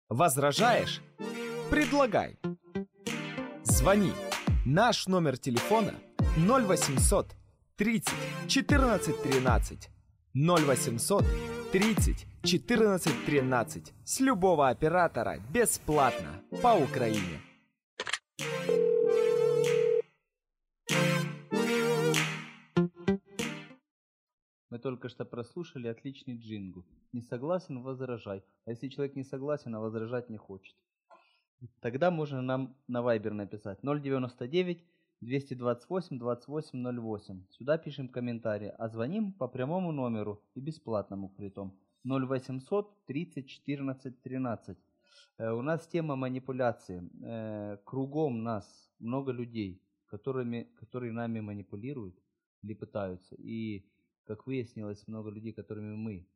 Возражаешь? 0.07 1.01
Предлагай. 1.71 2.37
Звони. 3.63 4.11
Наш 4.65 5.07
номер 5.07 5.37
телефона 5.37 5.93
0800 6.37 7.35
30 7.75 8.13
14 8.47 9.23
13. 9.23 9.89
0800 10.35 11.25
30 11.71 12.27
14 12.43 13.25
13. 13.25 13.93
С 14.05 14.19
любого 14.19 14.69
оператора 14.69 15.39
бесплатно 15.51 16.43
по 16.61 16.75
Украине. 16.75 17.41
Мы 24.77 24.81
только 24.81 25.09
что 25.09 25.25
прослушали 25.25 25.87
отличный 25.87 26.37
джингл. 26.37 26.85
Не 27.11 27.21
согласен, 27.21 27.81
возражай. 27.81 28.43
А 28.65 28.69
если 28.69 28.89
человек 28.89 29.15
не 29.15 29.23
согласен, 29.23 29.73
а 29.73 29.79
возражать 29.79 30.29
не 30.29 30.37
хочет? 30.37 30.75
Тогда 31.79 32.11
можно 32.11 32.43
нам 32.43 32.75
на 32.87 32.99
Viber 32.99 33.31
написать 33.31 33.79
099 33.81 34.85
228 35.21 36.19
28 36.19 36.99
08. 37.01 37.43
Сюда 37.49 37.79
пишем 37.79 38.07
комментарии, 38.07 38.71
а 38.77 38.87
звоним 38.87 39.33
по 39.33 39.47
прямому 39.47 39.91
номеру 39.91 40.43
и 40.53 40.59
бесплатному 40.59 41.29
при 41.29 41.49
том 41.49 41.75
0800 42.03 43.03
30 43.07 43.47
14 43.47 44.21
13. 44.21 44.77
Э, 45.39 45.49
У 45.53 45.63
нас 45.63 45.87
тема 45.87 46.15
манипуляции. 46.15 47.01
Э, 47.23 47.77
Кругом 47.83 48.43
нас 48.43 48.91
много 48.99 49.31
людей, 49.31 49.81
которыми, 50.05 50.67
которые 50.75 51.13
нами 51.13 51.39
манипулируют 51.39 52.15
или 52.61 52.75
пытаются. 52.75 53.35
И, 53.39 53.83
как 54.27 54.45
выяснилось, 54.47 55.07
много 55.07 55.29
людей, 55.31 55.53
которыми 55.53 55.95
мы 55.95 56.29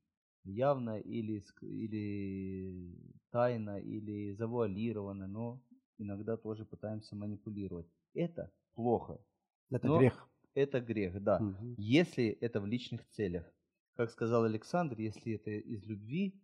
явно 0.43 0.99
или, 0.99 1.43
или 1.62 3.13
тайно, 3.32 3.80
или 3.80 4.34
завуалированно, 4.34 5.27
но 5.27 5.63
иногда 5.97 6.38
тоже 6.38 6.65
пытаемся 6.65 7.15
манипулировать. 7.15 7.88
Это 8.13 8.51
плохо. 8.73 9.23
Это 9.71 9.89
Но 9.89 9.89
грех. 9.89 10.30
Это 10.54 10.82
грех, 10.82 11.21
да. 11.23 11.47
Мгм. 11.47 11.77
Если 11.77 12.27
это 12.30 12.62
в 12.62 12.65
личных 12.65 13.08
целях. 13.10 13.54
Как 13.95 14.10
сказал 14.12 14.43
Александр, 14.45 14.99
если 14.99 15.34
это 15.34 15.51
из 15.51 15.86
любви, 15.86 16.41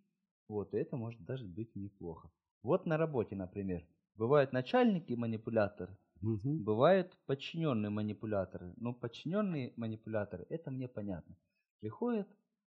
вот, 0.47 0.73
это 0.73 0.97
может 0.97 1.23
даже 1.25 1.45
быть 1.45 1.75
неплохо. 1.75 2.31
Вот 2.63 2.86
на 2.86 2.97
работе, 2.97 3.36
например, 3.36 3.88
бывают 4.15 4.53
начальники 4.53 5.13
манипуляторы, 5.13 5.97
Мгм. 6.21 6.58
бывают 6.58 7.17
подчиненные 7.25 7.89
манипуляторы. 7.89 8.73
Но 8.77 8.93
подчиненные 8.93 9.73
манипуляторы, 9.75 10.45
это 10.49 10.71
мне 10.71 10.88
понятно. 10.88 11.38
Приходит 11.80 12.27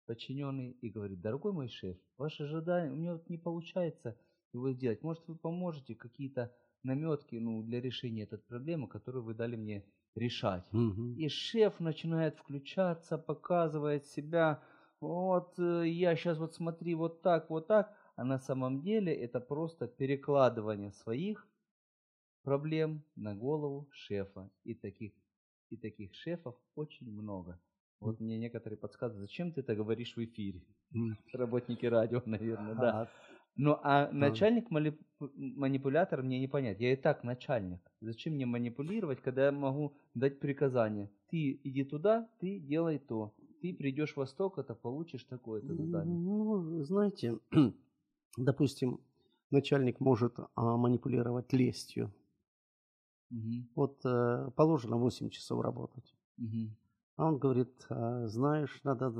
подчиненный 0.07 0.70
и 0.72 0.90
говорит, 0.90 1.20
дорогой 1.20 1.52
мой 1.52 1.68
шеф, 1.68 1.98
ваше 2.16 2.44
ожидание, 2.44 2.92
у 2.92 2.96
меня 2.96 3.12
вот 3.12 3.28
не 3.28 3.38
получается 3.38 4.18
его 4.52 4.72
сделать. 4.72 5.02
Может, 5.02 5.26
вы 5.28 5.37
поможете 5.37 5.94
какие-то 5.94 6.55
наметки 6.83 7.37
ну, 7.37 7.62
для 7.62 7.81
решения 7.81 8.24
этой 8.24 8.38
проблемы, 8.38 8.88
которую 8.88 9.24
вы 9.24 9.35
дали 9.35 9.57
мне 9.57 9.87
решать. 10.14 10.64
Мгм. 10.72 11.09
И 11.14 11.28
шеф 11.28 11.78
начинает 11.81 12.37
включаться, 12.38 13.18
показывает 13.18 14.07
себя. 14.07 14.62
Вот 15.00 15.59
э, 15.59 15.87
я 15.88 16.16
сейчас 16.16 16.38
вот 16.38 16.55
смотри 16.55 16.94
вот 16.94 17.22
так, 17.22 17.50
вот 17.50 17.66
так. 17.66 17.94
А 18.16 18.24
на 18.24 18.38
самом 18.38 18.81
деле 18.81 19.14
это 19.14 19.40
просто 19.40 19.88
перекладывание 19.88 20.90
своих 20.92 21.48
проблем 22.42 23.02
на 23.16 23.35
голову 23.35 23.88
шефа. 23.90 24.50
И 24.64 24.74
таких, 24.74 25.12
и 25.70 25.76
таких 25.76 26.14
шефов 26.14 26.57
очень 26.74 27.11
много. 27.11 27.61
Вот 28.00 28.20
мне 28.20 28.37
некоторые 28.38 28.78
подсказывают, 28.78 29.28
зачем 29.28 29.52
ты 29.52 29.61
это 29.61 29.76
говоришь 29.76 30.16
в 30.16 30.24
эфире? 30.24 30.62
Работники 31.33 31.87
радио, 31.87 32.22
наверное, 32.26 32.74
да. 32.74 33.09
Ну, 33.55 33.78
а 33.83 34.11
начальник 34.12 34.70
манипулятор 34.70 36.22
мне 36.22 36.40
не 36.40 36.48
понять. 36.48 36.81
Я 36.81 36.92
и 36.92 36.96
так 36.96 37.22
начальник. 37.22 37.81
Зачем 38.00 38.35
мне 38.35 38.46
манипулировать, 38.46 39.20
когда 39.20 39.46
я 39.46 39.52
могу 39.52 39.94
дать 40.14 40.40
приказание? 40.40 41.11
Ты 41.28 41.61
иди 41.62 41.85
туда, 41.85 42.28
ты 42.40 42.59
делай 42.59 42.98
то. 42.98 43.35
Ты 43.61 43.74
придешь 43.74 44.16
во 44.16 44.26
столько-то, 44.26 44.74
получишь 44.74 45.24
такое-то 45.24 45.74
задание. 45.74 46.18
Ну, 46.18 46.83
знаете, 46.83 47.38
допустим, 48.37 49.00
начальник 49.50 50.00
может 50.00 50.35
а, 50.55 50.76
манипулировать 50.76 51.52
лестью. 51.52 52.12
Мгм, 53.33 53.66
Вот 53.75 54.01
э, 54.05 54.51
положено 54.57 54.97
8 54.97 55.31
часов 55.31 55.62
работать. 55.62 56.14
мгм. 56.38 56.71
А 57.16 57.27
он 57.27 57.38
говорит, 57.38 57.87
«А, 57.88 58.27
знаешь, 58.27 58.81
надо 58.85 59.11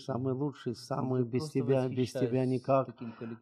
самый 0.00 0.32
лучший, 0.32 0.74
самый 0.76 1.22
лучший, 1.22 1.32
без 1.32 1.50
тебя, 1.50 1.88
без 1.88 2.12
тебя 2.12 2.46
никак. 2.46 2.94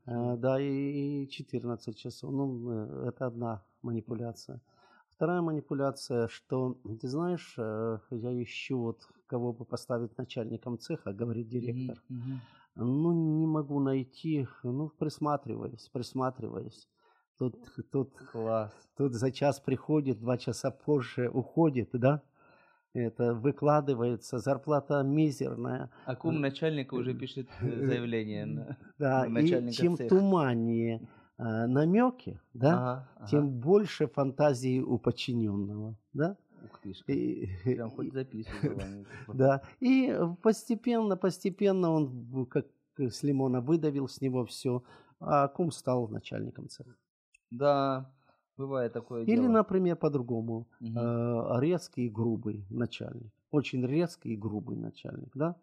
Э. 0.06 0.36
Да, 0.36 0.60
и 0.60 1.26
14 1.28 1.96
часов. 1.96 2.32
Ну, 2.32 2.70
э, 2.70 3.08
это 3.08 3.26
одна 3.26 3.62
манипуляция. 3.82 4.60
Вторая 5.16 5.42
манипуляция, 5.42 6.28
что, 6.28 6.76
ты 7.00 7.08
знаешь, 7.08 7.54
э, 7.58 7.98
я 8.10 8.42
ищу 8.42 8.78
вот 8.78 9.08
кого 9.26 9.52
бы 9.52 9.64
поставить 9.64 10.16
начальником 10.18 10.78
цеха, 10.78 11.12
говорит 11.12 11.48
директор. 11.48 12.02
Мгм. 12.08 12.40
Ну, 12.76 13.12
не 13.40 13.46
могу 13.46 13.80
найти, 13.80 14.46
ну, 14.62 14.88
присматриваюсь, 14.88 15.88
присматриваюсь. 15.92 16.88
Тут, 17.40 17.56
тут, 17.90 18.10
Класс. 18.32 18.70
тут 18.98 19.14
за 19.14 19.32
час 19.32 19.60
приходит, 19.60 20.20
два 20.20 20.36
часа 20.36 20.70
позже 20.70 21.30
уходит, 21.30 21.88
да? 21.94 22.20
Это 22.92 23.32
выкладывается, 23.32 24.38
зарплата 24.38 25.02
мизерная. 25.02 25.88
А 26.04 26.16
кум 26.16 26.42
начальника 26.42 26.92
уже 26.92 27.14
пишет 27.14 27.48
э, 27.62 27.86
заявление. 27.86 28.44
на- 28.44 28.76
Да, 28.98 29.24
и 29.26 29.72
чем 29.72 29.96
цеха. 29.96 30.10
туманнее 30.10 31.08
а, 31.38 31.66
намеки, 31.66 32.38
да, 32.52 32.72
Ага, 32.74 33.08
ага. 33.16 33.26
тем 33.30 33.48
больше 33.48 34.06
фантазии 34.06 34.80
у 34.82 34.98
подчиненного, 34.98 35.96
да? 36.12 36.36
Ух 36.62 36.78
ты 36.82 36.92
ж. 36.92 37.02
И, 37.06 37.48
Прям 37.64 37.90
хоть 37.90 38.12
записывай 38.12 39.06
да, 39.32 39.62
и 39.80 40.14
постепенно, 40.42 41.16
постепенно 41.16 41.90
он 41.90 42.44
как 42.50 42.66
с 42.98 43.22
лимона 43.22 43.62
выдавил 43.62 44.08
с 44.08 44.20
него 44.20 44.44
все, 44.44 44.82
а 45.20 45.48
кум 45.48 45.70
стал 45.72 46.06
начальником 46.08 46.68
цеха. 46.68 46.94
Да, 47.50 48.12
бывает 48.56 48.92
такое 48.92 49.24
Или, 49.24 49.46
дело. 49.46 49.52
например, 49.52 49.96
по-другому, 49.96 50.66
Мгм. 50.80 50.96
э, 50.96 51.60
резкий 51.60 52.06
и 52.06 52.08
грубый 52.10 52.64
начальник, 52.70 53.32
очень 53.50 53.86
резкий 53.86 54.30
и 54.32 54.36
грубый 54.36 54.76
начальник, 54.76 55.30
да? 55.34 55.56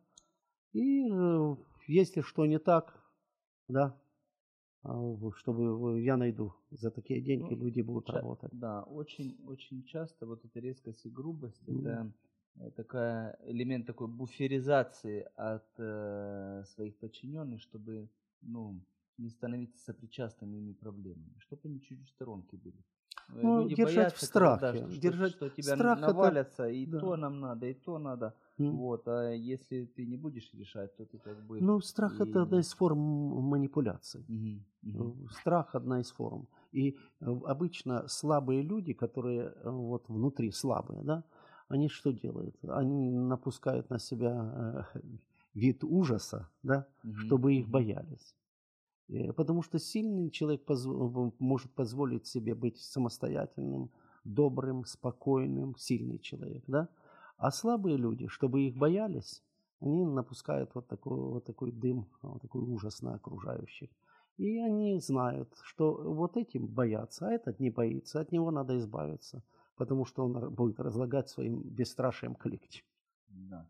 И 0.73 1.08
э, 1.12 1.56
если 1.88 2.21
что 2.21 2.45
не 2.45 2.60
так, 2.60 3.04
да, 3.69 3.97
а, 4.84 5.15
чтобы 5.38 6.02
я 6.02 6.17
найду 6.17 6.54
за 6.71 6.91
такие 6.91 7.21
деньги, 7.21 7.43
Ну, 7.43 7.56
люди 7.56 7.82
будут 7.82 8.10
Ча- 8.10 8.13
работать. 8.21 8.52
Да, 8.54 8.84
очень, 8.84 9.38
очень 9.47 9.84
часто 9.84 10.26
вот 10.26 10.45
эта 10.45 10.60
резкость 10.60 11.06
и 11.06 11.10
грубость 11.10 11.62
Мгм. 11.67 11.82
это 11.89 12.12
э, 12.60 12.71
такая 12.71 13.38
элемент 13.43 13.86
такой 13.86 14.08
буферизации 14.08 15.28
от 15.36 15.67
э, 15.78 16.63
своих 16.65 16.97
подчиненных, 16.97 17.62
чтобы 17.62 18.10
ну 18.41 18.80
не 19.18 19.30
становиться 19.30 19.84
сопричастными 19.84 20.58
ими 20.58 20.74
проблемами, 20.74 21.34
чтобы 21.40 21.62
они 21.66 21.82
чуть 21.82 22.02
в 22.06 22.10
сторонке 22.10 22.58
были. 22.58 22.78
Э, 23.30 23.42
Ну, 23.44 23.68
держать 23.68 24.14
в 24.14 24.20
когда, 24.32 24.58
страхе, 24.58 24.88
что, 24.92 25.02
держать- 25.02 25.32
что 25.32 25.50
тебя 25.50 25.76
страх 25.76 25.98
это- 25.98 26.08
навалятся, 26.08 26.68
и 26.70 26.86
да. 26.86 27.00
то 27.00 27.16
нам 27.18 27.40
надо, 27.40 27.66
и 27.66 27.74
то 27.74 27.98
надо. 28.00 28.34
М. 28.60 28.78
Вот, 28.78 29.08
а 29.08 29.32
если 29.34 29.86
ты 29.86 30.06
не 30.06 30.18
будешь 30.18 30.54
решать, 30.54 30.96
то 30.98 31.06
ты 31.06 31.18
как 31.20 31.46
бы. 31.46 31.60
Ну, 31.62 31.82
страх 31.82 32.22
это 32.22 32.40
и- 32.40 32.42
одна 32.44 32.60
из 32.60 32.74
форм 32.74 33.00
манипуляции. 33.00 34.24
Мгм, 34.28 34.66
мгм. 34.84 35.26
Э, 35.26 35.28
Страх 35.42 35.76
одна 35.76 36.00
из 36.00 36.12
форм. 36.12 36.48
И 36.72 36.98
э, 37.22 37.26
обычно 37.46 38.08
слабые 38.08 38.62
люди, 38.62 38.94
которые 38.94 39.54
вот 39.64 40.08
внутри 40.10 40.52
слабые, 40.52 41.02
да, 41.04 41.24
они 41.70 41.90
что 41.90 42.12
делают? 42.12 42.56
Они 42.64 43.10
напускают 43.12 43.90
на 43.90 44.00
себя 44.00 44.88
вид 45.54 45.84
ужаса, 45.84 46.50
да, 46.64 46.86
Мгм, 47.04 47.16
чтобы 47.26 47.56
их 47.56 47.68
боялись. 47.68 48.36
Э, 49.10 49.34
Потому 49.34 49.63
что 49.63 49.80
сильный 49.80 50.30
человек 50.30 50.63
позв- 50.65 51.34
может 51.39 51.72
позволить 51.74 52.28
себе 52.28 52.56
быть 52.56 52.78
самостоятельным, 52.80 53.89
добрым, 54.24 54.86
спокойным, 54.86 55.76
сильный 55.78 56.20
человек, 56.20 56.63
да? 56.67 56.89
А 57.38 57.52
слабые 57.52 57.98
люди, 57.98 58.28
чтобы 58.28 58.62
их 58.62 58.76
боялись, 58.76 59.43
они 59.80 60.06
напускают 60.06 60.74
вот 60.76 60.88
такой, 60.88 61.17
вот 61.17 61.46
такой 61.46 61.72
дым, 61.72 62.08
вот 62.22 62.41
такой 62.41 62.62
ужас 62.62 63.02
на 63.02 63.13
окружающих. 63.15 63.89
И 64.38 64.60
они 64.60 65.00
знают, 65.00 65.50
что 65.63 65.93
вот 65.93 66.38
этим 66.38 66.67
боятся, 66.67 67.28
а 67.28 67.32
этот 67.32 67.60
не 67.60 67.70
боится, 67.70 68.20
от 68.20 68.32
него 68.32 68.52
надо 68.52 68.78
избавиться, 68.78 69.43
потому 69.76 70.06
что 70.06 70.26
он 70.26 70.54
будет 70.54 70.80
разлагать 70.80 71.30
своим 71.30 71.62
бесстрашием 71.62 72.36
коллектив. 72.36 72.84
Да. 73.30 73.70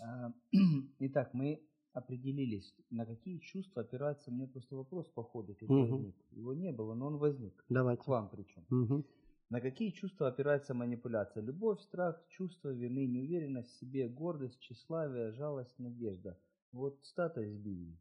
А, 0.00 0.32
Итак, 0.98 1.34
мы 1.34 1.60
определились, 1.92 2.74
на 2.90 3.04
какие 3.06 3.38
чувства 3.38 3.82
опирается. 3.82 4.30
У 4.30 4.34
меня 4.34 4.46
просто 4.46 4.76
вопрос 4.76 5.06
по 5.14 5.22
ходу 5.22 5.54
тут 5.54 5.68
Мгм. 5.68 5.90
возник. 5.90 6.14
Его 6.30 6.54
не 6.54 6.72
было, 6.72 6.94
но 6.94 7.06
он 7.06 7.16
возник. 7.18 7.64
Давайте. 7.68 8.02
К 8.02 8.08
вам 8.08 8.28
причем. 8.30 8.64
Мгм. 8.70 9.04
На 9.50 9.60
какие 9.60 9.90
чувства 9.90 10.28
опирается 10.28 10.74
манипуляция? 10.74 11.42
Любовь, 11.42 11.80
страх, 11.80 12.22
чувство 12.28 12.68
вины, 12.72 13.06
неуверенность 13.06 13.70
в 13.70 13.78
себе, 13.80 14.08
гордость, 14.08 14.60
тщеславие, 14.60 15.32
жалость, 15.32 15.78
надежда. 15.78 16.38
Вот 16.72 16.98
стата 17.02 17.40
из 17.42 17.56
Библии. 17.58 17.98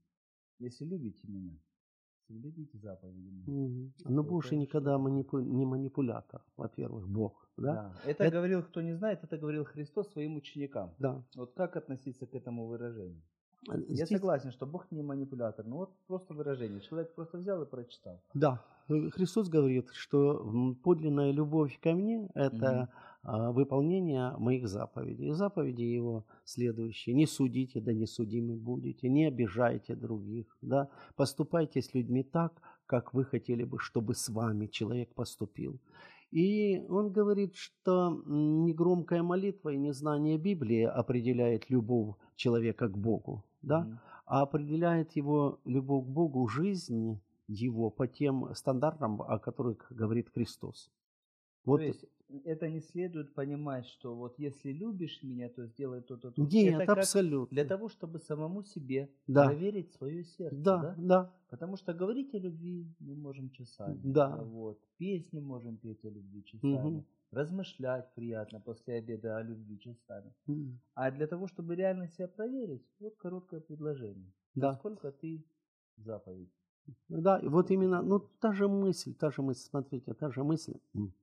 Если 0.59 0.85
любите 0.85 1.27
меня, 1.27 1.57
соблюдите 2.27 2.77
заповеди. 2.77 3.49
Мгм. 3.49 3.93
Но 4.05 4.21
Это 4.21 4.55
никогда 4.55 4.97
манипу- 4.99 5.41
не 5.41 5.65
манипулятор, 5.65 6.41
во-первых, 6.57 7.07
Бог, 7.09 7.49
да? 7.57 7.73
Да. 7.73 7.93
Это, 8.05 8.23
Это- 8.25 8.35
говорил, 8.37 8.61
кто 8.61 8.81
не 8.81 8.93
знает, 8.95 9.23
это 9.23 9.37
говорил 9.39 9.63
Христос 9.65 10.11
своим 10.11 10.35
ученикам. 10.35 10.93
Да. 10.99 11.23
Вот 11.35 11.53
как 11.53 11.75
относиться 11.77 12.27
к 12.27 12.35
этому 12.35 12.67
выражению? 12.67 13.23
Я 13.67 13.77
Здесь- 14.05 14.09
согласен, 14.09 14.51
что 14.51 14.65
Бог 14.65 14.91
не 14.91 15.01
манипулятор, 15.03 15.65
но 15.65 15.77
вот 15.77 15.89
просто 16.07 16.33
выражение. 16.33 16.79
Человек 16.81 17.13
просто 17.15 17.37
взял 17.37 17.61
и 17.61 17.65
прочитал. 17.65 18.21
Да, 18.33 18.63
Христос 18.87 19.49
говорит, 19.49 19.89
что 19.93 20.43
подлинная 20.83 21.31
любовь 21.31 21.77
ко 21.79 21.93
мне– 21.93 22.29
это 22.35 22.89
а, 23.21 23.51
выполнения 23.51 24.33
моих 24.37 24.67
заповедей. 24.67 25.27
И 25.27 25.33
заповеди 25.33 25.81
его 25.83 26.25
следующие. 26.45 27.13
Не 27.15 27.27
судите, 27.27 27.81
да 27.81 27.93
не 27.93 28.07
судимы 28.07 28.55
будете, 28.55 29.09
не 29.09 29.25
обижайте 29.27 29.95
других, 29.95 30.45
да, 30.61 30.87
поступайте 31.15 31.81
с 31.81 31.93
людьми 31.93 32.23
так, 32.23 32.61
как 32.85 33.13
вы 33.13 33.25
хотели 33.25 33.65
бы, 33.65 33.77
чтобы 33.77 34.15
с 34.15 34.29
вами 34.29 34.67
человек 34.67 35.13
поступил. 35.13 35.79
И 36.31 36.79
он 36.89 37.11
говорит, 37.11 37.55
что 37.55 38.07
м, 38.25 38.63
не 38.63 38.73
громкая 38.73 39.21
молитва 39.23 39.69
и 39.69 39.77
незнание 39.77 40.37
Библии 40.37 40.83
определяет 40.83 41.69
любовь 41.69 42.15
человека 42.35 42.87
к 42.87 42.97
Богу, 42.97 43.43
да, 43.61 43.87
а 44.25 44.41
определяет 44.41 45.13
его 45.13 45.59
любовь 45.65 46.05
к 46.05 46.09
Богу, 46.09 46.47
жизнь 46.47 47.19
его 47.47 47.89
по 47.89 48.07
тем 48.07 48.53
стандартам, 48.55 49.21
о 49.21 49.39
которых 49.39 49.87
говорит 49.91 50.29
Христос. 50.29 50.91
Вот 51.65 51.77
То 51.79 51.83
есть 51.83 52.05
это 52.45 52.69
не 52.69 52.79
следует 52.79 53.33
понимать, 53.33 53.85
что 53.87 54.15
вот 54.15 54.37
если 54.37 54.71
любишь 54.71 55.23
меня, 55.23 55.49
то 55.49 55.65
сделай 55.65 56.01
то-то, 56.01 56.31
то 56.31 56.41
нет, 56.43 56.81
Это 56.81 56.93
абсолютно. 56.93 57.53
для 57.55 57.65
того, 57.65 57.89
чтобы 57.89 58.19
самому 58.19 58.63
себе 58.63 59.09
Да. 59.27 59.45
проверить 59.45 59.91
свое 59.93 60.23
сердце, 60.23 60.55
Да, 60.63 60.81
да? 60.81 60.95
да, 60.97 61.33
Потому 61.49 61.75
что 61.77 61.93
говорить 61.93 62.35
о 62.35 62.37
любви 62.39 62.87
мы 62.99 63.15
можем 63.15 63.49
часами. 63.49 63.99
Да. 64.03 64.37
Вот. 64.43 64.79
Песни 64.97 65.39
можем 65.39 65.77
петь 65.77 66.05
о 66.05 66.09
любви 66.09 66.43
часами. 66.43 66.89
Мгм. 66.97 67.05
Размышлять 67.31 68.13
приятно 68.15 68.59
после 68.59 68.95
обеда 68.95 69.37
о 69.37 69.43
любви 69.43 69.79
часами. 69.79 70.33
М, 70.47 70.79
А 70.95 71.11
для 71.11 71.27
того, 71.27 71.47
чтобы 71.47 71.75
реально 71.75 72.07
себя 72.07 72.27
проверить, 72.27 72.85
вот 72.99 73.15
короткое 73.17 73.59
предложение. 73.59 74.31
да. 74.55 74.69
Насколько 74.71 75.11
ты 75.11 75.45
заповедь? 75.97 76.51
Да, 77.07 77.37
и 77.37 77.47
вот 77.47 77.69
именно, 77.71 78.01
ну, 78.01 78.19
та 78.19 78.51
же 78.51 78.67
мысль, 78.67 79.13
та 79.13 79.29
же 79.29 79.41
мысль, 79.43 79.69
смотрите, 79.69 80.13
та 80.13 80.31
же 80.31 80.43
мысль. 80.43 80.73
М. 80.95 81.13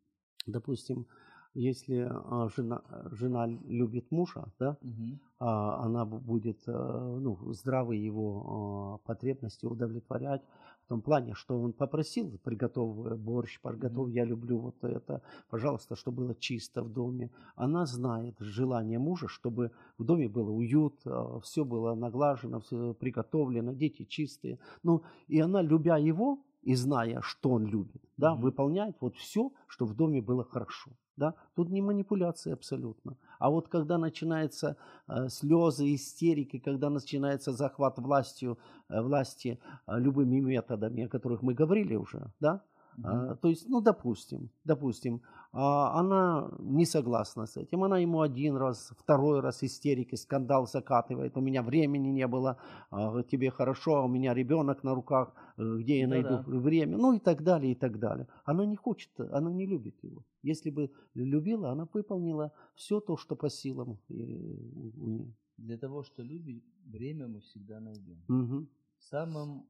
Допустим, 0.47 1.07
если 1.55 2.09
а, 2.11 2.49
жена, 2.57 2.83
жена 3.13 3.47
любит 3.47 4.13
мужа, 4.13 4.45
да, 4.61 4.77
Мгм. 4.83 5.21
а, 5.39 5.85
она 5.85 6.05
бу- 6.05 6.21
будет 6.21 6.63
э, 6.69 6.73
ну, 6.73 7.53
здравые 7.53 8.05
его 8.05 8.99
а, 9.05 9.07
потребности 9.07 9.67
удовлетворять 9.67 10.43
в 10.87 10.89
том 10.89 11.03
плане, 11.03 11.34
что 11.34 11.61
он 11.61 11.72
попросил, 11.72 12.39
приготовь 12.45 13.07
э, 13.07 13.16
борщ, 13.16 13.61
приготовь, 13.61 14.12
я 14.12 14.24
люблю 14.24 14.59
вот 14.59 14.84
это, 14.84 15.20
пожалуйста, 15.51 15.97
чтобы 15.97 16.18
было 16.22 16.34
чисто 16.37 16.82
в 16.84 16.93
доме. 16.93 17.30
Она 17.57 17.87
знает 17.87 18.37
желание 18.39 19.01
мужа, 19.01 19.26
чтобы 19.26 19.72
в 19.99 20.05
доме 20.05 20.28
было 20.28 20.51
уют, 20.51 20.95
все 21.43 21.64
было 21.64 21.95
наглажено, 21.97 22.61
все 22.61 22.95
приготовлено, 22.95 23.72
дети 23.72 24.05
чистые. 24.05 24.61
Ну, 24.84 25.03
и 25.26 25.41
она, 25.41 25.61
любя 25.61 25.97
его 25.97 26.39
и 26.62 26.76
зная, 26.76 27.20
что 27.22 27.51
он 27.51 27.66
любит, 27.66 28.03
да, 28.16 28.34
Мгм. 28.34 28.43
выполняет 28.43 28.97
вот 29.01 29.16
все, 29.16 29.51
что 29.66 29.87
в 29.87 29.95
доме 29.95 30.22
было 30.22 30.45
хорошо. 30.45 30.93
Да? 31.17 31.35
Тут 31.55 31.71
не 31.71 31.81
манипуляции 31.81 32.53
абсолютно. 32.53 33.17
А 33.39 33.51
вот 33.51 33.69
когда 33.69 33.99
начинаются 33.99 34.77
э, 35.09 35.29
слезы, 35.29 35.95
истерики, 35.95 36.59
когда 36.59 36.91
начинается 36.91 37.53
захват 37.53 37.99
властью, 37.99 38.59
э, 38.89 39.01
власти 39.01 39.59
э, 39.87 39.99
любыми 39.99 40.41
методами, 40.41 41.05
о 41.05 41.09
которых 41.09 41.43
мы 41.43 41.55
говорили 41.55 41.97
уже, 41.97 42.31
да? 42.41 42.61
А, 43.05 43.34
то 43.36 43.49
есть, 43.49 43.68
ну, 43.68 43.80
допустим, 43.80 44.49
допустим, 44.64 45.20
а, 45.53 46.01
она 46.01 46.51
не 46.59 46.86
согласна 46.86 47.47
с 47.47 47.57
этим. 47.57 47.82
Она 47.84 47.99
ему 47.99 48.20
один 48.20 48.57
раз, 48.57 48.92
второй 48.99 49.40
раз 49.40 49.62
истерики, 49.62 50.16
скандал 50.16 50.66
закатывает. 50.66 51.36
У 51.36 51.40
меня 51.40 51.62
времени 51.62 52.09
не 52.09 52.26
было, 52.26 52.57
а, 52.90 53.22
тебе 53.22 53.51
хорошо, 53.51 53.97
а 53.97 54.05
у 54.05 54.09
меня 54.09 54.34
ребенок 54.34 54.84
на 54.84 54.94
руках, 54.94 55.34
э, 55.59 55.76
где 55.78 56.01
я 56.01 56.09
найду 56.09 56.28
Да-да. 56.28 56.61
время, 56.61 56.97
ну 56.97 57.12
и 57.14 57.18
так 57.18 57.42
далее, 57.42 57.72
и 57.72 57.74
так 57.74 57.99
далее. 57.99 58.26
Она 58.44 58.66
не 58.66 58.76
хочет, 58.76 59.11
она 59.20 59.53
не 59.53 59.66
любит 59.66 60.05
его. 60.05 60.22
Если 60.42 60.70
бы 60.70 60.90
любила, 61.14 61.70
она 61.70 61.86
выполнила 61.94 62.51
все 62.74 63.01
то, 63.01 63.16
что 63.16 63.36
по 63.36 63.49
силам 63.51 63.99
э, 64.11 64.14
у- 64.14 65.07
нее. 65.07 65.34
Для 65.59 65.78
того, 65.78 66.03
что 66.03 66.22
любить, 66.22 66.64
время 66.84 67.28
мы 67.28 67.40
всегда 67.40 67.80
найдем. 67.80 68.22
Мгм. 68.28 68.68
В 68.99 69.05
самом 69.05 69.66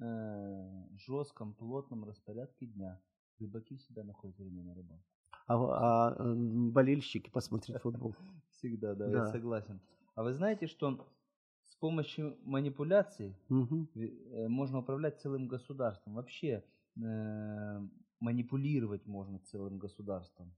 э, 0.00 0.96
жестком, 0.98 1.54
плотном 1.54 2.04
распорядке 2.04 2.66
дня 2.66 3.00
рыбаки 3.38 3.76
всегда 3.76 4.04
находят 4.04 4.38
время 4.38 4.62
на 4.62 4.74
рыбалку. 4.74 5.04
А, 5.46 6.08
а, 6.08 6.34
болельщики 6.34 7.30
посмотреть 7.30 7.80
футбол. 7.80 8.14
Всегда, 8.50 8.94
да, 8.94 9.10
Да. 9.10 9.18
я 9.18 9.26
согласен. 9.26 9.80
А 10.14 10.22
вы 10.22 10.32
знаете, 10.32 10.66
что 10.66 11.06
с 11.64 11.76
помощью 11.76 12.38
манипуляций 12.44 13.36
э, 13.94 14.48
можно 14.48 14.78
управлять 14.78 15.20
целым 15.20 15.48
государством? 15.48 16.14
Вообще 16.14 16.64
э, 16.96 17.80
манипулировать 18.20 19.06
можно 19.06 19.38
целым 19.40 19.78
государством. 19.78 20.54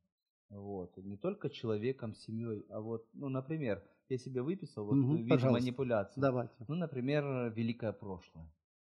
Вот. 0.51 0.97
Не 0.99 1.17
только 1.17 1.51
человеком, 1.51 2.15
семьей, 2.15 2.65
а 2.71 2.81
вот, 2.81 3.09
ну, 3.15 3.29
например, 3.29 3.83
я 4.09 4.19
себе 4.19 4.43
выписал 4.43 4.85
вот 4.85 4.95
Мгм, 4.95 5.17
вид 5.25 5.43
манипуляции. 5.43 6.21
Давайте. 6.21 6.55
Ну, 6.69 6.77
например, 6.77 7.53
великое 7.53 7.93
прошлое. 7.93 8.49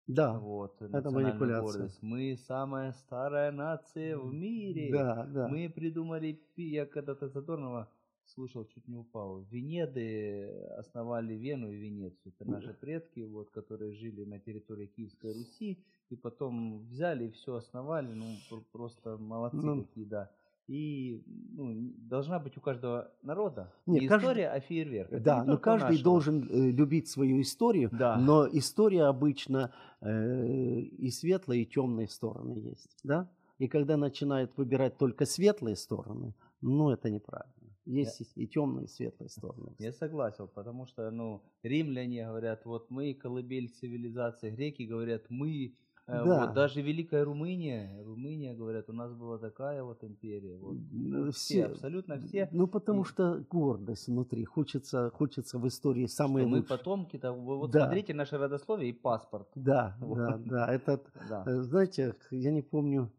Да, 0.06 0.38
Вот, 0.38 0.80
национальную 0.80 1.24
манипуляция. 1.28 1.62
гордость. 1.62 2.02
Мы 2.02 2.36
самая 2.36 2.92
старая 2.92 3.50
нация 3.52 4.18
в 4.18 4.32
мире. 4.34 4.90
да, 4.92 5.24
да. 5.24 5.48
Мы 5.48 5.70
придумали, 5.70 6.38
я 6.56 6.84
когда-то 6.84 7.28
Задорнова 7.28 7.88
слушал, 8.26 8.66
чуть 8.66 8.86
не 8.88 8.96
упал. 8.96 9.40
Венеды 9.50 10.46
основали 10.78 11.34
Вену 11.34 11.70
и 11.70 11.76
Венецию. 11.76 12.34
Это 12.38 12.50
наши 12.50 12.74
предки, 12.74 13.20
вот, 13.20 13.50
которые 13.50 13.92
жили 13.92 14.24
на 14.24 14.38
территории 14.40 14.86
Киевской 14.86 15.32
Руси, 15.32 15.82
и 16.10 16.16
потом 16.16 16.80
взяли 16.86 17.26
и 17.26 17.30
все 17.30 17.54
основали. 17.54 18.12
Ну, 18.12 18.26
пр- 18.50 18.64
просто 18.72 19.16
молодцы 19.16 19.56
Ну. 19.66 19.84
какие, 19.84 20.04
да. 20.04 20.30
И 20.66 21.22
ну, 21.56 21.92
должна 21.98 22.38
быть 22.38 22.56
у 22.56 22.60
каждого 22.60 23.10
народа 23.22 23.72
Не, 23.86 24.00
не 24.00 24.08
каждый- 24.08 24.24
история, 24.24 24.48
а 24.48 24.60
фейерверк. 24.60 25.12
Это 25.12 25.22
Да, 25.24 25.44
но 25.44 25.58
каждый 25.58 25.84
нашего. 25.90 26.04
должен 26.04 26.48
э, 26.50 26.70
любить 26.70 27.08
свою 27.08 27.40
историю, 27.42 27.90
Да. 27.92 28.16
но 28.18 28.46
история 28.50 29.04
обычно 29.04 29.72
э, 30.00 30.80
и 30.80 31.10
светлые, 31.10 31.62
и 31.62 31.66
темные 31.66 32.08
стороны 32.08 32.54
есть, 32.58 32.96
да? 33.04 33.28
И 33.58 33.68
когда 33.68 33.96
начинают 33.96 34.56
выбирать 34.56 34.96
только 34.98 35.26
светлые 35.26 35.76
стороны, 35.76 36.34
ну 36.62 36.90
это 36.90 37.10
неправильно. 37.10 37.52
Есть 37.86 38.22
и- 38.22 38.42
и 38.44 38.46
темные, 38.46 38.86
и 38.86 38.88
светлые 38.88 39.28
стороны. 39.28 39.74
Я 39.78 39.92
согласен, 39.92 40.48
потому 40.54 40.86
что, 40.86 41.10
ну, 41.10 41.42
римляне 41.62 42.26
говорят, 42.26 42.64
вот 42.64 42.90
мы 42.90 43.12
колыбель 43.12 43.68
цивилизации, 43.68 44.50
греки 44.50 44.84
говорят, 44.84 45.26
мы, 45.28 45.74
Да. 46.06 46.46
вот 46.46 46.54
даже 46.54 46.82
Великая 46.82 47.24
Румыния, 47.24 48.02
Румыния, 48.04 48.54
говорят, 48.54 48.90
у 48.90 48.92
нас 48.92 49.12
была 49.14 49.38
такая 49.38 49.82
вот 49.82 50.04
империя, 50.04 50.58
вот, 50.58 50.76
Ну, 50.92 51.30
все, 51.32 51.66
абсолютно 51.66 52.18
все, 52.20 52.48
Ну, 52.52 52.66
потому 52.66 53.02
И- 53.02 53.04
что 53.06 53.42
гордость 53.50 54.08
внутри. 54.08 54.44
Хочется, 54.44 55.10
хочется 55.14 55.58
в 55.58 55.66
истории 55.66 56.06
самые 56.06 56.46
мы 56.46 56.56
лучшие. 56.58 56.68
потомки, 56.78 57.16
-то, 57.16 57.32
вот 57.32 57.70
Да. 57.70 57.86
смотрите 57.86 58.12
наше 58.12 58.36
родословие 58.36 58.90
и 58.90 58.92
паспорт. 58.92 59.48
Да, 59.54 59.96
Вот. 60.00 60.18
да, 60.18 60.38
да. 60.44 60.74
Этот, 60.74 61.06
Да. 61.28 61.42
э, 61.46 61.62
знаете, 61.62 62.14
я 62.30 62.50
не 62.52 62.62
помню, 62.62 63.10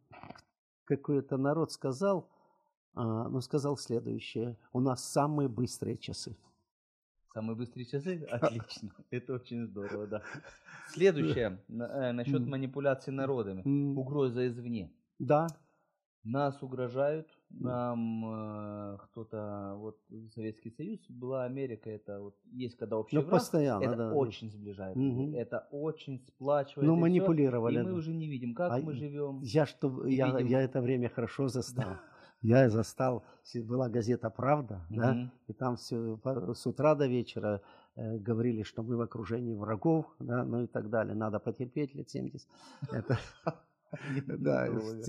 какой 0.84 1.18
это 1.20 1.38
народ 1.38 1.72
сказал, 1.72 2.30
а, 2.94 3.28
но 3.30 3.42
сказал 3.42 3.78
следующее. 3.78 4.58
У 4.74 4.80
нас 4.80 5.04
самые 5.04 5.50
быстрые 5.50 5.98
часы. 5.98 6.36
Самые 7.36 7.58
быстрые 7.58 7.86
часы? 7.86 8.26
Отлично, 8.32 8.92
это 9.12 9.34
очень 9.34 9.66
здорово, 9.68 10.08
да. 10.08 10.22
Следующее, 10.94 11.60
э, 11.68 12.12
насчет 12.14 12.48
манипуляции 12.48 13.12
народами. 13.12 13.62
Угроза 13.98 14.48
извне. 14.48 14.90
Да, 15.20 15.48
Нас 16.24 16.64
угрожают, 16.64 17.28
нам 17.50 18.24
э, 18.26 18.98
кто-то, 19.04 19.76
вот 19.78 20.00
Советский 20.34 20.72
Союз, 20.72 21.00
была 21.10 21.44
Америка, 21.44 21.90
это 21.90 22.22
вот 22.22 22.36
есть 22.54 22.78
когда 22.78 22.98
общий 22.98 23.18
Ну, 23.18 23.22
враг, 23.24 23.32
постоянно, 23.32 23.84
это 23.84 23.96
да. 23.98 24.14
очень 24.14 24.50
сближает, 24.50 24.96
это 25.36 25.68
очень 25.72 26.20
сплачивает. 26.20 26.88
ну 26.88 26.96
манипулировали. 26.96 27.80
И 27.80 27.84
мы 27.84 27.94
уже 27.94 28.14
не 28.14 28.28
видим, 28.30 28.56
как 28.56 28.72
А 28.72 28.78
мы 28.78 28.94
живем. 28.94 29.42
Я, 29.44 29.66
что, 29.66 30.08
я, 30.08 30.28
видим- 30.32 30.48
я 30.48 30.62
это 30.62 30.82
время 30.82 31.10
хорошо 31.10 31.48
застал. 31.50 31.98
Я 32.46 32.70
застал, 32.70 33.24
была 33.56 33.90
газета 33.90 34.30
«Правда», 34.30 34.86
да, 34.90 35.14
Мгм. 35.14 35.32
и 35.48 35.54
там 35.54 35.76
все 35.78 36.20
с 36.54 36.68
утра 36.68 36.94
до 36.96 37.08
вечера 37.08 37.62
э, 37.96 38.18
говорили, 38.18 38.62
что 38.64 38.84
мы 38.84 38.98
в 38.98 39.02
окружении 39.02 39.56
врагов, 39.56 40.06
да, 40.20 40.44
ну 40.44 40.64
и 40.64 40.68
так 40.68 40.90
далее. 40.90 41.16
Надо 41.16 41.40
потерпеть 41.40 41.96
лет 41.96 42.10
70. 42.10 42.48
Это, 42.92 43.18
да, 44.28 44.68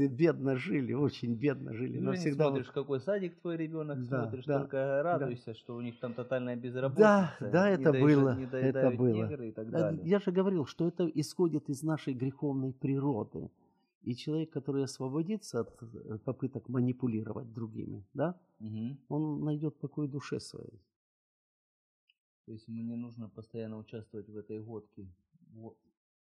бедно 0.08 0.56
жили, 0.56 0.94
очень 0.94 1.34
бедно 1.34 1.74
жили. 1.74 1.98
Не 1.98 2.12
всегда 2.16 2.44
смотришь, 2.44 2.70
какой 2.70 3.00
садик 3.00 3.38
твой 3.40 3.56
ребенок, 3.58 4.08
Да, 4.08 4.22
смотришь, 4.22 4.44
да, 4.46 4.58
только 4.60 5.02
радуйся, 5.02 5.52
что 5.54 5.76
у 5.76 5.80
них 5.82 5.98
там 6.00 6.14
тотальная 6.14 6.56
Да, 6.56 6.62
безработица. 6.62 7.34
да, 7.40 7.68
не 7.68 7.74
это 7.82 7.92
было, 7.92 8.38
это 8.52 8.90
было. 8.92 9.30
Э. 9.30 9.98
Я 10.04 10.20
же 10.20 10.32
говорил, 10.32 10.64
что 10.64 10.88
это 10.88 11.06
исходит 11.06 11.68
из 11.68 11.82
нашей 11.82 12.14
греховной 12.14 12.72
природы. 12.72 13.50
И 14.06 14.14
человек, 14.14 14.52
который 14.52 14.84
освободится 14.84 15.60
от 15.60 15.82
э, 15.82 16.18
попыток 16.24 16.68
манипулировать 16.68 17.52
другими, 17.52 18.04
да, 18.14 18.40
Мгм. 18.60 18.98
он 19.08 19.44
найдет 19.44 19.78
покой 19.80 20.08
душе 20.08 20.40
своей. 20.40 20.80
То 22.44 22.52
есть 22.52 22.68
мне 22.68 22.96
нужно 22.96 23.28
постоянно 23.28 23.78
участвовать 23.78 24.28
в 24.28 24.36
этой 24.36 24.62
годке. 24.62 25.08
Вот. 25.52 25.76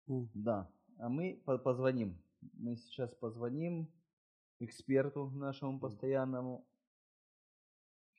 М. 0.08 0.30
Да. 0.34 0.70
А 0.98 1.10
мы 1.10 1.42
по- 1.46 1.58
позвоним. 1.58 2.18
Мы 2.54 2.78
сейчас 2.78 3.14
позвоним 3.16 3.88
эксперту 4.60 5.30
нашему 5.30 5.80
постоянному 5.80 6.66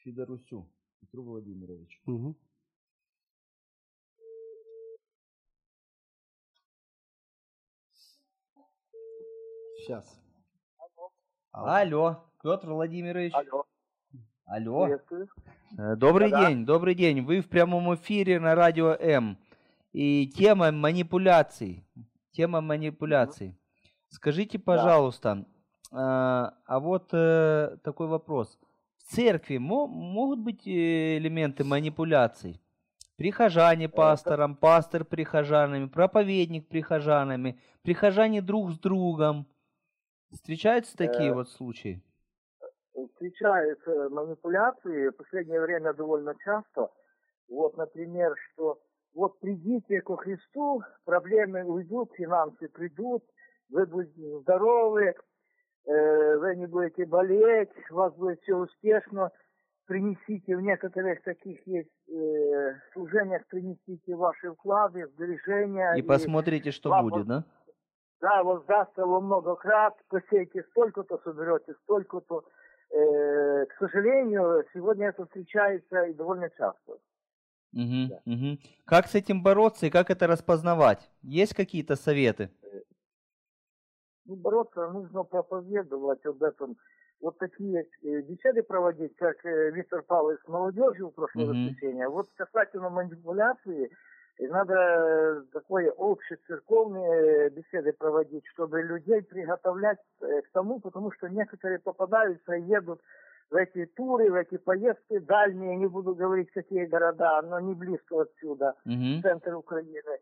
Федорусю 0.05 0.69
Петру 1.01 1.23
Владимировичу. 1.25 1.99
Мгм. 2.07 2.37
Сейчас. 9.87 10.21
Алло, 11.53 12.25
Петр 12.43 12.71
Владимирович. 12.73 13.33
Алло, 13.35 13.65
Алло. 14.47 14.85
приветствую. 14.85 15.29
Э, 15.79 15.95
Добрый 15.95 16.29
Да-да. 16.31 16.49
день, 16.49 16.67
добрый 16.67 16.95
день. 16.97 17.23
Вы 17.23 17.41
в 17.41 17.49
прямом 17.49 17.95
эфире 17.95 18.41
на 18.41 18.57
радио 18.57 18.97
М. 18.99 19.39
И 19.93 20.27
тема 20.37 20.73
манипуляций. 20.73 21.85
Тема 22.33 22.61
манипуляций. 22.61 23.57
Скажите, 24.09 24.59
пожалуйста, 24.59 25.47
а 25.93 26.55
а 26.67 26.81
вот 26.81 27.11
э, 27.13 27.77
такой 27.85 28.09
вопрос. 28.09 28.59
В 28.97 29.15
церкви 29.15 29.59
мо- 29.59 29.87
могут 29.87 30.41
быть 30.41 30.67
э, 30.67 31.19
элементы 31.19 31.63
манипуляций? 31.63 32.61
Прихожане 33.17 33.89
пастором, 33.89 34.57
пастор 34.57 35.05
прихожанами, 35.05 35.87
проповедник 35.87 36.69
прихожанами, 36.69 37.61
прихожане 37.83 38.43
друг 38.43 38.73
с 38.73 38.79
другом. 38.81 39.47
Встречаются 40.33 40.97
такие 40.97 41.31
Э, 41.31 41.35
вот 41.35 41.49
случаи? 41.49 42.03
встречаются 43.13 44.09
манипуляции 44.11 45.09
в 45.09 45.17
последнее 45.17 45.61
время 45.61 45.93
довольно 45.95 46.35
часто. 46.45 46.91
Вот, 47.49 47.77
например, 47.77 48.35
что 48.53 48.79
вот 49.15 49.39
придите 49.41 50.01
ко 50.03 50.17
Христу, 50.17 50.83
проблемы 51.05 51.65
уйдут, 51.65 52.13
финансы 52.15 52.69
придут, 52.69 53.25
вы 53.71 53.87
будете 53.87 54.41
здоровы, 54.41 55.15
э, 55.87 56.37
вы 56.39 56.57
не 56.57 56.67
будете 56.67 57.07
болеть, 57.07 57.71
у 57.91 57.95
вас 57.95 58.15
будет 58.15 58.41
все 58.43 58.57
успешно. 58.57 59.31
Принесите 59.87 60.57
в 60.57 60.61
некоторых 60.61 61.23
таких 61.23 61.65
есть 61.67 62.09
э, 62.09 62.75
служениях, 62.93 63.47
принесите 63.47 64.17
ваши 64.17 64.53
вклады, 64.53 65.07
сбережения. 65.07 65.95
И 65.95 66.03
посмотрите, 66.03 66.73
что 66.73 66.91
вам 66.91 67.09
будет, 67.09 67.27
да? 67.27 67.45
Да, 68.21 68.43
воздастся 68.43 69.05
во 69.05 69.21
много 69.21 69.57
крат, 69.57 69.95
посеете 70.09 70.63
столько-то, 70.71 71.19
соберете 71.23 71.75
столько-то. 71.83 72.45
Э, 72.91 73.67
к 73.67 73.73
сожалению, 73.79 74.65
сегодня 74.73 75.09
это 75.09 75.27
встречается 75.27 76.05
и 76.05 76.15
довольно 76.15 76.49
часто. 76.51 76.99
Мгм, 77.73 78.09
Да. 78.09 78.21
мгм. 78.25 78.59
Как 78.87 79.07
с 79.09 79.15
этим 79.15 79.43
бороться 79.43 79.87
и 79.87 79.91
как 79.91 80.11
это 80.11 80.27
распознавать? 80.27 81.11
Есть 81.23 81.55
какие-то 81.55 81.97
советы? 81.97 82.51
Ну, 84.25 84.37
бороться 84.37 84.89
нужно 84.89 85.23
проповедовать 85.25 86.25
об 86.25 86.43
этом. 86.43 86.77
Вот 87.21 87.39
такие 87.39 87.87
э, 88.03 88.21
беседы 88.23 88.63
проводить, 88.63 89.15
как 89.17 89.45
э, 89.45 89.71
Виктор 89.73 90.03
Павлович 90.03 90.41
с 90.45 90.49
молодежью 90.49 91.09
в 91.09 91.15
прошлое 91.15 91.47
Мгм. 91.47 91.69
воскресенье. 91.69 92.09
Вот 92.09 92.29
касательно 92.35 92.89
манипуляции, 92.91 93.91
э, 94.39 94.49
надо 94.49 94.75
э, 94.75 95.43
такое 95.53 95.93
общецерковные 95.97 97.51
беседы 97.51 97.93
проводить, 97.93 98.47
чтобы 98.53 98.83
людей 98.83 99.23
приготовлять 99.23 99.99
э, 100.21 100.43
к 100.43 100.51
тому, 100.53 100.81
потому 100.81 101.13
что 101.13 101.29
некоторые 101.29 101.79
попадаются 101.79 102.55
и 102.55 102.63
едут 102.63 103.01
в 103.51 103.55
эти 103.55 103.87
туры, 103.87 104.31
в 104.31 104.35
эти 104.35 104.57
поездки 104.57 105.19
дальние, 105.19 105.77
не 105.77 105.87
буду 105.87 106.15
говорить, 106.15 106.51
какие 106.53 106.87
города, 106.87 107.43
но 107.43 107.61
не 107.61 107.75
близко 107.75 108.23
отсюда. 108.23 108.75
Мгм. 108.85 109.23
центр 109.23 109.55
Украины. 109.55 110.19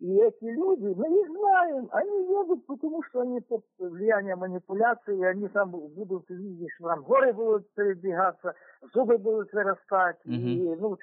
И 0.00 0.12
эти 0.16 0.44
люди, 0.44 0.92
мы 0.96 1.20
их 1.20 1.28
знаем, 1.30 1.88
они 1.92 2.28
едут, 2.28 2.66
потому 2.66 3.02
что 3.04 3.20
они 3.20 3.40
под 3.40 3.64
влиянием 3.78 4.38
манипуляции, 4.40 5.16
и 5.18 5.24
они 5.24 5.48
там 5.48 5.70
будут, 5.70 6.28
видишь, 6.28 6.76
там 6.80 7.04
горы 7.04 7.32
будут 7.32 7.72
передвигаться, 7.74 8.54
зубы 8.92 9.18
будут 9.18 9.52
вырастать, 9.52 10.18
и, 10.24 10.74
ну, 10.78 10.96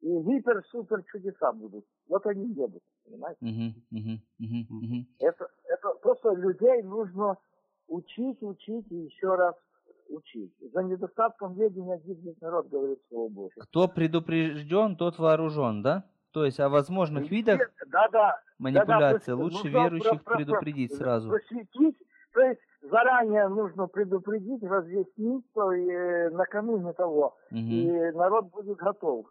и 0.00 0.08
гипер-супер 0.22 1.04
чудеса 1.04 1.52
будут. 1.52 1.84
Вот 2.08 2.26
они 2.26 2.54
понимаете? 3.04 3.38
Мгм, 3.40 3.74
мгм, 3.90 4.66
мгм. 4.68 5.06
Это, 5.18 5.48
это 5.64 5.88
просто 6.00 6.32
людей 6.34 6.82
нужно 6.82 7.36
учить, 7.88 8.42
учить 8.42 8.86
и 8.90 8.96
еще 8.96 9.34
раз 9.34 9.54
учить. 10.08 10.52
За 10.72 10.82
недостатком 10.82 11.54
ведения 11.54 11.98
гибнет 11.98 12.40
народ, 12.40 12.68
говорит 12.68 12.98
Слово 13.08 13.28
Божье. 13.28 13.62
Кто 13.62 13.88
предупрежден, 13.88 14.96
тот 14.96 15.18
вооружен, 15.18 15.82
да? 15.82 16.04
То 16.32 16.44
есть 16.44 16.60
о 16.60 16.68
возможных 16.68 17.30
видах 17.30 17.60
Да, 17.88 18.08
да, 18.08 18.40
манипуляции 18.58 19.32
Да-да, 19.32 19.42
лучше 19.42 19.56
нужно 19.64 19.78
верующих 19.78 20.10
про- 20.10 20.24
про- 20.24 20.36
предупредить 20.36 20.94
сразу. 20.94 21.30
Просветить, 21.30 21.98
то 22.32 22.40
есть 22.40 22.60
заранее 22.82 23.48
нужно 23.48 23.88
предупредить, 23.88 24.62
разъяснить, 24.62 25.44
то 25.52 25.72
и, 25.72 25.90
э, 25.90 26.30
накануне 26.30 26.92
того, 26.92 27.36
Мгм, 27.50 27.70
и 27.70 28.12
народ 28.12 28.50
будет 28.50 28.76
готов. 28.76 29.26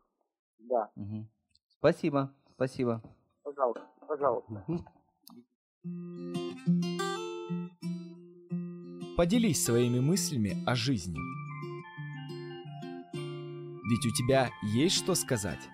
Да, 0.60 0.92
мгм. 0.96 1.30
Спасибо, 1.68 2.34
спасибо. 2.56 3.02
пожалуйста, 3.44 3.88
пожалуйста. 4.08 4.64
Мгм. 4.68 4.86
Поделись 9.16 9.64
своими 9.64 10.00
мыслями 10.00 10.64
о 10.66 10.76
жизни. 10.76 11.18
Ведь 13.90 14.06
у 14.06 14.12
тебя 14.16 14.50
есть 14.74 14.96
что 14.96 15.16
сказать. 15.16 15.68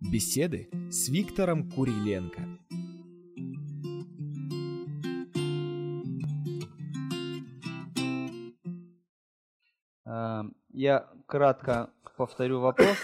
Беседы 0.00 0.68
с 0.90 1.08
Виктором 1.08 1.70
Куриленко. 1.70 2.42
А, 10.06 10.44
Я 10.70 11.08
кратко 11.26 11.90
повторю 12.16 12.60
вопрос 12.60 12.96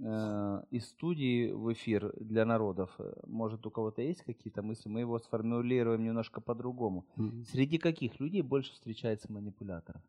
э, 0.00 0.62
из 0.70 0.88
студии 0.88 1.50
в 1.52 1.72
эфир 1.72 2.12
для 2.20 2.44
народов. 2.44 2.90
Может, 3.26 3.66
у 3.66 3.70
кого-то 3.70 4.02
есть 4.02 4.22
какие-то 4.22 4.62
мысли? 4.62 4.88
Мы 4.88 5.00
его 5.00 5.18
сформулируем 5.18 6.02
немножко 6.04 6.40
по-другому. 6.40 7.06
Мгм. 7.16 7.44
Среди 7.44 7.78
каких 7.78 8.20
людей 8.20 8.42
больше 8.42 8.72
встречается 8.72 9.32
манипуляторов? 9.32 10.02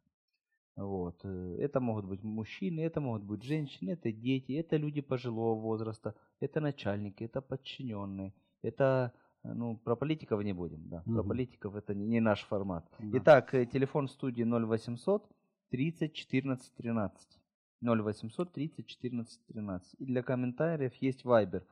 Вот. 0.75 1.19
э, 1.23 1.57
Это 1.59 1.79
могут 1.79 2.05
быть 2.05 2.23
мужчины, 2.23 2.81
это 2.81 3.01
могут 3.01 3.23
быть 3.23 3.43
женщины, 3.43 3.91
это 3.91 4.11
дети, 4.11 4.53
это 4.53 4.77
люди 4.77 5.01
пожилого 5.01 5.59
возраста, 5.59 6.13
это 6.39 6.61
начальники, 6.61 7.25
это 7.25 7.41
подчиненные, 7.41 8.33
это, 8.63 9.11
э, 9.43 9.53
ну, 9.53 9.77
про 9.77 9.95
политиков 9.95 10.41
не 10.43 10.53
будем, 10.53 10.87
да, 10.89 11.01
про 11.01 11.11
Мгм. 11.23 11.27
политиков 11.27 11.75
это 11.75 11.93
не, 11.93 12.05
не 12.07 12.21
наш 12.21 12.43
формат. 12.45 12.85
Да. 12.99 13.17
Итак, 13.17 13.51
телефон 13.71 14.07
студии 14.07 14.43
0800 14.45 15.27
30 15.69 16.13
14 16.13 16.73
13. 16.77 17.38
0800 17.82 18.51
30 18.51 18.88
14 18.88 19.45
13. 19.47 19.95
И 19.99 20.05
для 20.05 20.23
комментариев 20.23 20.93
есть 20.95 21.23
Viber 21.23 21.63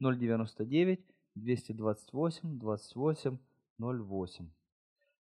099 0.00 1.00
228 1.34 2.58
28 2.58 3.38
08. 3.78 4.50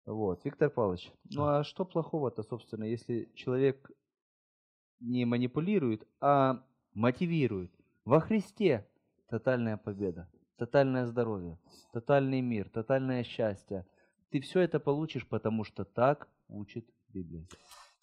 Вот, 0.06 0.44
Виктор 0.44 0.70
Павлович, 0.70 1.12
ну 1.32 1.46
а 1.46 1.64
что 1.64 1.86
плохого-то, 1.86 2.42
собственно, 2.44 2.84
если 2.84 3.30
человек 3.36 3.92
не 5.00 5.26
манипулирует, 5.26 6.08
а 6.20 6.64
мотивирует? 6.94 7.72
Во 8.06 8.20
Христе 8.20 8.88
тотальная 9.30 9.78
победа, 9.78 10.28
тотальное 10.58 11.06
здоровье, 11.06 11.60
тотальный 11.94 12.42
мир, 12.42 12.70
тотальное 12.70 13.24
счастье. 13.24 13.86
Ты 14.32 14.42
все 14.42 14.62
это 14.62 14.80
получишь, 14.80 15.28
потому 15.28 15.64
что 15.64 15.86
так 15.86 16.28
учит 16.48 16.86
Библия. 17.10 17.46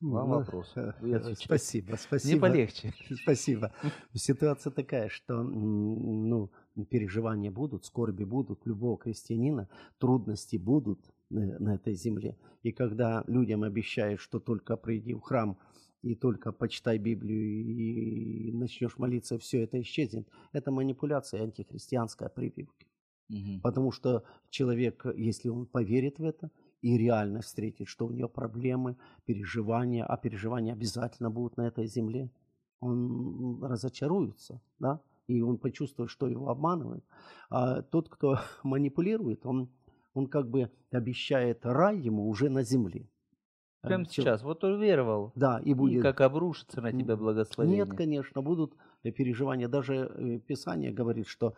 Вам 0.00 0.28
Ну, 0.28 0.36
вопрос. 0.36 0.72
Вы 0.74 0.82
э, 1.10 1.16
отвечаете. 1.16 1.44
Спасибо, 1.44 1.92
Не 1.92 1.96
спасибо. 1.96 2.40
полегче. 2.40 2.92
Спасибо. 3.22 3.72
Ситуация 4.14 4.70
такая, 4.70 5.08
что 5.08 5.42
ну, 5.42 6.50
переживания 6.90 7.50
будут, 7.50 7.86
скорби 7.86 8.24
будут, 8.24 8.66
любого 8.66 8.98
крестьянина, 8.98 9.68
трудности 9.98 10.56
будут 10.56 11.00
на 11.30 11.74
этой 11.74 11.94
земле. 11.94 12.36
И 12.62 12.72
когда 12.72 13.24
людям 13.26 13.62
обещают, 13.62 14.20
что 14.20 14.38
только 14.38 14.76
приди 14.76 15.14
в 15.14 15.20
храм 15.20 15.58
и 16.02 16.14
только 16.14 16.52
почитай 16.52 16.98
Библию 16.98 17.42
и 17.42 18.52
начнешь 18.52 18.98
молиться, 18.98 19.38
все 19.38 19.62
это 19.62 19.80
исчезнет, 19.80 20.28
это 20.52 20.70
манипуляция 20.70 21.42
антихристианская 21.42 22.28
прививки. 22.28 22.86
Мгм. 23.28 23.60
Потому 23.62 23.92
что 23.92 24.24
человек, 24.50 25.06
если 25.16 25.48
он 25.48 25.66
поверит 25.66 26.18
в 26.18 26.24
это 26.24 26.50
и 26.82 26.96
реально 26.96 27.40
встретит, 27.40 27.88
что 27.88 28.06
у 28.06 28.10
него 28.10 28.28
проблемы, 28.28 28.96
переживания, 29.24 30.04
а 30.04 30.16
переживания 30.16 30.72
обязательно 30.72 31.30
будут 31.30 31.56
на 31.56 31.66
этой 31.66 31.86
земле, 31.86 32.30
он 32.80 33.62
разочаруется, 33.64 34.60
да, 34.78 35.00
и 35.26 35.40
он 35.40 35.58
почувствует, 35.58 36.10
что 36.10 36.28
его 36.28 36.48
обманывают. 36.48 37.04
А 37.50 37.82
тот, 37.82 38.08
кто 38.08 38.38
манипулирует, 38.62 39.46
он, 39.46 39.68
он 40.14 40.26
как 40.26 40.48
бы 40.48 40.70
обещает 40.90 41.64
рай 41.66 41.98
ему 41.98 42.28
уже 42.28 42.48
на 42.48 42.62
земле. 42.62 43.08
Прямо 43.82 44.04
Э, 44.04 44.06
чел- 44.06 44.24
сейчас. 44.24 44.42
Вот 44.42 44.64
уверовал. 44.64 45.32
Да, 45.34 45.60
и 45.60 45.70
И 45.70 45.74
будет... 45.74 46.02
как 46.02 46.20
обрушится 46.20 46.80
на 46.80 46.92
тебя 46.92 47.16
благословение. 47.16 47.84
Нет, 47.84 47.96
конечно, 47.96 48.42
будут 48.42 48.74
э, 49.02 49.10
переживания. 49.10 49.68
Даже 49.68 49.94
э, 49.94 50.38
Писание 50.40 50.92
говорит, 50.92 51.26
что 51.26 51.54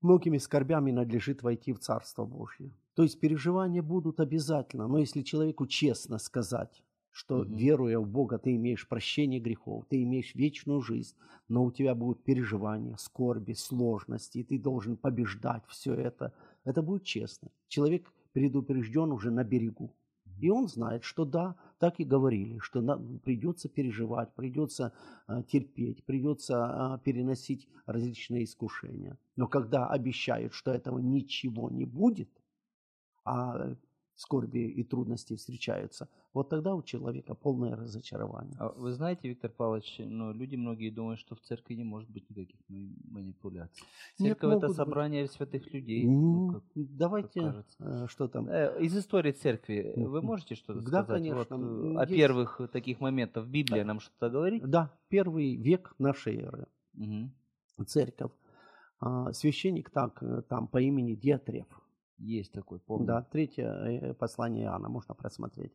многими 0.00 0.38
скорбями 0.38 0.92
надлежит 0.92 1.42
войти 1.42 1.72
в 1.72 1.78
Царство 1.80 2.24
Божье. 2.24 2.72
То 2.96 3.02
есть 3.02 3.20
переживания 3.20 3.82
будут 3.82 4.20
обязательно, 4.20 4.88
но 4.88 4.98
если 4.98 5.22
человеку 5.22 5.66
честно 5.66 6.18
сказать, 6.18 6.82
что 7.12 7.44
Мгм. 7.44 7.54
веруя 7.56 7.98
в 7.98 8.08
Бога, 8.08 8.38
ты 8.38 8.56
имеешь 8.56 8.88
прощение 8.88 9.38
грехов, 9.38 9.84
ты 9.88 10.02
имеешь 10.02 10.34
вечную 10.34 10.80
жизнь, 10.80 11.14
но 11.48 11.64
у 11.64 11.70
тебя 11.70 11.94
будут 11.94 12.24
переживания, 12.24 12.96
скорби, 12.96 13.52
сложности, 13.52 14.38
и 14.38 14.44
ты 14.44 14.58
должен 14.58 14.96
побеждать 14.96 15.62
все 15.68 15.94
это. 15.94 16.32
Это 16.64 16.82
будет 16.82 17.04
честно. 17.04 17.50
Человек 17.68 18.12
предупрежден 18.32 19.12
уже 19.12 19.30
на 19.30 19.44
берегу. 19.44 19.94
И 20.40 20.50
он 20.50 20.68
знает, 20.68 21.04
что 21.04 21.24
да, 21.26 21.56
так 21.78 22.00
и 22.00 22.04
говорили, 22.04 22.58
что 22.60 22.80
на- 22.80 22.98
придется 22.98 23.68
переживать, 23.68 24.34
придется 24.34 24.92
а, 25.26 25.42
терпеть, 25.42 26.04
придется 26.04 26.94
а, 26.94 26.98
переносить 26.98 27.68
различные 27.86 28.44
искушения. 28.44 29.18
Но 29.36 29.46
когда 29.48 29.86
обещают, 29.88 30.52
что 30.54 30.72
этого 30.72 30.98
ничего 30.98 31.70
не 31.70 31.84
будет, 31.86 32.28
а 33.26 33.74
скорби 34.14 34.60
и 34.60 34.82
трудности 34.82 35.36
встречаются, 35.36 36.08
вот 36.32 36.48
тогда 36.48 36.74
у 36.74 36.82
человека 36.82 37.34
полное 37.34 37.76
разочарование. 37.76 38.56
А 38.58 38.68
вы 38.70 38.92
знаете, 38.92 39.28
Виктор 39.28 39.50
Павлович, 39.50 39.96
ну, 39.98 40.32
люди 40.32 40.56
многие 40.56 40.88
думают, 40.90 41.20
что 41.20 41.34
в 41.34 41.40
церкви 41.40 41.74
не 41.74 41.84
может 41.84 42.08
быть 42.08 42.30
никаких 42.30 42.58
ма- 42.68 42.94
манипуляций. 43.10 43.84
Нет, 44.18 44.38
Церковь 44.38 44.38
это 44.38 44.46
могут 44.54 44.68
быть. 44.68 44.76
собрание 44.76 45.26
святых 45.28 45.70
людей. 45.74 46.06
ну, 46.06 46.50
как- 46.52 46.62
давайте, 46.74 47.40
кажется. 47.40 47.76
э, 48.04 48.06
что 48.08 48.28
там? 48.28 48.48
Э, 48.48 48.80
Из 48.80 48.96
истории 48.96 49.32
церкви 49.32 49.92
вы 49.96 50.22
можете 50.22 50.54
что-то 50.54 50.80
Да, 50.80 50.86
сказать? 50.86 51.22
конечно. 51.22 51.56
Вот, 51.58 51.96
э, 51.96 51.98
о 51.98 52.06
первых 52.06 52.60
таких 52.72 53.00
моментах 53.00 53.46
Библия 53.48 53.84
нам 53.84 54.00
что-то 54.00 54.30
говорит? 54.30 54.62
Да, 54.66 54.90
первый 55.10 55.56
век 55.56 55.94
нашей 55.98 56.38
эры. 56.38 56.66
Мгм. 56.94 57.32
Церковь. 57.86 58.32
А, 58.98 59.30
Священник 59.34 59.90
так, 59.90 60.22
там 60.48 60.68
по 60.68 60.80
имени 60.80 61.14
Диатреф. 61.14 61.66
Есть 62.18 62.52
такой, 62.52 62.78
помню. 62.78 63.06
Да, 63.06 63.22
третье 63.22 63.64
э, 63.66 64.14
послание 64.14 64.64
Иоанна 64.64 64.88
можно 64.88 65.14
просмотреть. 65.14 65.72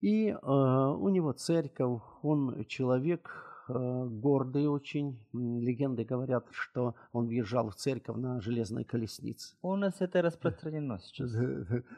И 0.00 0.28
э, 0.28 0.36
у 0.46 1.08
него 1.08 1.32
церковь, 1.32 2.00
он 2.22 2.64
человек 2.66 3.30
э, 3.68 3.72
гордый 4.06 4.66
очень. 4.68 5.18
Легенды 5.32 6.04
говорят, 6.04 6.46
что 6.52 6.94
он 7.12 7.26
въезжал 7.26 7.70
в 7.70 7.74
церковь 7.74 8.16
на 8.16 8.40
железной 8.40 8.84
колеснице. 8.84 9.56
У 9.62 9.74
нас 9.74 9.94
это 10.00 10.22
распространено 10.22 10.98
сейчас. 11.02 11.32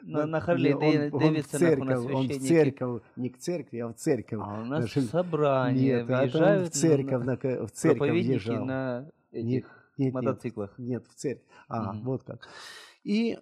На, 0.01 0.25
на 0.25 0.39
Харли 0.39 0.69
не, 0.69 0.75
он- 0.75 0.83
он 1.13 1.19
в 1.19 1.19
Дэвидсонах 1.19 1.79
у 1.79 1.83
нас 1.83 1.99
церковь, 1.99 2.15
он 2.15 2.23
в 2.23 2.27
священники. 2.27 2.47
церковь, 2.47 3.01
не 3.17 3.29
к 3.29 3.37
церкви, 3.37 3.77
а 3.79 3.87
в 3.89 3.93
церковь. 3.95 4.39
А 4.41 4.61
у 4.61 4.65
нас 4.65 4.91
собрания 5.11 5.97
Нет, 5.97 6.09
а 6.09 6.23
это 6.23 6.37
он 6.37 6.43
въезжают 6.43 6.69
в 6.69 6.71
церковь, 6.73 7.23
на- 7.25 7.65
в 7.67 7.71
церковь 7.71 8.09
въезжал. 8.11 8.65
на 8.65 9.11
этих 9.31 9.65
нет, 9.97 10.13
мотоциклах. 10.13 10.73
Нет, 10.79 11.05
в 11.05 11.13
церковь. 11.13 11.45
А, 11.67 11.93
вот 11.93 12.23
как. 12.23 12.47
И 13.03 13.33
э, 13.33 13.39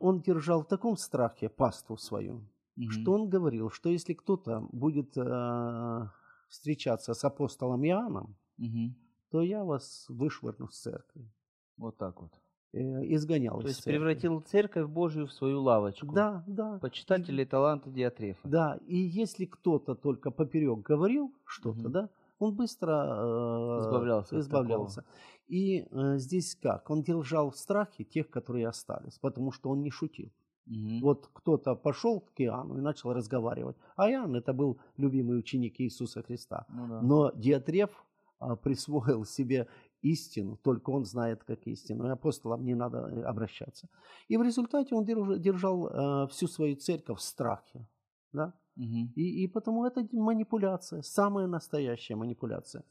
он 0.00 0.20
держал 0.20 0.62
в 0.62 0.66
таком 0.66 0.96
страхе 0.96 1.48
паству 1.48 1.96
свою, 1.96 2.40
Мгм. 2.76 2.90
что 2.90 3.12
он 3.14 3.28
говорил, 3.28 3.70
что 3.70 3.88
если 3.88 4.14
кто-то 4.14 4.60
будет 4.72 5.16
э, 5.16 6.08
встречаться 6.48 7.14
с 7.14 7.24
апостолом 7.24 7.84
Иоанном, 7.84 8.36
Мгм. 8.58 8.94
то 9.30 9.42
я 9.42 9.64
вас 9.64 10.06
вышвырну 10.08 10.68
с 10.68 10.80
церкви. 10.80 11.30
Вот 11.78 11.96
так 11.96 12.20
вот. 12.20 12.32
Э, 12.74 12.78
изгонял 13.14 13.60
То 13.60 13.68
есть 13.68 13.82
церкви. 13.82 13.92
превратил 13.92 14.40
церковь 14.40 14.86
Божию 14.88 15.26
в 15.26 15.32
свою 15.32 15.60
лавочку. 15.62 16.06
Да, 16.14 16.44
да. 16.46 16.78
Почитатели 16.80 17.44
таланты 17.44 17.90
Диатрефа. 17.90 18.46
Да, 18.48 18.78
и 18.86 18.96
если 18.96 19.46
кто-то 19.46 19.94
только 19.94 20.30
поперек 20.30 20.80
говорил 20.80 21.32
что-то, 21.44 21.80
Мгм. 21.80 21.92
да, 21.92 22.08
он 22.38 22.54
быстро 22.56 22.90
э, 22.90 23.80
Избавлялся 23.80 24.38
избавлялся. 24.38 25.04
И 25.48 25.86
э, 25.90 26.18
здесь 26.18 26.54
как? 26.54 26.90
Он 26.90 27.02
держал 27.02 27.50
в 27.50 27.56
страхе 27.56 28.04
тех, 28.04 28.30
которые 28.30 28.68
остались, 28.68 29.18
потому 29.18 29.52
что 29.52 29.70
он 29.70 29.82
не 29.82 29.90
шутил. 29.90 30.30
Мгм. 30.66 31.00
Вот 31.00 31.28
кто-то 31.32 31.74
пошел 31.74 32.20
к 32.20 32.40
Иоанну 32.40 32.78
и 32.78 32.80
начал 32.80 33.12
разговаривать. 33.12 33.76
А 33.96 34.10
Иоанн 34.10 34.36
это 34.36 34.52
был 34.52 34.78
любимый 34.96 35.38
ученик 35.38 35.80
Иисуса 35.80 36.22
Христа. 36.22 36.66
Ну 36.68 36.88
да. 36.88 37.02
Но 37.02 37.32
Диатреф 37.34 37.90
а, 38.38 38.56
присвоил 38.56 39.24
себе 39.24 39.66
истину, 40.02 40.56
только 40.62 40.90
он 40.90 41.04
знает 41.04 41.44
как 41.44 41.66
истину, 41.66 42.06
и 42.06 42.10
апостолам 42.10 42.64
не 42.64 42.74
надо 42.74 42.98
э, 42.98 43.22
обращаться. 43.22 43.88
И 44.28 44.36
в 44.36 44.42
результате 44.42 44.94
он 44.94 45.04
держ- 45.04 45.38
держал 45.38 45.88
э, 45.88 46.26
всю 46.28 46.48
свою 46.48 46.76
церковь 46.76 47.18
в 47.18 47.22
страхе. 47.22 47.86
Да? 48.32 48.52
Мгм. 48.76 49.12
И, 49.16 49.44
и 49.44 49.48
потому 49.48 49.84
это 49.84 50.06
манипуляция, 50.12 51.02
самая 51.02 51.46
настоящая 51.46 52.16
манипуляция. 52.16 52.82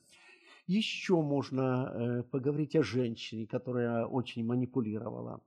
Еще 0.67 1.21
можно 1.21 1.91
э, 1.93 2.23
поговорить 2.23 2.75
о 2.75 2.83
женщине, 2.83 3.47
которая 3.47 4.05
очень 4.05 4.45
манипулировала. 4.45 5.41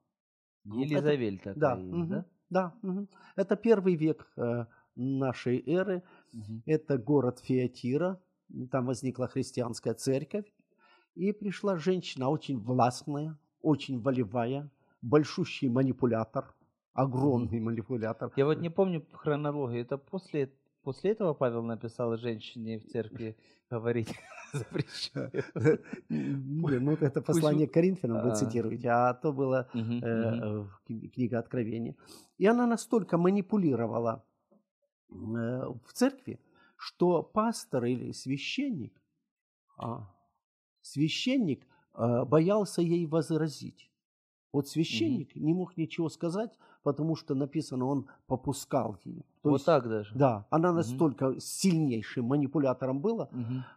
Ну, 0.65 0.83
это- 0.83 0.95
Елизавель 0.95 1.39
такая 1.39 1.55
Да, 1.55 1.77
мгм, 1.77 2.09
да? 2.09 2.25
да, 2.51 2.75
мгм. 2.83 3.09
это 3.37 3.57
первый 3.57 3.95
век 3.97 4.33
э, 4.37 4.67
нашей 4.97 5.63
эры. 5.67 6.03
Мгм. 6.33 6.63
Это 6.67 6.99
город 6.99 7.41
Фиатира. 7.41 8.21
Там 8.71 8.87
возникла 8.87 9.27
христианская 9.29 9.95
церковь. 9.95 10.47
И 11.15 11.33
пришла 11.33 11.77
женщина 11.77 12.29
очень 12.29 12.59
властная, 12.59 13.39
очень 13.63 14.01
волевая, 14.01 14.69
большущий 15.01 15.69
манипулятор, 15.69 16.55
огромный 16.93 17.61
манипулятор. 17.61 18.33
Я 18.37 18.47
вот 18.47 18.61
не 18.61 18.69
помню 18.71 19.07
хронологию. 19.13 19.83
Это 19.83 19.97
после, 19.97 20.51
после 20.83 21.13
этого 21.13 21.33
Павел 21.35 21.63
написал 21.63 22.17
женщине 22.17 22.79
в 22.81 22.87
церкви 22.87 23.37
говорить 23.71 24.09
запрещаю. 24.59 25.31
Не, 26.09 26.79
Ну, 26.79 26.93
это 26.93 27.21
послание 27.21 27.67
к 27.67 27.73
Коринфянам 27.73 28.23
вы 28.23 28.31
А. 28.31 28.35
цитируете, 28.35 28.89
а 28.89 29.15
то 29.15 29.33
Мгм, 29.75 30.01
э, 30.05 30.67
книга 31.15 31.39
Откровения. 31.39 31.97
И 32.39 32.47
она 32.47 32.67
настолько 32.67 33.19
манипулировала 33.19 34.25
э, 35.11 35.15
в 35.15 35.93
церкви, 35.93 36.39
что 36.77 37.23
пастор 37.23 37.85
или 37.85 38.13
священник, 38.13 39.01
а, 39.77 40.11
священник 40.83 41.67
э, 41.95 42.25
боялся 42.25 42.83
ей 42.83 43.07
возразить. 43.07 43.91
Вот 44.53 44.69
священник 44.69 45.35
не 45.35 45.53
мог 45.55 45.77
ничего 45.77 46.09
сказать, 46.09 46.59
потому 46.85 47.17
что 47.17 47.35
написано, 47.35 47.87
он 47.87 48.07
попускал 48.27 48.97
ее. 49.05 49.23
То 49.43 49.51
Вот 49.51 49.53
есть, 49.57 49.67
так 49.67 49.89
даже. 49.89 50.15
Да, 50.15 50.45
она 50.51 50.69
Мгм. 50.69 50.77
настолько 50.77 51.35
сильнейшим 51.41 52.25
манипулятором 52.27 53.01
была. 53.01 53.29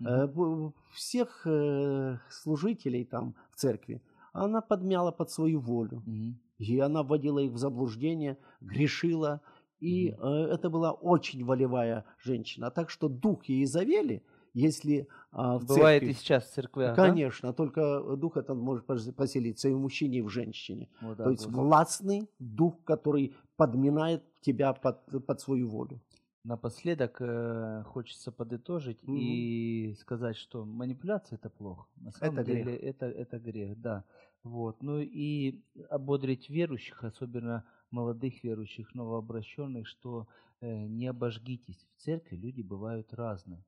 Э, 0.02 0.28
б- 0.28 0.72
всех 0.92 1.48
э, 1.48 2.18
служителей 2.30 3.06
там 3.06 3.34
в 3.52 3.56
церкви 3.56 4.02
она 4.34 4.62
подмяла 4.62 5.12
под 5.12 5.30
свою 5.32 5.60
волю. 5.60 6.04
Мгм. 6.06 6.36
И 6.60 6.80
она 6.80 7.02
вводила 7.04 7.40
их 7.40 7.52
в 7.54 7.58
заблуждение, 7.58 8.38
грешила. 8.62 9.40
И 9.80 10.10
э, 10.10 10.54
это 10.54 10.70
была 10.70 10.92
очень 10.92 11.46
волевая 11.46 12.04
женщина. 12.26 12.70
Так 12.72 12.90
что 12.90 13.10
дух 13.10 13.50
Иезавели, 13.50 14.22
если 14.60 15.08
а, 15.32 15.58
в 15.60 15.68
Бывает 15.68 16.02
церкви... 16.02 16.12
и 16.12 16.14
сейчас 16.14 16.46
в 16.46 16.54
церквях, 16.54 16.96
да? 16.96 17.08
Конечно, 17.08 17.54
только 17.54 18.02
дух 18.18 18.38
этот 18.38 18.58
может 18.58 18.86
пос- 18.90 19.12
поселиться 19.12 19.70
и 19.70 19.74
в 19.74 19.80
мужчине, 19.80 20.18
и 20.18 20.22
в 20.22 20.30
женщине. 20.30 20.90
Вот 21.02 21.18
То 21.18 21.30
есть 21.30 21.46
вот. 21.46 21.54
властный 21.56 22.28
дух, 22.40 22.84
который 22.84 23.36
подминает 23.56 24.24
тебя 24.42 24.74
под, 24.74 25.26
под 25.26 25.40
свою 25.40 25.70
волю. 25.70 26.02
Напоследок 26.44 27.18
э, 27.20 27.84
хочется 27.86 28.32
подытожить 28.32 29.04
Мгм. 29.04 29.18
и 29.18 29.96
сказать, 30.00 30.38
что 30.38 30.66
манипуляция 30.66 31.38
это 31.38 31.50
плохо. 31.50 31.86
На 31.98 32.12
самом 32.12 32.40
Это 32.40 32.52
грех. 32.52 32.66
деле 32.66 32.78
это, 32.78 33.06
это 33.06 33.38
грех, 33.40 33.80
да. 33.82 34.04
Вот. 34.44 34.82
Ну 34.82 35.00
и 35.00 35.60
ободрить 35.90 36.50
верующих, 36.50 37.04
особенно 37.04 37.64
молодых 37.92 38.44
верующих, 38.44 38.96
новообращенных, 38.96 39.88
что 39.88 40.28
э, 40.62 40.88
не 40.88 41.08
обожгитесь. 41.08 41.86
В 41.98 42.02
церкви 42.02 42.38
люди 42.38 42.62
бывают 42.62 43.14
разные. 43.14 43.64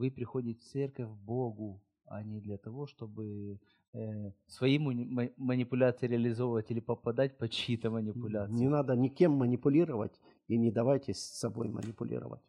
Вы 0.00 0.10
приходите 0.10 0.58
в 0.60 0.64
церковь 0.64 1.10
Богу, 1.26 1.82
а 2.06 2.22
не 2.22 2.40
для 2.40 2.56
того, 2.56 2.86
чтобы 2.86 3.58
э, 3.92 4.32
свои 4.46 4.78
мани- 4.78 5.04
ма- 5.04 5.30
манипуляции 5.36 6.08
реализовывать 6.08 6.70
или 6.70 6.80
попадать 6.80 7.36
под 7.36 7.50
чьи-то 7.50 7.90
манипуляции. 7.90 8.54
Не 8.54 8.68
надо 8.68 8.96
никем 8.96 9.32
манипулировать 9.32 10.18
и 10.48 10.56
не 10.58 10.70
давайте 10.70 11.12
с 11.12 11.20
собой 11.38 11.68
манипулировать. 11.68 12.40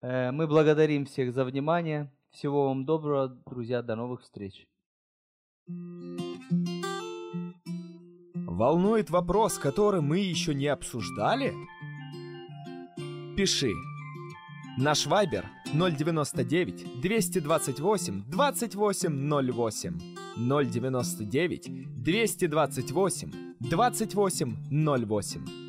Э, 0.00 0.32
Мы 0.32 0.46
благодарим 0.46 1.04
всех 1.04 1.34
за 1.34 1.44
внимание. 1.44 2.10
Всего 2.30 2.64
вам 2.68 2.84
доброго, 2.86 3.28
друзья. 3.46 3.82
До 3.82 3.94
новых 3.96 4.22
встреч. 4.22 4.66
Волнует 8.46 9.10
вопрос, 9.10 9.58
который 9.58 10.00
мы 10.00 10.18
еще 10.20 10.54
не 10.54 10.68
обсуждали? 10.68 11.52
Пиши. 13.36 13.70
Наш 14.78 15.06
вайбер 15.06 15.44
099 15.74 17.02
228 17.02 18.22
2808 18.30 19.98
099 20.36 21.70
228 21.96 23.32
2808 23.60 25.61